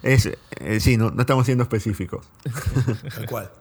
Es 0.06 0.26
eh, 0.60 0.80
sí, 0.80 0.98
no, 0.98 1.12
no 1.12 1.22
estamos 1.22 1.46
siendo 1.46 1.64
específicos. 1.64 2.26
Tal 3.16 3.26
cual. 3.28 3.52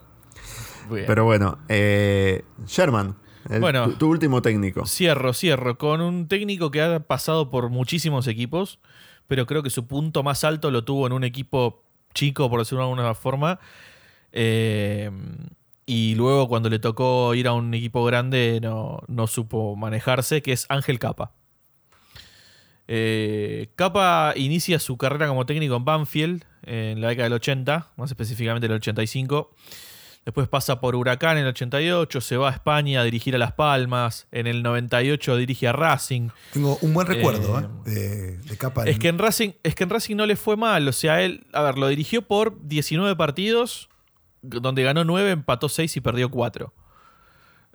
Pero 0.88 1.24
bueno, 1.24 1.58
eh, 1.68 2.44
Sherman, 2.66 3.16
el- 3.50 3.60
Bueno. 3.60 3.84
tu, 3.90 3.92
tu 3.96 4.08
último 4.10 4.42
técnico. 4.42 4.86
Cierro, 4.86 5.32
cierro. 5.32 5.78
Con 5.78 6.00
un 6.00 6.28
técnico 6.28 6.70
que 6.70 6.82
ha 6.82 7.00
pasado 7.00 7.50
por 7.50 7.70
muchísimos 7.70 8.26
equipos, 8.26 8.78
pero 9.26 9.46
creo 9.46 9.62
que 9.62 9.70
su 9.70 9.86
punto 9.86 10.22
más 10.22 10.44
alto 10.44 10.70
lo 10.70 10.84
tuvo 10.84 11.06
en 11.06 11.12
un 11.14 11.24
equipo 11.24 11.82
chico, 12.14 12.48
por 12.50 12.60
decirlo 12.60 12.84
de 12.84 12.90
alguna 12.90 13.14
forma. 13.14 13.58
Eh, 14.32 15.10
y 15.86 16.14
luego 16.16 16.48
cuando 16.48 16.68
le 16.70 16.78
tocó 16.78 17.34
ir 17.34 17.46
a 17.48 17.52
un 17.52 17.72
equipo 17.74 18.04
grande 18.04 18.58
no, 18.62 19.00
no 19.06 19.26
supo 19.26 19.76
manejarse, 19.76 20.42
que 20.42 20.52
es 20.52 20.66
Ángel 20.68 20.98
Capa. 20.98 21.32
Eh, 22.88 23.68
Capa 23.76 24.34
inicia 24.36 24.78
su 24.78 24.96
carrera 24.96 25.26
como 25.28 25.46
técnico 25.46 25.76
en 25.76 25.84
Banfield 25.84 26.44
en 26.66 27.00
la 27.00 27.08
década 27.08 27.24
del 27.24 27.34
80, 27.34 27.88
más 27.96 28.10
específicamente 28.10 28.66
en 28.66 28.72
el 28.72 28.76
85. 28.76 29.50
Después 30.24 30.48
pasa 30.48 30.80
por 30.80 30.96
Huracán 30.96 31.36
en 31.36 31.42
el 31.44 31.50
88, 31.50 32.20
se 32.22 32.38
va 32.38 32.48
a 32.48 32.52
España 32.52 33.02
a 33.02 33.04
dirigir 33.04 33.34
a 33.34 33.38
Las 33.38 33.52
Palmas. 33.52 34.26
En 34.32 34.46
el 34.46 34.62
98 34.62 35.36
dirige 35.36 35.68
a 35.68 35.72
Racing. 35.72 36.30
Tengo 36.54 36.78
un 36.80 36.94
buen 36.94 37.06
recuerdo 37.06 37.58
Eh, 37.58 37.62
¿eh? 37.86 37.90
de, 37.90 38.36
de 38.38 38.56
capa. 38.56 38.84
Es 38.86 38.98
que, 38.98 39.08
en 39.08 39.18
Racing, 39.18 39.50
es 39.62 39.74
que 39.74 39.84
en 39.84 39.90
Racing 39.90 40.16
no 40.16 40.24
le 40.24 40.36
fue 40.36 40.56
mal. 40.56 40.88
O 40.88 40.92
sea, 40.92 41.20
él, 41.22 41.46
a 41.52 41.60
ver, 41.60 41.76
lo 41.76 41.88
dirigió 41.88 42.22
por 42.22 42.58
19 42.66 43.16
partidos, 43.16 43.90
donde 44.40 44.82
ganó 44.82 45.04
9, 45.04 45.30
empató 45.30 45.68
6 45.68 45.94
y 45.94 46.00
perdió 46.00 46.30
4. 46.30 46.72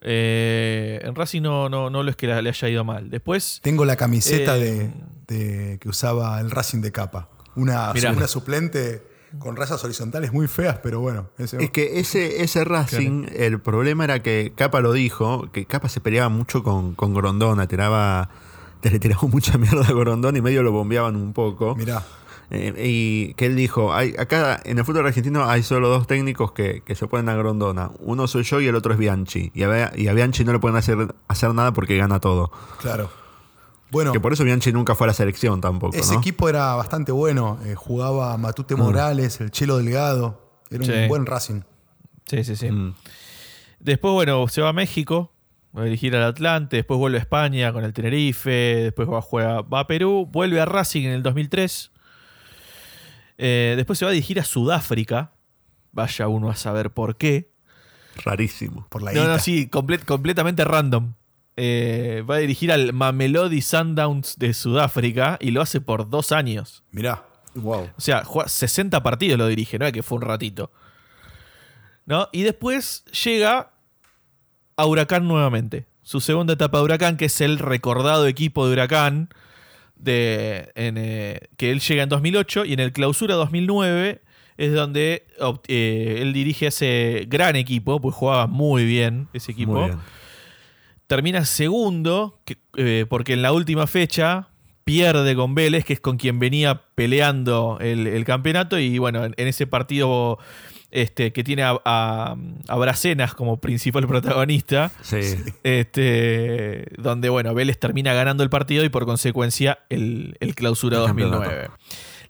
En 0.02 1.16
Racing 1.16 1.42
no, 1.42 1.70
no, 1.70 1.90
no 1.90 2.04
lo 2.04 2.10
es 2.10 2.16
que 2.16 2.28
le 2.28 2.34
haya 2.50 2.70
ido 2.70 2.84
mal. 2.84 3.10
Después, 3.10 3.60
Tengo 3.64 3.86
la 3.86 3.96
camiseta 3.96 4.58
Eh, 4.58 4.92
de, 5.28 5.36
de- 5.36 5.80
que 5.80 5.90
usaba 5.90 6.40
el 6.40 6.52
Racing 6.52 6.82
de 6.82 6.92
capa. 6.92 7.30
Una, 7.56 7.92
Mirá. 7.94 8.12
una 8.12 8.28
suplente 8.28 9.04
con 9.38 9.56
rayas 9.56 9.84
horizontales 9.84 10.32
muy 10.34 10.48
feas, 10.48 10.80
pero 10.82 11.02
bueno. 11.02 11.30
ese- 11.38 11.64
Es 11.64 11.70
que 11.72 12.00
ese, 12.00 12.42
ese 12.42 12.64
Racing, 12.64 13.28
el 13.36 13.60
problema 13.62 14.04
era 14.06 14.24
que 14.24 14.54
Capa 14.56 14.80
lo 14.82 14.92
dijo, 14.94 15.52
que 15.52 15.66
Capa 15.66 15.88
se 15.90 16.00
peleaba 16.02 16.30
mucho 16.30 16.64
con, 16.64 16.96
con 16.96 17.14
Grondona, 17.14 17.68
tiraba, 17.68 18.30
le 18.84 19.00
tiraba 19.00 19.28
mucha 19.28 19.58
mierda 19.58 19.86
a 19.88 19.92
Grondona 19.94 20.38
y 20.38 20.42
medio 20.42 20.64
lo 20.64 20.72
bombeaban 20.72 21.16
un 21.16 21.34
poco. 21.34 21.76
Mirá, 21.76 22.04
Eh, 22.52 22.74
y 22.84 23.34
que 23.36 23.46
él 23.46 23.56
dijo, 23.56 23.94
hay, 23.94 24.16
acá 24.18 24.60
en 24.64 24.80
el 24.80 24.86
fútbol 24.86 25.06
argentino 25.06 25.48
hay 25.48 25.62
solo 25.62 25.90
dos 25.90 26.08
técnicos 26.08 26.52
que, 26.52 26.82
que 26.82 26.96
se 26.96 27.06
oponen 27.06 27.30
a 27.30 27.36
Grondona. 27.36 27.92
Uno 28.00 28.28
soy 28.28 28.44
yo 28.44 28.60
y 28.60 28.68
el 28.68 28.76
otro 28.76 28.94
es 28.94 29.00
Bianchi. 29.00 29.52
Y 29.54 29.64
a, 29.64 29.92
y 29.96 30.08
a 30.08 30.14
Bianchi 30.14 30.44
no 30.44 30.54
le 30.54 30.60
pueden 30.60 30.78
hacer, 30.78 31.14
hacer 31.28 31.54
nada 31.54 31.74
porque 31.74 31.98
gana 31.98 32.20
todo. 32.20 32.52
claro. 32.80 33.10
Bueno, 33.92 34.12
Que 34.12 34.20
por 34.20 34.34
eso 34.34 34.44
Bianchi 34.44 34.72
nunca 34.72 34.94
fue 34.94 35.06
a 35.06 35.10
la 35.10 35.14
selección 35.14 35.62
tampoco. 35.62 35.98
ese 35.98 36.14
¿no? 36.14 36.20
equipo 36.20 36.48
era 36.48 36.76
bastante 36.76 37.12
bueno. 37.12 37.58
eh, 37.66 37.74
jugaba 37.74 38.38
Matute 38.38 38.76
Morales, 38.76 39.42
el 39.42 39.50
Chelo 39.50 39.78
Delgado. 39.78 40.40
Era 40.70 40.84
un 40.86 41.08
buen 41.08 41.26
Racing. 41.26 41.62
sí, 42.26 42.44
sí, 42.44 42.56
sí. 42.56 42.70
Mm. 42.70 42.94
Después, 43.80 44.14
bueno, 44.14 44.48
se 44.48 44.62
va 44.62 44.70
a 44.70 44.74
México, 44.74 45.32
va 45.76 45.82
a 45.82 45.86
dirigir 45.86 46.16
al 46.16 46.24
Atlante, 46.24 46.76
después 46.76 47.00
vuelve 47.00 47.18
a 47.18 47.22
España 47.22 47.72
con 47.72 47.84
el 47.84 47.94
Tenerife, 47.94 48.52
después 48.52 49.10
va 49.10 49.20
a, 49.20 49.22
jugar, 49.22 49.74
va 49.74 49.80
a 49.80 49.88
Perú, 49.88 50.28
vuelve 50.30 50.60
a 50.60 50.66
Racing 50.66 51.06
en 51.06 51.12
el 51.12 51.24
2003. 51.24 51.92
Eh, 53.42 53.74
después 53.78 53.98
se 53.98 54.04
va 54.06 54.12
a 54.12 54.14
dirigir 54.14 54.40
a 54.40 54.44
Sudáfrica. 54.44 55.32
Vaya 55.94 56.28
uno 56.28 56.50
a 56.50 56.56
saber 56.56 56.92
por 56.92 57.16
qué. 57.18 57.52
Rarísimo. 58.24 58.86
Por 58.90 59.02
la 59.02 59.14
No, 59.14 59.26
no, 59.28 59.40
sí, 59.40 59.70
comple- 59.72 60.04
completamente 60.04 60.66
random. 60.66 61.14
Eh, 61.56 62.24
va 62.30 62.36
a 62.36 62.40
dirigir 62.40 62.72
al 62.72 62.92
Mamelodi 62.94 63.62
Sundowns 63.62 64.38
de 64.38 64.54
Sudáfrica 64.54 65.38
y 65.42 65.52
lo 65.52 65.62
hace 65.62 65.80
por 65.82 66.10
dos 66.10 66.32
años. 66.34 66.84
Mirá. 66.92 67.26
Wow. 67.56 67.90
O 67.98 68.02
sea, 68.02 68.24
juega 68.26 68.48
60 68.50 69.02
partidos 69.02 69.38
lo 69.40 69.48
dirige, 69.48 69.80
no 69.80 69.86
es 69.86 69.94
que 69.94 70.04
fue 70.04 70.18
un 70.18 70.22
ratito. 70.24 70.72
¿No? 72.06 72.28
Y 72.32 72.44
después 72.44 73.04
llega 73.24 73.72
a 74.76 74.86
Huracán 74.86 75.28
nuevamente. 75.28 75.88
Su 76.02 76.22
segunda 76.22 76.54
etapa 76.54 76.78
de 76.80 76.84
Huracán, 76.86 77.18
que 77.18 77.26
es 77.26 77.40
el 77.42 77.60
recordado 77.60 78.26
equipo 78.28 78.66
de 78.68 78.74
Huracán, 78.74 79.30
de, 80.00 80.72
en, 80.76 80.96
eh, 80.98 81.40
que 81.58 81.70
él 81.72 81.80
llega 81.82 82.04
en 82.04 82.10
2008 82.10 82.66
y 82.66 82.74
en 82.74 82.80
el 82.80 82.92
clausura 82.92 83.36
2009 83.36 84.22
es 84.58 84.74
donde 84.74 85.26
eh, 85.68 86.18
él 86.22 86.34
dirige 86.34 86.68
ese 86.68 87.26
gran 87.28 87.56
equipo, 87.56 88.02
pues 88.02 88.16
jugaba 88.16 88.48
muy 88.48 88.86
bien 88.86 89.28
ese 89.34 89.52
equipo 89.52 89.74
bien. 89.86 89.98
termina 91.08 91.46
segundo, 91.46 92.40
que- 92.46 92.58
eh, 92.78 93.06
porque 93.10 93.34
en 93.34 93.42
la 93.42 93.52
última 93.54 93.88
fecha 93.88 94.48
pierde 94.84 95.36
con 95.36 95.54
Vélez, 95.56 95.86
que 95.86 95.94
es 95.94 96.00
con 96.00 96.18
quien 96.18 96.40
venía 96.40 96.82
peleando 96.96 97.78
el, 97.80 98.08
el 98.08 98.26
campeonato, 98.26 98.80
y 98.80 98.98
bueno, 98.98 99.24
en, 99.26 99.34
en 99.38 99.48
ese 99.48 99.68
partido 99.68 100.40
este, 100.92 101.32
que 101.34 101.44
tiene 101.44 101.64
a, 101.64 101.80
a, 101.86 102.36
a 102.68 102.76
Bracenas 102.78 103.34
como 103.36 103.60
principal 103.62 104.08
protagonista, 104.08 104.92
Sí. 105.02 105.18
este, 105.64 106.86
donde 106.98 107.30
bueno, 107.30 107.54
Vélez 107.54 107.80
termina 107.80 108.14
ganando 108.14 108.44
el 108.44 108.50
partido 108.50 108.84
y 108.84 108.90
por 108.90 109.06
consecuencia 109.06 109.80
el, 109.90 110.36
el 110.40 110.56
clausura 110.56 110.98
El 110.98 111.04
2009. 111.08 111.46
campeonato. 111.46 111.74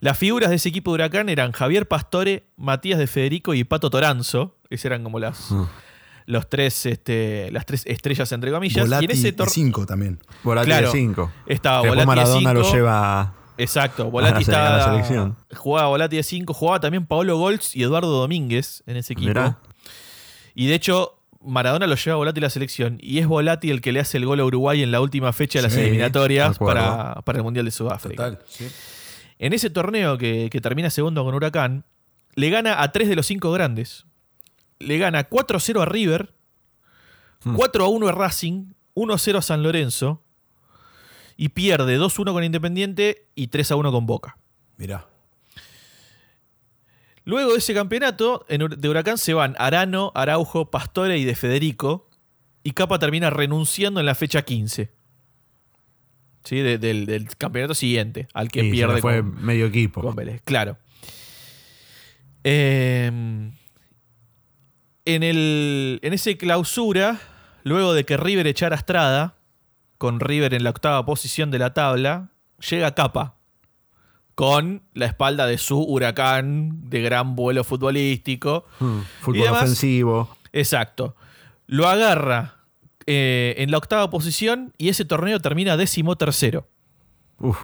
Las 0.00 0.16
figuras 0.18 0.48
de 0.50 0.56
ese 0.56 0.68
equipo 0.70 0.92
de 0.92 0.94
Huracán 0.96 1.28
eran 1.28 1.52
Javier 1.52 1.86
Pastore, 1.86 2.44
Matías 2.56 2.98
de 2.98 3.06
Federico 3.06 3.52
y 3.54 3.64
Pato 3.64 3.90
Toranzo. 3.90 4.56
Esas 4.70 4.86
eran 4.86 5.02
como 5.04 5.18
las, 5.18 5.50
Mm. 5.50 5.64
los 6.26 6.48
tres, 6.48 6.86
este, 6.86 7.50
las 7.52 7.66
tres 7.66 7.82
estrellas 7.86 8.32
entre 8.32 8.50
comillas. 8.50 8.84
Volati 8.86 9.04
y 9.04 9.06
en 9.06 9.10
ese 9.10 9.28
y 9.28 9.32
tor- 9.32 9.48
5 9.50 9.84
también. 9.84 10.18
Volati 10.42 10.66
Claro. 10.66 10.86
de 10.86 10.92
5. 10.98 11.30
estaba 11.46 11.82
Después 11.82 11.90
Volati 11.90 12.00
de 12.00 12.06
Maradona 12.06 12.54
lo 12.54 12.64
cinco. 12.64 12.76
lleva 12.76 13.34
Exacto, 13.62 14.10
Volati 14.10 14.44
venga 14.44 14.58
la 14.60 14.76
estaba. 14.76 14.92
selección. 14.92 15.36
Jugaba 15.54 15.88
Volati 15.88 16.16
de 16.16 16.22
5, 16.22 16.54
jugaba 16.54 16.80
también 16.80 17.06
Paolo 17.06 17.36
Goltz 17.38 17.74
y 17.76 17.82
Eduardo 17.82 18.08
Domínguez 18.20 18.82
en 18.86 18.96
ese 18.96 19.12
equipo. 19.12 19.28
Mirá. 19.28 19.58
Y 20.54 20.66
de 20.66 20.74
hecho, 20.74 21.16
Maradona 21.42 21.86
lo 21.86 21.94
lleva 21.94 22.14
a 22.14 22.16
Volati 22.18 22.40
a 22.40 22.42
la 22.42 22.50
selección. 22.50 22.98
Y 23.00 23.18
es 23.18 23.26
Volati 23.26 23.70
el 23.70 23.80
que 23.80 23.92
le 23.92 24.00
hace 24.00 24.18
el 24.18 24.26
gol 24.26 24.40
a 24.40 24.44
Uruguay 24.44 24.82
en 24.82 24.90
la 24.90 25.00
última 25.00 25.32
fecha 25.32 25.58
de 25.58 25.62
las 25.64 25.72
Sí, 25.72 25.80
eliminatorias 25.80 26.58
para, 26.58 27.14
para 27.24 27.38
el 27.38 27.44
Mundial 27.44 27.64
de 27.64 27.70
Sudáfrica. 27.70 28.30
Total. 28.30 28.44
sí. 28.48 28.68
En 29.38 29.52
ese 29.54 29.70
torneo 29.70 30.18
que, 30.18 30.48
que 30.50 30.60
termina 30.60 30.90
segundo 30.90 31.24
con 31.24 31.34
Huracán, 31.34 31.84
le 32.34 32.50
gana 32.50 32.82
a 32.82 32.92
tres 32.92 33.08
de 33.08 33.16
los 33.16 33.26
cinco 33.26 33.50
grandes. 33.52 34.04
Le 34.78 34.98
gana 34.98 35.28
4-0 35.28 35.80
a 35.82 35.84
River, 35.86 36.34
Hmm. 37.42 37.56
4-1 37.56 38.08
a 38.08 38.12
Racing, 38.12 38.72
1-0 38.94 39.38
a 39.38 39.42
San 39.42 39.62
Lorenzo 39.62 40.22
y 41.42 41.48
pierde 41.48 41.98
2-1 41.98 42.34
con 42.34 42.44
Independiente 42.44 43.26
y 43.34 43.48
3-1 43.48 43.90
con 43.92 44.04
Boca. 44.04 44.36
Mirá. 44.76 45.06
Luego 47.24 47.52
de 47.52 47.58
ese 47.58 47.72
campeonato, 47.72 48.44
de 48.48 48.88
Huracán 48.90 49.16
se 49.16 49.32
van 49.32 49.54
Arano, 49.58 50.12
Araujo, 50.14 50.70
Pastore 50.70 51.16
y 51.16 51.24
De 51.24 51.34
Federico. 51.34 52.10
Y 52.62 52.72
Capa 52.72 52.98
termina 52.98 53.30
renunciando 53.30 54.00
en 54.00 54.06
la 54.06 54.14
fecha 54.14 54.42
15. 54.42 54.90
¿Sí? 56.44 56.56
De- 56.56 56.76
del, 56.76 57.06
del 57.06 57.26
campeonato 57.38 57.72
siguiente, 57.74 58.28
al 58.34 58.50
que 58.50 58.60
Sí, 58.60 58.70
pierde 58.72 59.00
fue 59.00 59.22
con, 59.22 59.42
medio 59.42 59.64
equipo. 59.64 60.02
con 60.02 60.14
Vélez. 60.14 60.42
Claro. 60.44 60.76
Eh, 62.44 63.06
en, 65.06 65.22
el, 65.22 66.00
en 66.02 66.12
ese 66.12 66.36
clausura, 66.36 67.18
luego 67.64 67.94
de 67.94 68.04
que 68.04 68.18
River 68.18 68.46
echara 68.46 68.76
a 68.76 68.78
Estrada, 68.78 69.36
con 70.00 70.18
River 70.18 70.54
en 70.54 70.64
la 70.64 70.70
octava 70.70 71.04
posición 71.04 71.50
de 71.50 71.58
la 71.58 71.74
tabla, 71.74 72.30
llega 72.70 72.94
Capa 72.94 73.34
con 74.34 74.80
la 74.94 75.04
espalda 75.04 75.46
de 75.46 75.58
su 75.58 75.78
huracán 75.78 76.88
de 76.88 77.02
gran 77.02 77.36
vuelo 77.36 77.64
futbolístico. 77.64 78.64
Mm, 78.78 79.00
Y 79.00 79.22
Fútbol 79.22 79.42
además- 79.42 79.62
ofensivo. 79.64 80.34
Exacto. 80.54 81.14
Lo 81.66 81.86
agarra 81.86 82.56
eh, 83.06 83.56
en 83.58 83.70
la 83.70 83.76
octava 83.76 84.08
posición 84.08 84.72
y 84.78 84.88
ese 84.88 85.04
torneo 85.04 85.38
termina 85.40 85.76
décimo 85.76 86.16
tercero. 86.16 86.66
Uf, 87.38 87.60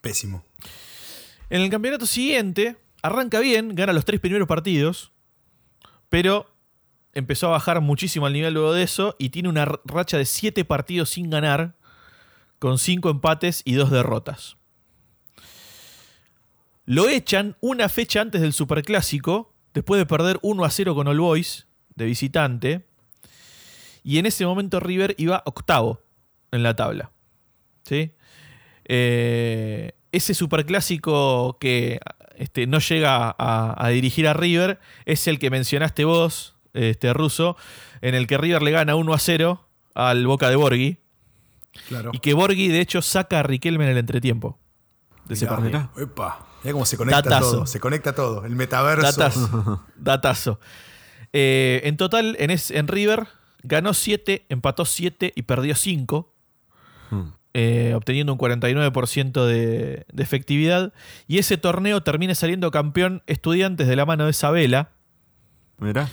Pésimo. 0.00 0.42
En 1.50 1.60
el 1.60 1.68
campeonato 1.68 2.06
siguiente, 2.06 2.76
arranca 3.02 3.40
bien, 3.40 3.74
gana 3.74 3.92
los 3.92 4.06
tres 4.06 4.20
primeros 4.20 4.48
partidos, 4.48 5.12
pero 6.08 6.50
empezó 7.12 7.48
a 7.48 7.50
bajar 7.50 7.80
muchísimo 7.80 8.26
el 8.26 8.32
nivel 8.32 8.54
luego 8.54 8.72
de 8.72 8.82
eso 8.82 9.16
y 9.18 9.30
tiene 9.30 9.48
una 9.48 9.66
racha 9.84 10.18
de 10.18 10.24
siete 10.24 10.64
partidos 10.64 11.10
sin 11.10 11.30
ganar, 11.30 11.76
con 12.58 12.78
cinco 12.78 13.10
empates 13.10 13.62
y 13.64 13.74
dos 13.74 13.90
derrotas. 13.90 14.56
Lo 16.84 17.08
echan 17.08 17.56
una 17.60 17.88
fecha 17.88 18.20
antes 18.20 18.40
del 18.40 18.52
Superclásico, 18.52 19.54
después 19.74 19.98
de 19.98 20.06
perder 20.06 20.38
1 20.42 20.64
a 20.64 20.70
0 20.70 20.94
con 20.94 21.06
All 21.06 21.20
Boys 21.20 21.68
de 21.94 22.06
visitante, 22.06 22.86
y 24.02 24.18
en 24.18 24.26
ese 24.26 24.46
momento 24.46 24.80
River 24.80 25.14
iba 25.18 25.42
octavo 25.44 26.00
en 26.50 26.62
la 26.62 26.74
tabla. 26.74 27.12
¿Sí? 27.84 28.12
Eh, 28.86 29.92
ese 30.12 30.32
superclásico 30.32 31.58
que 31.60 32.00
este, 32.36 32.66
no 32.66 32.78
llega 32.78 33.34
a, 33.38 33.74
a 33.84 33.88
dirigir 33.90 34.26
a 34.26 34.32
River 34.32 34.80
es 35.04 35.28
el 35.28 35.38
que 35.38 35.50
mencionaste 35.50 36.04
vos, 36.04 36.56
este, 36.74 37.12
Russo, 37.12 37.56
en 38.00 38.14
el 38.14 38.26
que 38.26 38.38
River 38.38 38.62
le 38.62 38.70
gana 38.70 38.94
1 38.94 39.12
a 39.14 39.18
0 39.18 39.68
al 39.94 40.26
Boca 40.26 40.48
de 40.50 40.56
Borghi 40.56 40.98
Claro. 41.88 42.10
y 42.12 42.18
que 42.18 42.34
Borghi 42.34 42.68
de 42.68 42.80
hecho 42.80 43.02
saca 43.02 43.40
a 43.40 43.42
Riquelme 43.42 43.84
en 43.84 43.90
el 43.90 43.98
entretiempo 43.98 44.58
de 45.26 45.34
ese 45.34 45.46
partido. 45.46 45.90
Epa. 45.96 46.46
Mirá 46.64 46.72
cómo 46.72 46.84
se 46.86 46.96
conecta 46.96 47.22
Datazo. 47.22 47.50
todo. 47.52 47.66
Se 47.66 47.78
conecta 47.80 48.14
todo. 48.14 48.44
El 48.44 48.56
metaverso. 48.56 49.02
Datazo. 49.06 49.84
Datazo. 49.96 50.60
Eh, 51.32 51.82
en 51.84 51.96
total, 51.96 52.36
en, 52.40 52.50
es- 52.50 52.70
en 52.70 52.88
River 52.88 53.28
ganó 53.62 53.92
7, 53.94 54.46
empató 54.48 54.84
7 54.84 55.32
y 55.36 55.42
perdió 55.42 55.74
5. 55.76 56.34
Mm. 57.10 57.20
eh, 57.54 57.92
obteniendo 57.94 58.32
un 58.32 58.38
49% 58.38 59.44
de, 59.46 60.04
de 60.12 60.22
efectividad. 60.22 60.92
Y 61.26 61.38
ese 61.38 61.56
torneo 61.58 62.02
termina 62.02 62.34
saliendo 62.34 62.70
campeón 62.70 63.22
estudiantes 63.26 63.86
de 63.88 63.96
la 63.96 64.04
mano 64.06 64.26
de 64.26 64.32
Sabela. 64.32 64.90
mirá. 65.78 66.08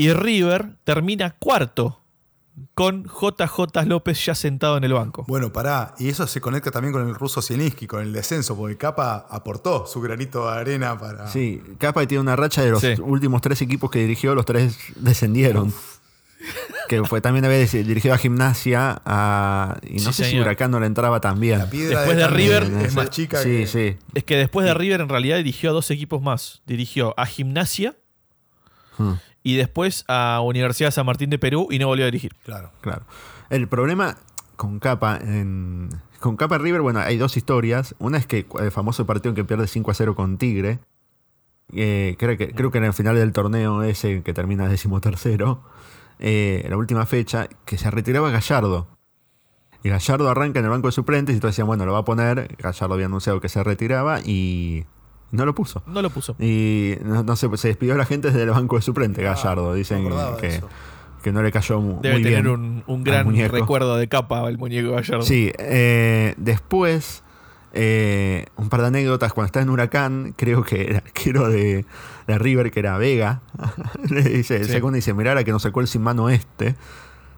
Y 0.00 0.12
River 0.12 0.76
termina 0.84 1.30
cuarto 1.38 1.96
con 2.74 3.04
JJ 3.04 3.84
López 3.86 4.24
ya 4.24 4.34
sentado 4.34 4.76
en 4.76 4.84
el 4.84 4.92
banco. 4.92 5.24
Bueno, 5.28 5.52
pará. 5.52 5.94
Y 5.98 6.08
eso 6.08 6.26
se 6.26 6.40
conecta 6.40 6.70
también 6.70 6.92
con 6.92 7.06
el 7.08 7.14
ruso 7.14 7.40
Zielinski, 7.40 7.86
con 7.86 8.02
el 8.02 8.12
descenso, 8.12 8.56
porque 8.56 8.76
Capa 8.76 9.26
aportó 9.30 9.86
su 9.86 10.00
granito 10.00 10.46
de 10.50 10.58
arena 10.58 10.98
para. 10.98 11.28
Sí, 11.28 11.62
Capa 11.78 12.06
tiene 12.06 12.20
una 12.22 12.36
racha 12.36 12.62
de 12.62 12.70
los 12.70 12.80
Sí. 12.80 12.94
últimos 13.00 13.40
tres 13.40 13.62
equipos 13.62 13.90
que 13.90 13.98
dirigió, 14.00 14.34
los 14.34 14.44
tres 14.46 14.76
descendieron. 14.96 15.72
Que 16.88 17.04
fue 17.04 17.20
también 17.20 17.44
había 17.44 17.58
dis- 17.62 17.84
dirigido 17.84 18.14
a 18.14 18.18
Gimnasia 18.18 19.00
a, 19.04 19.76
y 19.82 19.96
no 20.00 20.12
Sí, 20.12 20.24
sé 20.24 20.30
si. 20.30 20.40
Huracán 20.40 20.70
no 20.70 20.80
le 20.80 20.86
entraba 20.86 21.20
también. 21.20 21.58
La 21.58 21.68
piedra 21.70 21.98
Después 22.00 22.16
de 22.16 22.26
River, 22.28 22.62
es 22.84 22.94
más 22.94 23.10
chica 23.10 23.42
sí, 23.42 23.48
que. 23.50 23.66
sí. 23.66 23.96
Es 24.14 24.24
que 24.24 24.36
después 24.36 24.66
de 24.66 24.72
River 24.74 25.02
en 25.02 25.08
realidad 25.10 25.36
dirigió 25.36 25.70
a 25.70 25.72
dos 25.74 25.90
equipos 25.90 26.20
más. 26.22 26.62
Dirigió 26.66 27.14
a 27.18 27.26
Gimnasia 27.26 27.94
Hmm, 28.98 29.12
y 29.42 29.56
después 29.56 30.04
a 30.08 30.40
Universidad 30.42 30.90
San 30.90 31.06
Martín 31.06 31.30
de 31.30 31.38
Perú 31.38 31.68
y 31.70 31.78
no 31.78 31.86
volvió 31.86 32.04
a 32.04 32.08
dirigir. 32.08 32.34
Claro. 32.44 32.72
claro. 32.80 33.04
El 33.48 33.68
problema 33.68 34.16
con 34.56 34.78
Capa 34.78 35.16
en, 35.16 35.90
con 36.20 36.36
Capa 36.36 36.58
River, 36.58 36.82
bueno, 36.82 37.00
hay 37.00 37.16
dos 37.16 37.36
historias. 37.36 37.94
Una 37.98 38.18
es 38.18 38.26
que 38.26 38.46
el 38.60 38.70
famoso 38.70 39.06
partido 39.06 39.30
en 39.30 39.36
que 39.36 39.44
pierde 39.44 39.66
5 39.66 39.90
a 39.90 39.94
0 39.94 40.14
con 40.14 40.36
Tigre. 40.36 40.78
eh, 41.72 42.16
creo, 42.18 42.36
que, 42.36 42.52
creo 42.52 42.70
que 42.70 42.78
en 42.78 42.84
el 42.84 42.92
final 42.92 43.16
del 43.16 43.32
torneo 43.32 43.82
ese 43.82 44.22
que 44.22 44.34
termina 44.34 44.68
decimotercero, 44.68 45.62
eh, 46.18 46.66
la 46.68 46.76
última 46.76 47.06
fecha, 47.06 47.48
que 47.64 47.78
se 47.78 47.90
retiraba 47.90 48.30
Gallardo. 48.30 48.86
Y 49.82 49.88
Gallardo 49.88 50.28
arranca 50.28 50.58
en 50.58 50.66
el 50.66 50.70
banco 50.70 50.88
de 50.88 50.92
suplentes 50.92 51.34
y 51.34 51.40
todos 51.40 51.54
decían, 51.54 51.66
bueno, 51.66 51.86
lo 51.86 51.94
va 51.94 52.00
a 52.00 52.04
poner. 52.04 52.54
Gallardo 52.58 52.94
había 52.94 53.06
anunciado 53.06 53.40
que 53.40 53.48
se 53.48 53.64
retiraba 53.64 54.20
y 54.20 54.84
no 55.32 55.44
lo 55.46 55.54
puso. 55.54 55.82
No 55.86 56.02
lo 56.02 56.10
puso. 56.10 56.34
Y 56.38 56.94
no, 57.04 57.22
no 57.22 57.36
sé, 57.36 57.48
se 57.56 57.68
despidió 57.68 57.96
la 57.96 58.04
gente 58.04 58.28
desde 58.28 58.42
el 58.42 58.50
banco 58.50 58.76
de 58.76 58.82
suplente, 58.82 59.22
Gallardo. 59.22 59.74
Dicen 59.74 60.08
que, 60.40 60.60
que 61.22 61.32
no 61.32 61.42
le 61.42 61.52
cayó 61.52 61.80
mu- 61.80 62.00
Debe 62.00 62.14
muy 62.14 62.22
tener 62.24 62.42
bien 62.42 62.54
un, 62.54 62.84
un 62.86 63.08
al 63.08 63.24
gran 63.24 63.50
recuerdo 63.50 63.96
de 63.96 64.08
capa 64.08 64.48
el 64.48 64.58
muñeco 64.58 64.92
Gallardo. 64.92 65.22
Sí, 65.22 65.52
eh, 65.58 66.34
después, 66.36 67.22
eh, 67.72 68.46
un 68.56 68.68
par 68.68 68.80
de 68.80 68.88
anécdotas. 68.88 69.32
Cuando 69.32 69.46
está 69.46 69.60
en 69.60 69.70
Huracán, 69.70 70.34
creo 70.36 70.62
que 70.64 70.82
era 70.90 70.98
arquero 70.98 71.48
de, 71.48 71.84
de 72.26 72.38
River, 72.38 72.70
que 72.70 72.80
era 72.80 72.98
Vega. 72.98 73.40
le 74.10 74.22
dice, 74.22 74.56
el 74.56 74.66
Sí. 74.66 74.72
segundo 74.72 74.96
dice, 74.96 75.14
mirá 75.14 75.34
la 75.34 75.44
que 75.44 75.52
nos 75.52 75.62
sacó 75.62 75.80
el 75.80 75.86
sin 75.86 76.02
mano 76.02 76.28
este. 76.30 76.74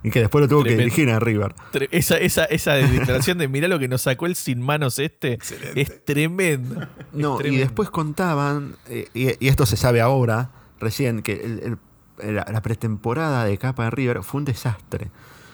Y 0.05 0.11
que 0.11 0.21
después 0.21 0.43
lo 0.43 0.49
tuvo 0.49 0.65
que 0.65 0.77
dirigir 0.77 1.09
en 1.09 1.21
River. 1.21 1.55
Esa, 1.91 2.17
esa, 2.19 2.45
esa 2.47 2.73
declaración 2.75 3.39
de 3.39 3.47
mirá 3.49 3.69
lo 3.69 3.79
que 3.79 3.87
nos 3.89 4.03
sacó 4.03 4.27
el 4.27 4.35
sin 4.35 4.61
manos 4.61 4.99
este 4.99 5.35
Excelente. 5.35 5.81
es 5.81 6.05
tremendo. 6.05 6.81
Es 6.83 6.89
No, 7.13 7.39
y 7.41 7.57
después 7.57 7.91
contaban, 7.91 8.75
eh, 8.89 9.09
y, 9.15 9.45
y 9.45 9.49
esto 9.49 9.65
se 9.67 9.77
sabe 9.77 10.01
ahora, 10.01 10.51
recién, 10.81 11.23
que 11.23 11.35
el- 11.45 11.79
el- 12.21 12.35
la, 12.35 12.47
la 12.51 12.63
pretemporada 12.63 13.45
de 13.45 13.57
Capa 13.59 13.85
de 13.85 13.91
River 13.91 14.23
fue 14.23 14.39
un 14.41 14.45
desastre. 14.45 15.11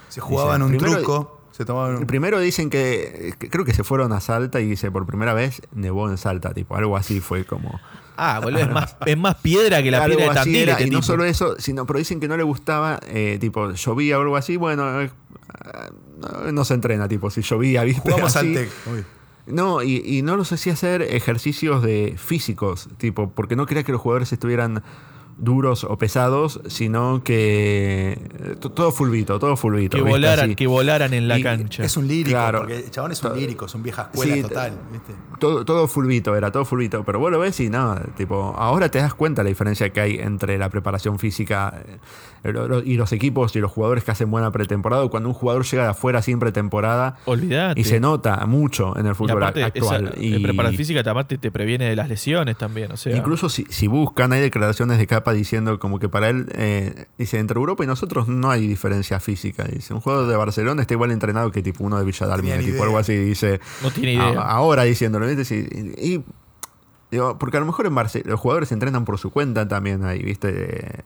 Se 0.09 0.20
jugaban 0.20 0.62
un 0.62 0.70
primero- 0.70 0.96
truco. 0.96 1.34
Se 1.51 1.64
tomaban 1.64 1.96
un. 1.96 2.07
Primero 2.07 2.38
dicen 2.38 2.70
que, 2.70 3.34
que 3.38 3.49
creo 3.51 3.64
que 3.64 3.74
se 3.74 3.82
fueron 3.84 4.12
a 4.12 4.20
Salta 4.20 4.61
y 4.61 4.66
dice 4.68 4.90
por 4.92 5.05
primera 5.07 5.34
vez 5.34 5.61
nevó 5.74 6.09
en 6.09 6.16
Salta, 6.16 6.55
tipo, 6.55 6.76
algo 6.76 6.96
así 6.96 7.20
fue 7.20 7.44
como. 7.44 7.80
Ah, 8.20 8.40
boludo, 8.40 8.62
es 8.62 8.70
más, 8.70 8.96
es 9.06 9.16
más 9.16 9.36
piedra 9.36 9.80
que 9.80 9.92
la 9.92 10.02
algo 10.02 10.16
piedra 10.16 10.34
de 10.34 10.40
así 10.40 10.58
era, 10.58 10.72
este 10.72 10.88
y 10.88 10.90
no 10.90 11.02
solo 11.02 11.24
eso, 11.24 11.54
sino, 11.58 11.86
pero 11.86 12.00
dicen 12.00 12.18
que 12.18 12.26
no 12.26 12.36
le 12.36 12.42
gustaba, 12.42 12.98
eh, 13.06 13.38
tipo, 13.40 13.70
llovía 13.72 14.18
o 14.18 14.22
algo 14.22 14.36
así, 14.36 14.56
bueno, 14.56 15.00
eh, 15.00 15.10
no, 16.20 16.52
no 16.52 16.64
se 16.64 16.74
entrena, 16.74 17.06
tipo, 17.06 17.30
si 17.30 17.42
llovía, 17.42 17.84
¿viste? 17.84 18.02
Jugamos 18.02 18.34
Así. 18.34 18.56
al. 18.56 18.68
No, 19.46 19.82
y, 19.82 20.02
y 20.04 20.22
no 20.22 20.36
los 20.36 20.52
hacía 20.52 20.74
hacer 20.74 21.00
ejercicios 21.02 21.82
de 21.82 22.16
físicos, 22.18 22.88
tipo, 22.98 23.30
porque 23.30 23.56
no 23.56 23.66
quería 23.66 23.84
que 23.84 23.92
los 23.92 24.00
jugadores 24.00 24.32
estuvieran 24.32 24.82
duros 25.39 25.84
o 25.84 25.97
pesados, 25.97 26.61
sino 26.66 27.22
que 27.24 28.12
eh, 28.41 28.57
todo 28.74 28.91
fulvito, 28.91 29.39
todo 29.39 29.57
fulvito. 29.57 29.97
Que 29.97 30.03
¿viste? 30.03 30.11
volaran, 30.18 30.45
Así. 30.47 30.57
que 30.57 30.66
volaran 30.66 31.14
en 31.14 31.28
la 31.28 31.39
Y 31.39 31.43
cancha. 31.43 31.84
Es 31.84 31.97
un 31.97 32.09
lírico, 32.09 32.30
Claro. 32.30 32.59
porque 32.59 32.76
el 32.78 32.91
chabón 32.91 33.12
es 33.12 33.22
un 33.22 33.36
lírico, 33.39 33.66
es 33.66 33.74
un 33.74 33.82
vieja 33.82 34.03
escuela 34.12 34.34
Sí, 34.34 34.43
total. 34.43 34.72
¿viste? 34.93 35.12
Todo, 35.39 35.64
todo 35.64 35.86
fulvito, 35.86 36.36
era 36.36 36.51
todo 36.51 36.64
fulvito. 36.64 37.05
Pero 37.05 37.20
vos 37.20 37.30
lo 37.30 37.39
ves 37.39 37.61
y 37.61 37.70
no, 37.70 37.97
tipo, 38.16 38.55
ahora 38.59 38.91
te 38.91 38.99
das 38.99 39.14
cuenta 39.14 39.43
la 39.45 39.49
diferencia 39.49 39.91
que 39.91 40.01
hay 40.01 40.18
entre 40.18 40.59
la 40.59 40.68
preparación 40.70 41.18
física 41.20 41.82
eh, 42.45 42.53
y 42.84 42.95
los 42.97 43.12
equipos 43.12 43.55
y 43.55 43.61
los 43.61 43.70
jugadores 43.70 44.03
que 44.05 44.11
hacen 44.11 44.30
buena 44.30 44.51
pretemporada. 44.51 45.07
Cuando 45.09 45.28
un 45.28 45.34
jugador 45.34 45.64
llega 45.64 45.84
de 45.84 45.89
afuera 45.91 46.20
sin 46.22 46.39
pretemporada 46.41 47.16
Olvídate. 47.26 47.80
y 47.80 47.84
se 47.84 48.01
nota 48.01 48.45
mucho 48.47 48.97
en 48.99 49.07
el 49.07 49.12
Y 49.12 49.14
fútbol 49.14 49.43
aparte, 49.43 49.62
actual. 49.64 50.09
esa, 50.09 50.20
y 50.20 50.34
eh, 50.34 50.41
preparación 50.41 50.76
física 50.76 51.01
además 51.01 51.28
te, 51.28 51.39
te 51.39 51.51
previene 51.53 51.89
de 51.89 51.95
las 51.97 52.09
lesiones 52.09 52.57
también. 52.59 52.91
O 52.93 52.97
sea, 52.97 53.16
incluso 53.16 53.49
si, 53.49 53.64
si 53.70 53.86
buscan, 53.86 54.32
hay 54.32 54.41
declaraciones 54.41 54.99
de 54.99 55.07
capa 55.07 55.27
Diciendo 55.32 55.78
como 55.78 55.98
que 55.98 56.08
para 56.08 56.28
él, 56.28 56.46
eh, 56.54 57.06
dice, 57.18 57.38
entre 57.38 57.58
Europa 57.58 57.84
y 57.84 57.86
nosotros 57.86 58.28
no 58.28 58.50
hay 58.50 58.66
diferencia 58.66 59.20
física. 59.20 59.64
Dice, 59.64 59.94
un 59.94 60.00
jugador 60.00 60.28
de 60.28 60.36
Barcelona 60.36 60.82
está 60.82 60.94
igual 60.94 61.10
entrenado 61.10 61.50
que 61.50 61.62
tipo 61.62 61.84
uno 61.84 61.98
de 61.98 62.04
Villa 62.04 62.34
Tenía 62.36 62.56
ni 62.56 62.64
tipo 62.64 62.76
idea. 62.76 62.84
algo 62.84 62.98
así. 62.98 63.16
Dice, 63.16 63.60
No 63.82 63.90
tiene 63.90 64.14
idea. 64.14 64.28
"A- 64.40 64.50
ahora 64.52 64.82
diciéndolo, 64.84 65.26
¿viste? 65.26 65.54
Y, 65.54 66.14
y- 66.14 66.24
digo, 67.10 67.38
porque 67.38 67.56
a 67.56 67.60
lo 67.60 67.66
mejor 67.66 67.86
en 67.86 67.94
Barce- 67.94 68.24
los 68.24 68.38
jugadores 68.40 68.68
se 68.68 68.74
entrenan 68.74 69.04
por 69.04 69.18
su 69.18 69.30
cuenta 69.30 69.66
también 69.68 70.04
ahí, 70.04 70.22
¿viste? 70.22 71.04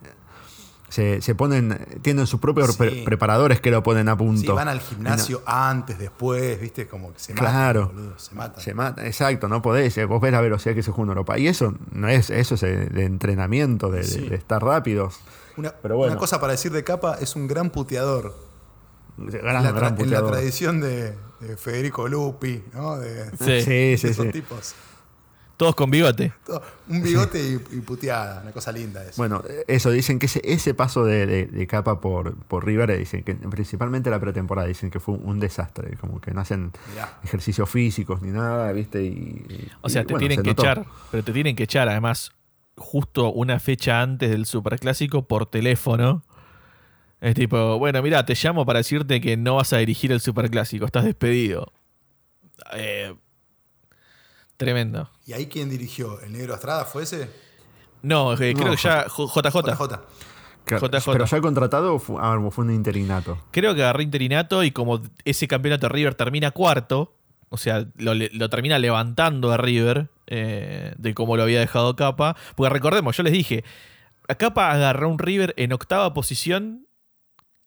Se, 0.93 1.23
se 1.23 1.35
ponen, 1.35 1.87
tienen 2.03 2.27
sus 2.27 2.39
propios 2.39 2.73
Sí. 2.73 2.77
pre- 2.77 3.03
preparadores 3.05 3.61
que 3.63 3.71
lo 3.71 3.83
ponen 3.83 4.11
a 4.11 4.17
punto. 4.19 4.43
Sí, 4.43 4.47
van 4.49 4.69
al 4.69 4.81
gimnasio 4.81 5.41
antes, 5.47 5.99
después, 5.99 6.61
¿viste? 6.61 6.87
Como 6.87 7.15
que 7.15 7.19
se 7.19 7.33
matan. 7.33 7.47
Claro. 7.51 7.87
boludo, 7.89 8.19
se 8.19 8.35
matan. 8.35 8.63
Se 8.63 8.75
mata, 8.75 9.07
exacto, 9.07 9.49
no 9.49 9.63
podés. 9.63 9.97
eh, 9.97 10.05
Vos 10.05 10.21
ves 10.21 10.33
la 10.33 10.43
velocidad 10.43 10.75
que 10.75 10.83
se 10.83 10.91
juega 10.91 11.05
en 11.05 11.17
Europa. 11.17 11.39
Y 11.39 11.47
eso 11.49 11.75
no 11.93 12.09
es, 12.09 12.29
eso 12.29 12.57
es 12.57 12.61
de, 12.61 12.87
de 12.91 13.05
entrenamiento, 13.05 13.91
de, 13.91 13.99
de- 14.01 14.05
Sí. 14.05 14.29
de 14.29 14.37
estar 14.37 14.63
rápidos. 14.63 15.19
Una, 15.57 15.71
Pero 15.71 15.97
bueno. 15.97 16.13
una 16.13 16.21
cosa 16.21 16.39
para 16.41 16.53
decir 16.53 16.73
de 16.73 16.85
Capa, 16.85 17.17
es 17.21 17.37
un 17.37 17.49
gran 17.49 17.71
puteador. 17.71 18.35
Gran, 19.17 19.65
en, 19.67 19.75
la 19.81 19.89
en 19.99 20.11
la 20.11 20.27
tradición 20.27 20.81
de, 20.81 21.15
de 21.41 21.57
Federico 21.57 22.07
Lupi, 22.09 22.63
¿no? 22.75 22.99
De, 22.99 23.25
Sí. 23.39 23.61
Sí, 23.63 23.71
de 23.91 23.97
sí, 23.99 24.07
esos 24.09 24.27
sí. 24.27 24.33
tipos. 24.33 24.75
Todos 25.63 25.75
con 25.77 25.91
bigote. 25.91 26.33
Un 26.89 27.03
bigote 27.03 27.39
y, 27.41 27.77
y 27.77 27.81
puteada, 27.83 28.41
una 28.43 28.51
cosa 28.51 28.73
linda 28.73 29.03
eso. 29.05 29.15
Bueno, 29.17 29.43
eso, 29.69 29.91
dicen 29.91 30.19
que 30.19 30.27
ese, 30.27 30.41
ese 30.45 30.75
paso 30.75 31.05
de, 31.05 31.25
de- 31.27 31.47
de 31.47 31.67
capa 31.69 32.01
por, 32.01 32.37
por 32.47 32.67
River, 32.67 32.99
dicen 32.99 33.23
que 33.23 33.35
principalmente 33.37 34.11
la 34.11 34.19
pretemporada, 34.19 34.67
dicen 34.67 34.91
que 34.91 34.99
fue 34.99 35.15
un 35.15 35.39
desastre, 35.39 35.97
como 35.99 36.21
que 36.21 36.33
no 36.33 36.41
hacen 36.41 36.73
Mirá. 36.91 37.19
ejercicios 37.23 37.71
físicos 37.71 38.21
ni 38.23 38.31
nada, 38.31 38.73
¿viste? 38.73 39.05
Y, 39.05 39.09
y- 39.09 39.69
O 39.83 39.89
sea, 39.89 40.03
y, 40.03 40.05
te 40.07 40.13
bueno, 40.15 40.19
tienen 40.27 40.39
se 40.39 40.43
que 40.43 40.49
notó. 40.51 40.63
echar. 40.63 40.85
Pero 41.13 41.23
te 41.23 41.33
tienen 41.33 41.55
que 41.55 41.63
echar, 41.63 41.89
además, 41.89 42.33
justo 42.77 43.31
una 43.33 43.61
fecha 43.61 44.03
antes 44.03 44.31
del 44.31 44.47
Superclásico 44.47 45.29
por 45.29 45.47
teléfono. 45.47 46.25
Es 47.21 47.37
tipo, 47.37 47.79
bueno, 47.79 48.03
mira, 48.03 48.27
te 48.27 48.35
llamo 48.35 48.67
para 48.67 48.81
decirte 48.81 49.21
que 49.21 49.37
no 49.37 49.55
vas 49.55 49.73
a 49.73 49.77
dirigir 49.79 50.11
el 50.11 50.21
Superclásico, 50.21 50.85
estás 50.87 51.05
despedido. 51.05 51.73
Eh, 52.75 53.15
tremendo. 54.57 55.11
¿Y 55.33 55.35
ahí 55.35 55.47
quién 55.47 55.71
dirigió? 55.71 56.21
¿El 56.21 56.35
negro 56.35 56.53
Estrada 56.55 56.85
fue 56.85 57.05
ese? 57.05 57.31
No, 58.03 58.35
eh, 58.35 58.53
creo 58.55 58.67
No, 58.67 58.71
que 58.73 58.83
ya 58.83 59.07
JJ. 59.07 59.99
JJ. 60.67 61.11
Pero 61.11 61.25
ya 61.25 61.41
contratado 61.41 61.95
o 61.95 61.99
fue, 61.99 62.17
ah, 62.21 62.39
fue 62.51 62.67
un 62.67 62.75
interinato. 62.75 63.39
Creo 63.51 63.75
que 63.75 63.83
agarré 63.83 64.03
interinato 64.03 64.63
y 64.63 64.73
como 64.73 65.01
ese 65.25 65.49
campeonato 65.49 65.87
de 65.87 65.95
River 65.95 66.15
termina 66.17 66.51
cuarto, 66.51 67.17
o 67.49 67.57
sea, 67.57 67.87
lo, 67.97 68.13
lo 68.15 68.51
termina 68.51 68.79
levantando 68.79 69.51
a 69.53 69.57
River 69.57 70.11
eh, 70.27 70.93
de 70.99 71.15
cómo 71.15 71.39
lo 71.39 71.45
había 71.45 71.61
dejado 71.61 71.97
Capa. 71.97 72.37
Porque 72.55 72.69
recordemos, 72.69 73.17
yo 73.17 73.23
les 73.23 73.33
dije, 73.33 73.65
a 74.29 74.35
Capa 74.35 74.71
agarró 74.71 75.09
un 75.09 75.19
River 75.19 75.55
en 75.57 75.73
octava 75.73 76.13
posición 76.13 76.87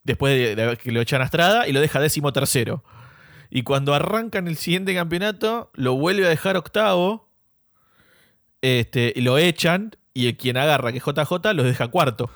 después 0.03 0.55
de, 0.55 0.55
de 0.55 0.78
que 0.78 0.91
lo 0.91 1.01
echan 1.01 1.24
a 1.24 1.26
Estrada 1.26 1.68
y 1.68 1.74
lo 1.74 1.82
deja 1.82 1.99
décimo 1.99 2.32
tercero. 2.32 2.84
Y 3.49 3.63
cuando 3.63 3.95
arrancan 3.95 4.47
el 4.47 4.55
siguiente 4.55 4.93
campeonato, 4.93 5.72
lo 5.74 5.95
vuelve 5.95 6.28
a 6.28 6.30
dejar 6.30 6.57
octavo 6.57 7.24
este, 8.66 9.13
lo 9.18 9.38
echan 9.38 9.95
y 10.13 10.28
el 10.28 10.38
quien 10.38 10.57
agarra, 10.57 10.91
que 10.91 10.97
es 10.99 11.03
JJ, 11.03 11.53
lo 11.53 11.63
deja 11.63 11.88
cuarto. 11.89 12.30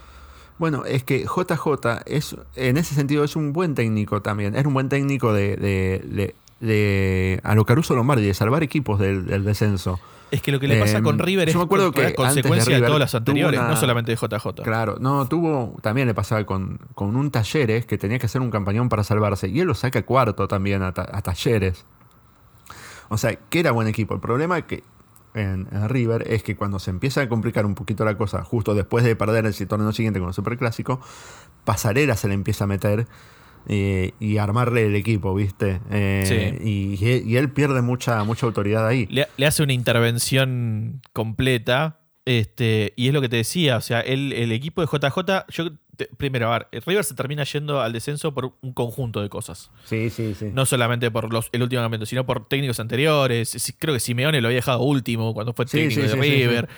Bueno, 0.58 0.84
es 0.86 1.04
que 1.04 1.26
JJ 1.26 2.02
es, 2.06 2.36
en 2.56 2.78
ese 2.78 2.94
sentido 2.94 3.24
es 3.24 3.36
un 3.36 3.54
buen 3.54 3.76
técnico 3.76 4.22
también. 4.22 4.56
Es 4.56 4.66
un 4.66 4.74
buen 4.74 4.90
técnico 4.90 5.32
de, 5.34 5.56
de, 5.56 6.02
de, 6.06 6.36
de- 6.60 7.40
a 7.44 7.56
lo 7.56 7.66
Caruso 7.66 7.96
Lombardi, 7.96 8.26
de 8.26 8.34
salvar 8.34 8.62
equipos 8.64 9.00
del, 9.00 9.26
del 9.26 9.46
descenso. 9.46 10.00
Es 10.32 10.42
que 10.44 10.52
lo 10.52 10.60
que 10.60 10.68
le 10.68 10.80
pasa 10.80 11.00
Eh, 11.00 11.02
con 11.02 11.18
River 11.18 11.48
yo 11.48 11.52
es 11.52 11.56
me 11.58 11.64
acuerdo 11.64 11.92
que 11.92 12.02
es 12.02 12.08
de 12.10 12.16
consecuencia 12.16 12.66
de, 12.72 12.76
River 12.76 12.88
todas 12.88 13.00
las 13.00 13.16
anteriores, 13.16 13.60
una- 13.60 13.70
no 13.70 13.76
solamente 13.78 14.12
de 14.12 14.18
JJ. 14.18 14.62
Claro, 14.64 14.98
no, 15.00 15.28
tuvo, 15.28 15.76
también 15.82 16.08
le 16.08 16.14
pasaba 16.14 16.44
con, 16.46 16.78
con 16.94 17.16
un 17.16 17.32
Talleres 17.32 17.86
que 17.86 17.98
tenía 17.98 18.20
que 18.20 18.26
hacer 18.28 18.42
un 18.42 18.52
campañón 18.52 18.90
para 18.90 19.04
salvarse. 19.04 19.48
Y 19.48 19.62
él 19.62 19.68
lo 19.68 19.74
saca 19.76 20.04
cuarto 20.06 20.48
también 20.48 20.84
a, 20.84 20.94
Ta- 20.94 21.10
a 21.12 21.22
Talleres. 21.22 21.86
O 23.08 23.18
sea, 23.18 23.34
que 23.36 23.60
era 23.62 23.72
buen 23.72 23.88
equipo. 23.88 24.14
El 24.14 24.20
problema 24.20 24.62
que 24.64 24.84
en, 25.34 25.68
en 25.72 25.90
River 25.90 26.26
es 26.28 26.44
que 26.44 26.56
cuando 26.56 26.80
se 26.80 26.90
empieza 26.90 27.22
a 27.22 27.30
complicar 27.30 27.66
un 27.66 27.76
poquito 27.76 28.06
la 28.06 28.18
cosa, 28.18 28.44
justo 28.44 28.76
después 28.76 29.04
de 29.04 29.16
perder 29.16 29.46
el 29.46 29.68
torneo 29.68 29.92
siguiente 29.92 30.20
con 30.20 30.30
el 30.30 30.34
Superclásico, 30.34 31.00
Pasarela 31.66 32.16
se 32.16 32.28
le 32.28 32.34
empieza 32.34 32.64
a 32.64 32.68
meter 32.68 33.08
eh, 33.68 34.14
y 34.20 34.38
armarle 34.38 34.86
el 34.86 34.96
equipo, 34.96 35.36
¿viste? 35.36 35.82
Eh, 35.92 36.60
y, 36.64 36.98
y 37.06 37.36
él 37.38 37.52
pierde 37.52 37.82
mucha, 37.82 38.24
mucha 38.24 38.46
autoridad 38.46 38.88
ahí. 38.88 39.06
Le, 39.12 39.28
le 39.38 39.46
hace 39.46 39.64
una 39.64 39.74
intervención 39.74 41.02
completa. 41.14 42.00
Este, 42.26 42.93
y 42.95 43.07
es 43.07 43.13
lo 43.13 43.22
que 43.22 43.30
te 43.30 43.38
decía, 43.38 43.78
o 43.78 43.82
sea, 43.82 44.01
el, 44.01 44.34
el 44.34 44.51
equipo 44.51 44.82
de 44.82 44.88
JJ, 44.88 45.45
yo 45.49 45.72
te- 45.95 46.05
primero, 46.17 46.53
a 46.53 46.59
ver, 46.72 46.84
River 46.86 47.03
se 47.03 47.15
termina 47.15 47.43
yendo 47.43 47.82
al 47.82 47.91
descenso 47.91 48.34
por 48.34 48.53
un 48.61 48.74
conjunto 48.74 49.22
de 49.22 49.30
cosas. 49.30 49.72
Sí, 49.86 50.09
sí, 50.09 50.36
sí. 50.38 50.49
No 50.53 50.65
solamente 50.65 51.09
por 51.09 51.32
los, 51.34 51.49
el 51.53 51.63
último 51.63 51.82
campeonato, 51.82 52.05
sino 52.05 52.26
por 52.26 52.47
técnicos 52.47 52.80
anteriores. 52.80 53.76
Creo 53.80 53.93
que 53.95 53.99
Simeone 53.99 54.41
lo 54.41 54.47
había 54.47 54.57
dejado 54.57 54.82
último 54.84 55.34
cuando 55.34 55.53
fue 55.53 55.65
técnico 55.65 56.01
sí, 56.01 56.07
de 56.07 56.09
sí, 56.09 56.20
River 56.20 56.70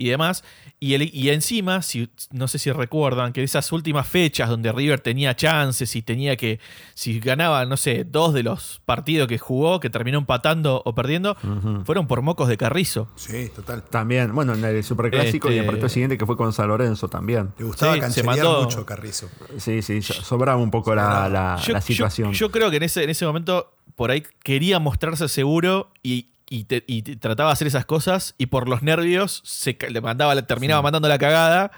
y 0.00 0.08
demás. 0.08 0.42
Y, 0.80 0.94
el- 0.94 1.14
y 1.14 1.28
encima, 1.28 1.82
si, 1.82 2.08
no 2.32 2.48
sé 2.48 2.58
si 2.58 2.72
recuerdan, 2.72 3.32
que 3.34 3.42
esas 3.42 3.70
últimas 3.70 4.08
fechas 4.08 4.48
donde 4.48 4.72
River 4.72 5.00
tenía 5.00 5.36
chances 5.36 5.94
y 5.94 6.00
tenía 6.02 6.36
que, 6.36 6.58
si 6.94 7.20
ganaba, 7.20 7.66
no 7.66 7.76
sé, 7.76 8.04
dos 8.04 8.32
de 8.32 8.42
los 8.42 8.80
partidos 8.86 9.28
que 9.28 9.36
jugó, 9.38 9.78
que 9.78 9.90
terminó 9.90 10.18
empatando 10.18 10.82
o 10.84 10.94
perdiendo, 10.94 11.36
fueron 11.84 12.06
por 12.06 12.22
mocos 12.22 12.48
de 12.48 12.56
Carrizo. 12.56 13.08
Sí, 13.16 13.50
total. 13.54 13.82
También, 13.84 14.34
bueno, 14.34 14.54
en 14.54 14.64
el 14.64 14.82
Superclásico 14.82 15.48
y 15.48 15.52
el 15.52 15.58
Este- 15.60 15.66
partido 15.66 15.88
siguiente 15.90 16.16
que 16.16 16.24
fue 16.24 16.36
con 16.36 16.52
San 16.54 16.68
Lorenzo 16.68 17.08
también. 17.08 17.50
Le 17.58 17.64
gustaba 17.66 17.94
Sí, 17.94 18.12
se 18.12 18.22
mandó- 18.22 18.62
mucho 18.62 18.86
Carrizo. 18.86 19.28
Sí, 19.58 19.82
sí, 19.82 20.00
so- 20.00 20.14
sobraba 20.14 20.60
un 20.60 20.70
poco 20.70 20.94
la, 20.94 21.28
la- 21.28 21.60
Yo, 21.62 21.74
la 21.74 21.80
yo- 21.80 21.86
situación. 21.86 22.32
yo 22.32 22.50
creo 22.50 22.70
que 22.70 22.76
en 22.78 22.84
ese, 22.84 23.04
en 23.04 23.10
ese 23.10 23.26
momento 23.26 23.74
por 23.96 24.10
ahí 24.10 24.22
quería 24.42 24.78
mostrarse 24.78 25.28
seguro 25.28 25.92
y, 26.02 26.28
y 26.50 26.64
te- 26.64 26.84
y 26.86 27.00
te- 27.02 27.16
trataba 27.16 27.48
de 27.50 27.52
hacer 27.54 27.66
esas 27.68 27.86
cosas 27.86 28.34
y 28.36 28.46
por 28.46 28.68
los 28.68 28.82
nervios 28.82 29.40
se, 29.44 29.78
le 29.88 30.00
mandaba, 30.02 30.34
le 30.34 30.42
terminaba 30.42 30.82
mandando 30.82 31.08
la 31.08 31.16
cagada. 31.18 31.70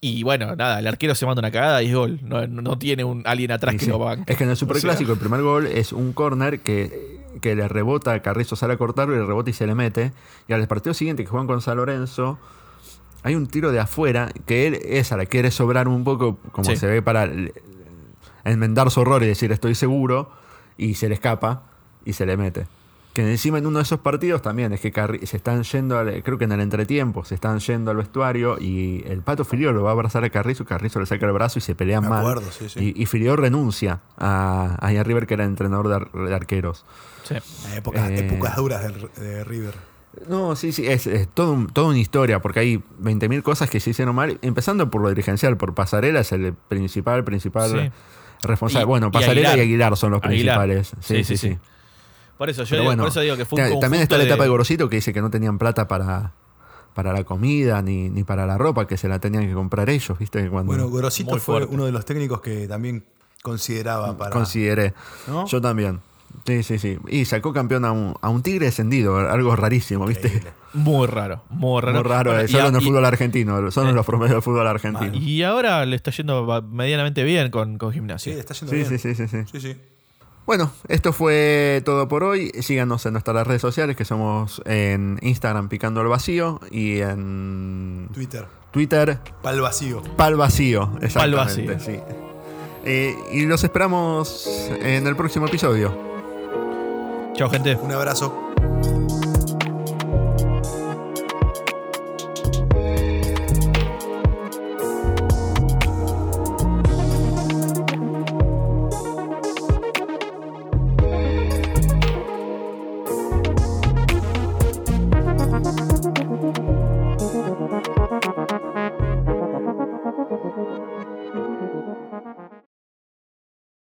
Y 0.00 0.22
bueno, 0.22 0.56
nada, 0.56 0.78
el 0.78 0.86
arquero 0.86 1.14
se 1.14 1.26
manda 1.26 1.40
una 1.40 1.50
cagada 1.50 1.82
y 1.82 1.88
es 1.88 1.94
gol. 1.94 2.20
No, 2.22 2.46
no 2.46 2.78
tiene 2.78 3.04
un 3.04 3.22
alguien 3.26 3.50
atrás 3.52 3.74
Y 3.74 3.78
que 3.78 3.84
sí. 3.84 3.90
lo 3.90 3.98
banque. 3.98 4.32
Es 4.32 4.38
que 4.38 4.44
en 4.44 4.48
el 4.50 4.54
O 4.54 4.56
sea, 4.56 4.60
Superclásico 4.66 5.12
el 5.12 5.18
primer 5.18 5.42
gol 5.42 5.66
es 5.66 5.92
un 5.92 6.14
córner 6.14 6.60
que, 6.60 7.20
que 7.42 7.54
le 7.54 7.68
rebota 7.68 8.12
a 8.14 8.22
Carrizo, 8.22 8.56
sale 8.56 8.72
a 8.74 8.76
cortarlo 8.78 9.14
y 9.14 9.18
le 9.18 9.26
rebota 9.26 9.50
y 9.50 9.52
se 9.52 9.66
le 9.66 9.74
mete. 9.74 10.12
Y 10.48 10.54
al 10.54 10.66
partido 10.68 10.94
siguiente 10.94 11.24
que 11.24 11.28
juegan 11.28 11.46
con 11.48 11.60
San 11.60 11.76
Lorenzo, 11.76 12.38
hay 13.24 13.34
un 13.34 13.46
tiro 13.48 13.72
de 13.72 13.80
afuera 13.80 14.30
que 14.46 14.68
él 14.68 14.78
esa 14.84 15.18
la 15.18 15.26
quiere 15.26 15.50
sobrar 15.50 15.86
un 15.88 16.02
poco, 16.04 16.38
como 16.52 16.64
Sí. 16.70 16.76
se 16.76 16.86
ve 16.86 17.02
para 17.02 17.28
enmendar 18.44 18.90
su 18.90 19.00
horror 19.00 19.22
y 19.22 19.26
decir 19.26 19.52
estoy 19.52 19.74
seguro, 19.74 20.30
y 20.78 20.94
se 20.94 21.08
le 21.08 21.14
escapa 21.14 21.64
y 22.06 22.14
se 22.14 22.24
le 22.24 22.36
mete. 22.38 22.66
Que 23.24 23.30
encima 23.30 23.58
en 23.58 23.66
uno 23.66 23.78
de 23.78 23.82
esos 23.82 24.00
partidos 24.00 24.40
también 24.40 24.72
es 24.72 24.80
que 24.80 24.92
Carri- 24.92 25.24
se 25.26 25.36
están 25.36 25.62
yendo, 25.62 25.98
al- 25.98 26.22
creo 26.22 26.38
que 26.38 26.44
en 26.44 26.52
el 26.52 26.60
entretiempo, 26.60 27.24
se 27.24 27.34
están 27.34 27.58
yendo 27.58 27.90
al 27.90 27.98
vestuario 27.98 28.56
y 28.58 29.02
el 29.06 29.20
Pato 29.22 29.44
Filiol 29.44 29.74
lo 29.74 29.82
va 29.82 29.90
a 29.90 29.92
abrazar 29.92 30.24
a 30.24 30.30
Carrizo, 30.30 30.64
Carrizo 30.64 31.00
le 31.00 31.06
saca 31.06 31.26
el 31.26 31.32
brazo 31.32 31.58
y 31.58 31.62
se 31.62 31.74
pelean 31.74 32.02
Me 32.04 32.08
mal. 32.08 32.20
acuerdo, 32.20 32.50
sí, 32.50 32.68
sí. 32.68 32.94
Y, 32.96 33.02
y 33.02 33.36
renuncia 33.36 34.00
a, 34.16 34.78
a 34.80 34.92
Ian 34.92 35.04
River, 35.04 35.26
que 35.26 35.34
era 35.34 35.44
entrenador 35.44 35.88
de, 35.88 35.94
ar- 35.96 36.12
de 36.12 36.34
arqueros. 36.34 36.86
sí. 37.24 37.34
Épocas, 37.76 38.08
Eh, 38.10 38.26
épocas 38.26 38.56
duras 38.56 38.82
del- 38.82 39.10
de, 39.16 39.44
River. 39.44 39.74
No, 40.28 40.56
sí, 40.56 40.72
sí, 40.72 40.86
es, 40.88 41.06
es 41.06 41.28
todo 41.28 41.52
un- 41.52 41.66
toda 41.68 41.88
una 41.88 41.98
historia, 41.98 42.40
porque 42.40 42.60
hay 42.60 42.82
20.000 42.98 43.42
cosas 43.42 43.68
que 43.70 43.80
se 43.80 43.90
hicieron 43.90 44.14
mal, 44.14 44.38
empezando 44.42 44.90
por 44.90 45.02
lo 45.02 45.08
dirigencial, 45.10 45.56
por 45.56 45.74
Pasarela 45.74 46.20
es 46.20 46.32
el 46.32 46.54
principal, 46.54 47.22
principal 47.24 47.70
Sí. 47.70 47.90
responsable. 48.48 48.84
Y- 48.84 48.86
bueno, 48.86 49.08
y 49.08 49.10
Pasarela 49.10 49.50
Aguilar. 49.50 49.58
y 49.58 49.60
Aguilar 49.60 49.96
son 49.96 50.12
los 50.12 50.22
Aguilar. 50.24 50.58
principales. 50.58 50.92
Sí, 51.00 51.22
sí, 51.24 51.36
sí. 51.36 51.58
Por 52.40 52.48
eso, 52.48 52.64
yo 52.64 52.76
digo, 52.76 52.86
bueno, 52.86 53.02
por 53.02 53.10
eso 53.10 53.20
digo 53.20 53.36
que 53.36 53.44
fue 53.44 53.62
un 53.62 53.74
ta- 53.74 53.80
también 53.80 54.02
está 54.02 54.16
la 54.16 54.24
etapa 54.24 54.44
de 54.44 54.46
de- 54.46 54.50
Gorosito 54.50 54.88
que 54.88 54.96
dice 54.96 55.12
que 55.12 55.20
no 55.20 55.28
tenían 55.30 55.58
plata 55.58 55.86
para, 55.86 56.32
para 56.94 57.12
la 57.12 57.22
comida 57.24 57.82
ni, 57.82 58.08
ni 58.08 58.24
para 58.24 58.46
la 58.46 58.56
ropa, 58.56 58.86
que 58.86 58.96
se 58.96 59.08
la 59.08 59.18
tenían 59.18 59.46
que 59.46 59.52
comprar 59.52 59.90
ellos, 59.90 60.18
¿viste? 60.18 60.48
Cuando 60.48 60.72
Bueno, 60.72 60.88
Gorosito 60.88 61.32
Muy 61.32 61.38
fue 61.40 61.58
fuerte. 61.58 61.74
uno 61.74 61.84
de 61.84 61.92
los 61.92 62.06
técnicos 62.06 62.40
que 62.40 62.66
también 62.66 63.04
consideraba 63.42 64.16
para. 64.16 64.30
consideré. 64.30 64.94
¿No? 65.28 65.46
Yo 65.46 65.60
también. 65.60 66.00
Sí, 66.46 66.62
sí, 66.62 66.78
sí. 66.78 66.96
Y 67.08 67.24
sacó 67.26 67.52
campeón 67.52 67.84
a 67.84 67.92
un, 67.92 68.14
a 68.22 68.28
un 68.30 68.42
tigre 68.42 68.66
descendido, 68.66 69.18
algo 69.18 69.54
rarísimo, 69.56 70.06
¿viste? 70.06 70.28
Increíble. 70.28 70.52
Muy 70.72 71.06
raro, 71.08 71.42
muy 71.50 71.82
raro. 71.82 71.98
Muy 71.98 72.08
raro, 72.08 72.30
Bueno, 72.30 72.44
eh, 72.44 72.48
solo 72.48 72.64
a- 72.64 72.68
en 72.68 72.76
el 72.76 72.82
y- 72.82 72.84
fútbol 72.86 73.04
argentino, 73.04 73.70
son 73.70 73.88
eh. 73.88 73.92
los 73.92 74.06
promedios 74.06 74.36
del 74.36 74.42
fútbol 74.42 74.66
argentino. 74.66 75.12
Y 75.14 75.42
ahora 75.42 75.84
le 75.84 75.96
está 75.96 76.10
yendo 76.12 76.62
medianamente 76.70 77.22
bien 77.24 77.50
con, 77.50 77.76
con 77.76 77.90
Sí, 77.92 77.98
gimnasia. 77.98 78.34
está 78.38 78.54
yendo 78.54 78.70
Sí, 78.70 78.76
bien. 78.76 78.88
sí, 78.88 78.98
sí, 78.98 79.14
sí, 79.14 79.28
sí. 79.28 79.38
Sí, 79.52 79.60
sí. 79.60 79.76
Bueno, 80.46 80.70
esto 80.88 81.12
fue 81.12 81.82
todo 81.84 82.08
por 82.08 82.24
hoy. 82.24 82.50
Síganos 82.60 83.06
en 83.06 83.12
nuestras 83.12 83.46
redes 83.46 83.62
sociales, 83.62 83.96
que 83.96 84.04
somos 84.04 84.60
en 84.64 85.18
Instagram 85.22 85.68
Picando 85.68 86.00
el 86.00 86.08
Vacío 86.08 86.60
y 86.70 87.00
en 87.00 88.08
Twitter. 88.12 88.46
Twitter 88.72 89.18
Pal 89.42 89.60
vacío. 89.60 90.02
Pal 90.16 90.36
Vacío. 90.36 90.92
Exactamente, 91.00 91.72
Vacío. 91.74 91.94
sí. 91.94 92.00
Eh, 92.84 93.14
y 93.32 93.44
los 93.44 93.62
esperamos 93.62 94.46
en 94.80 95.06
el 95.06 95.14
próximo 95.14 95.46
episodio. 95.46 95.92
Chao, 97.34 97.50
gente. 97.50 97.76
Un 97.76 97.92
abrazo. 97.92 98.50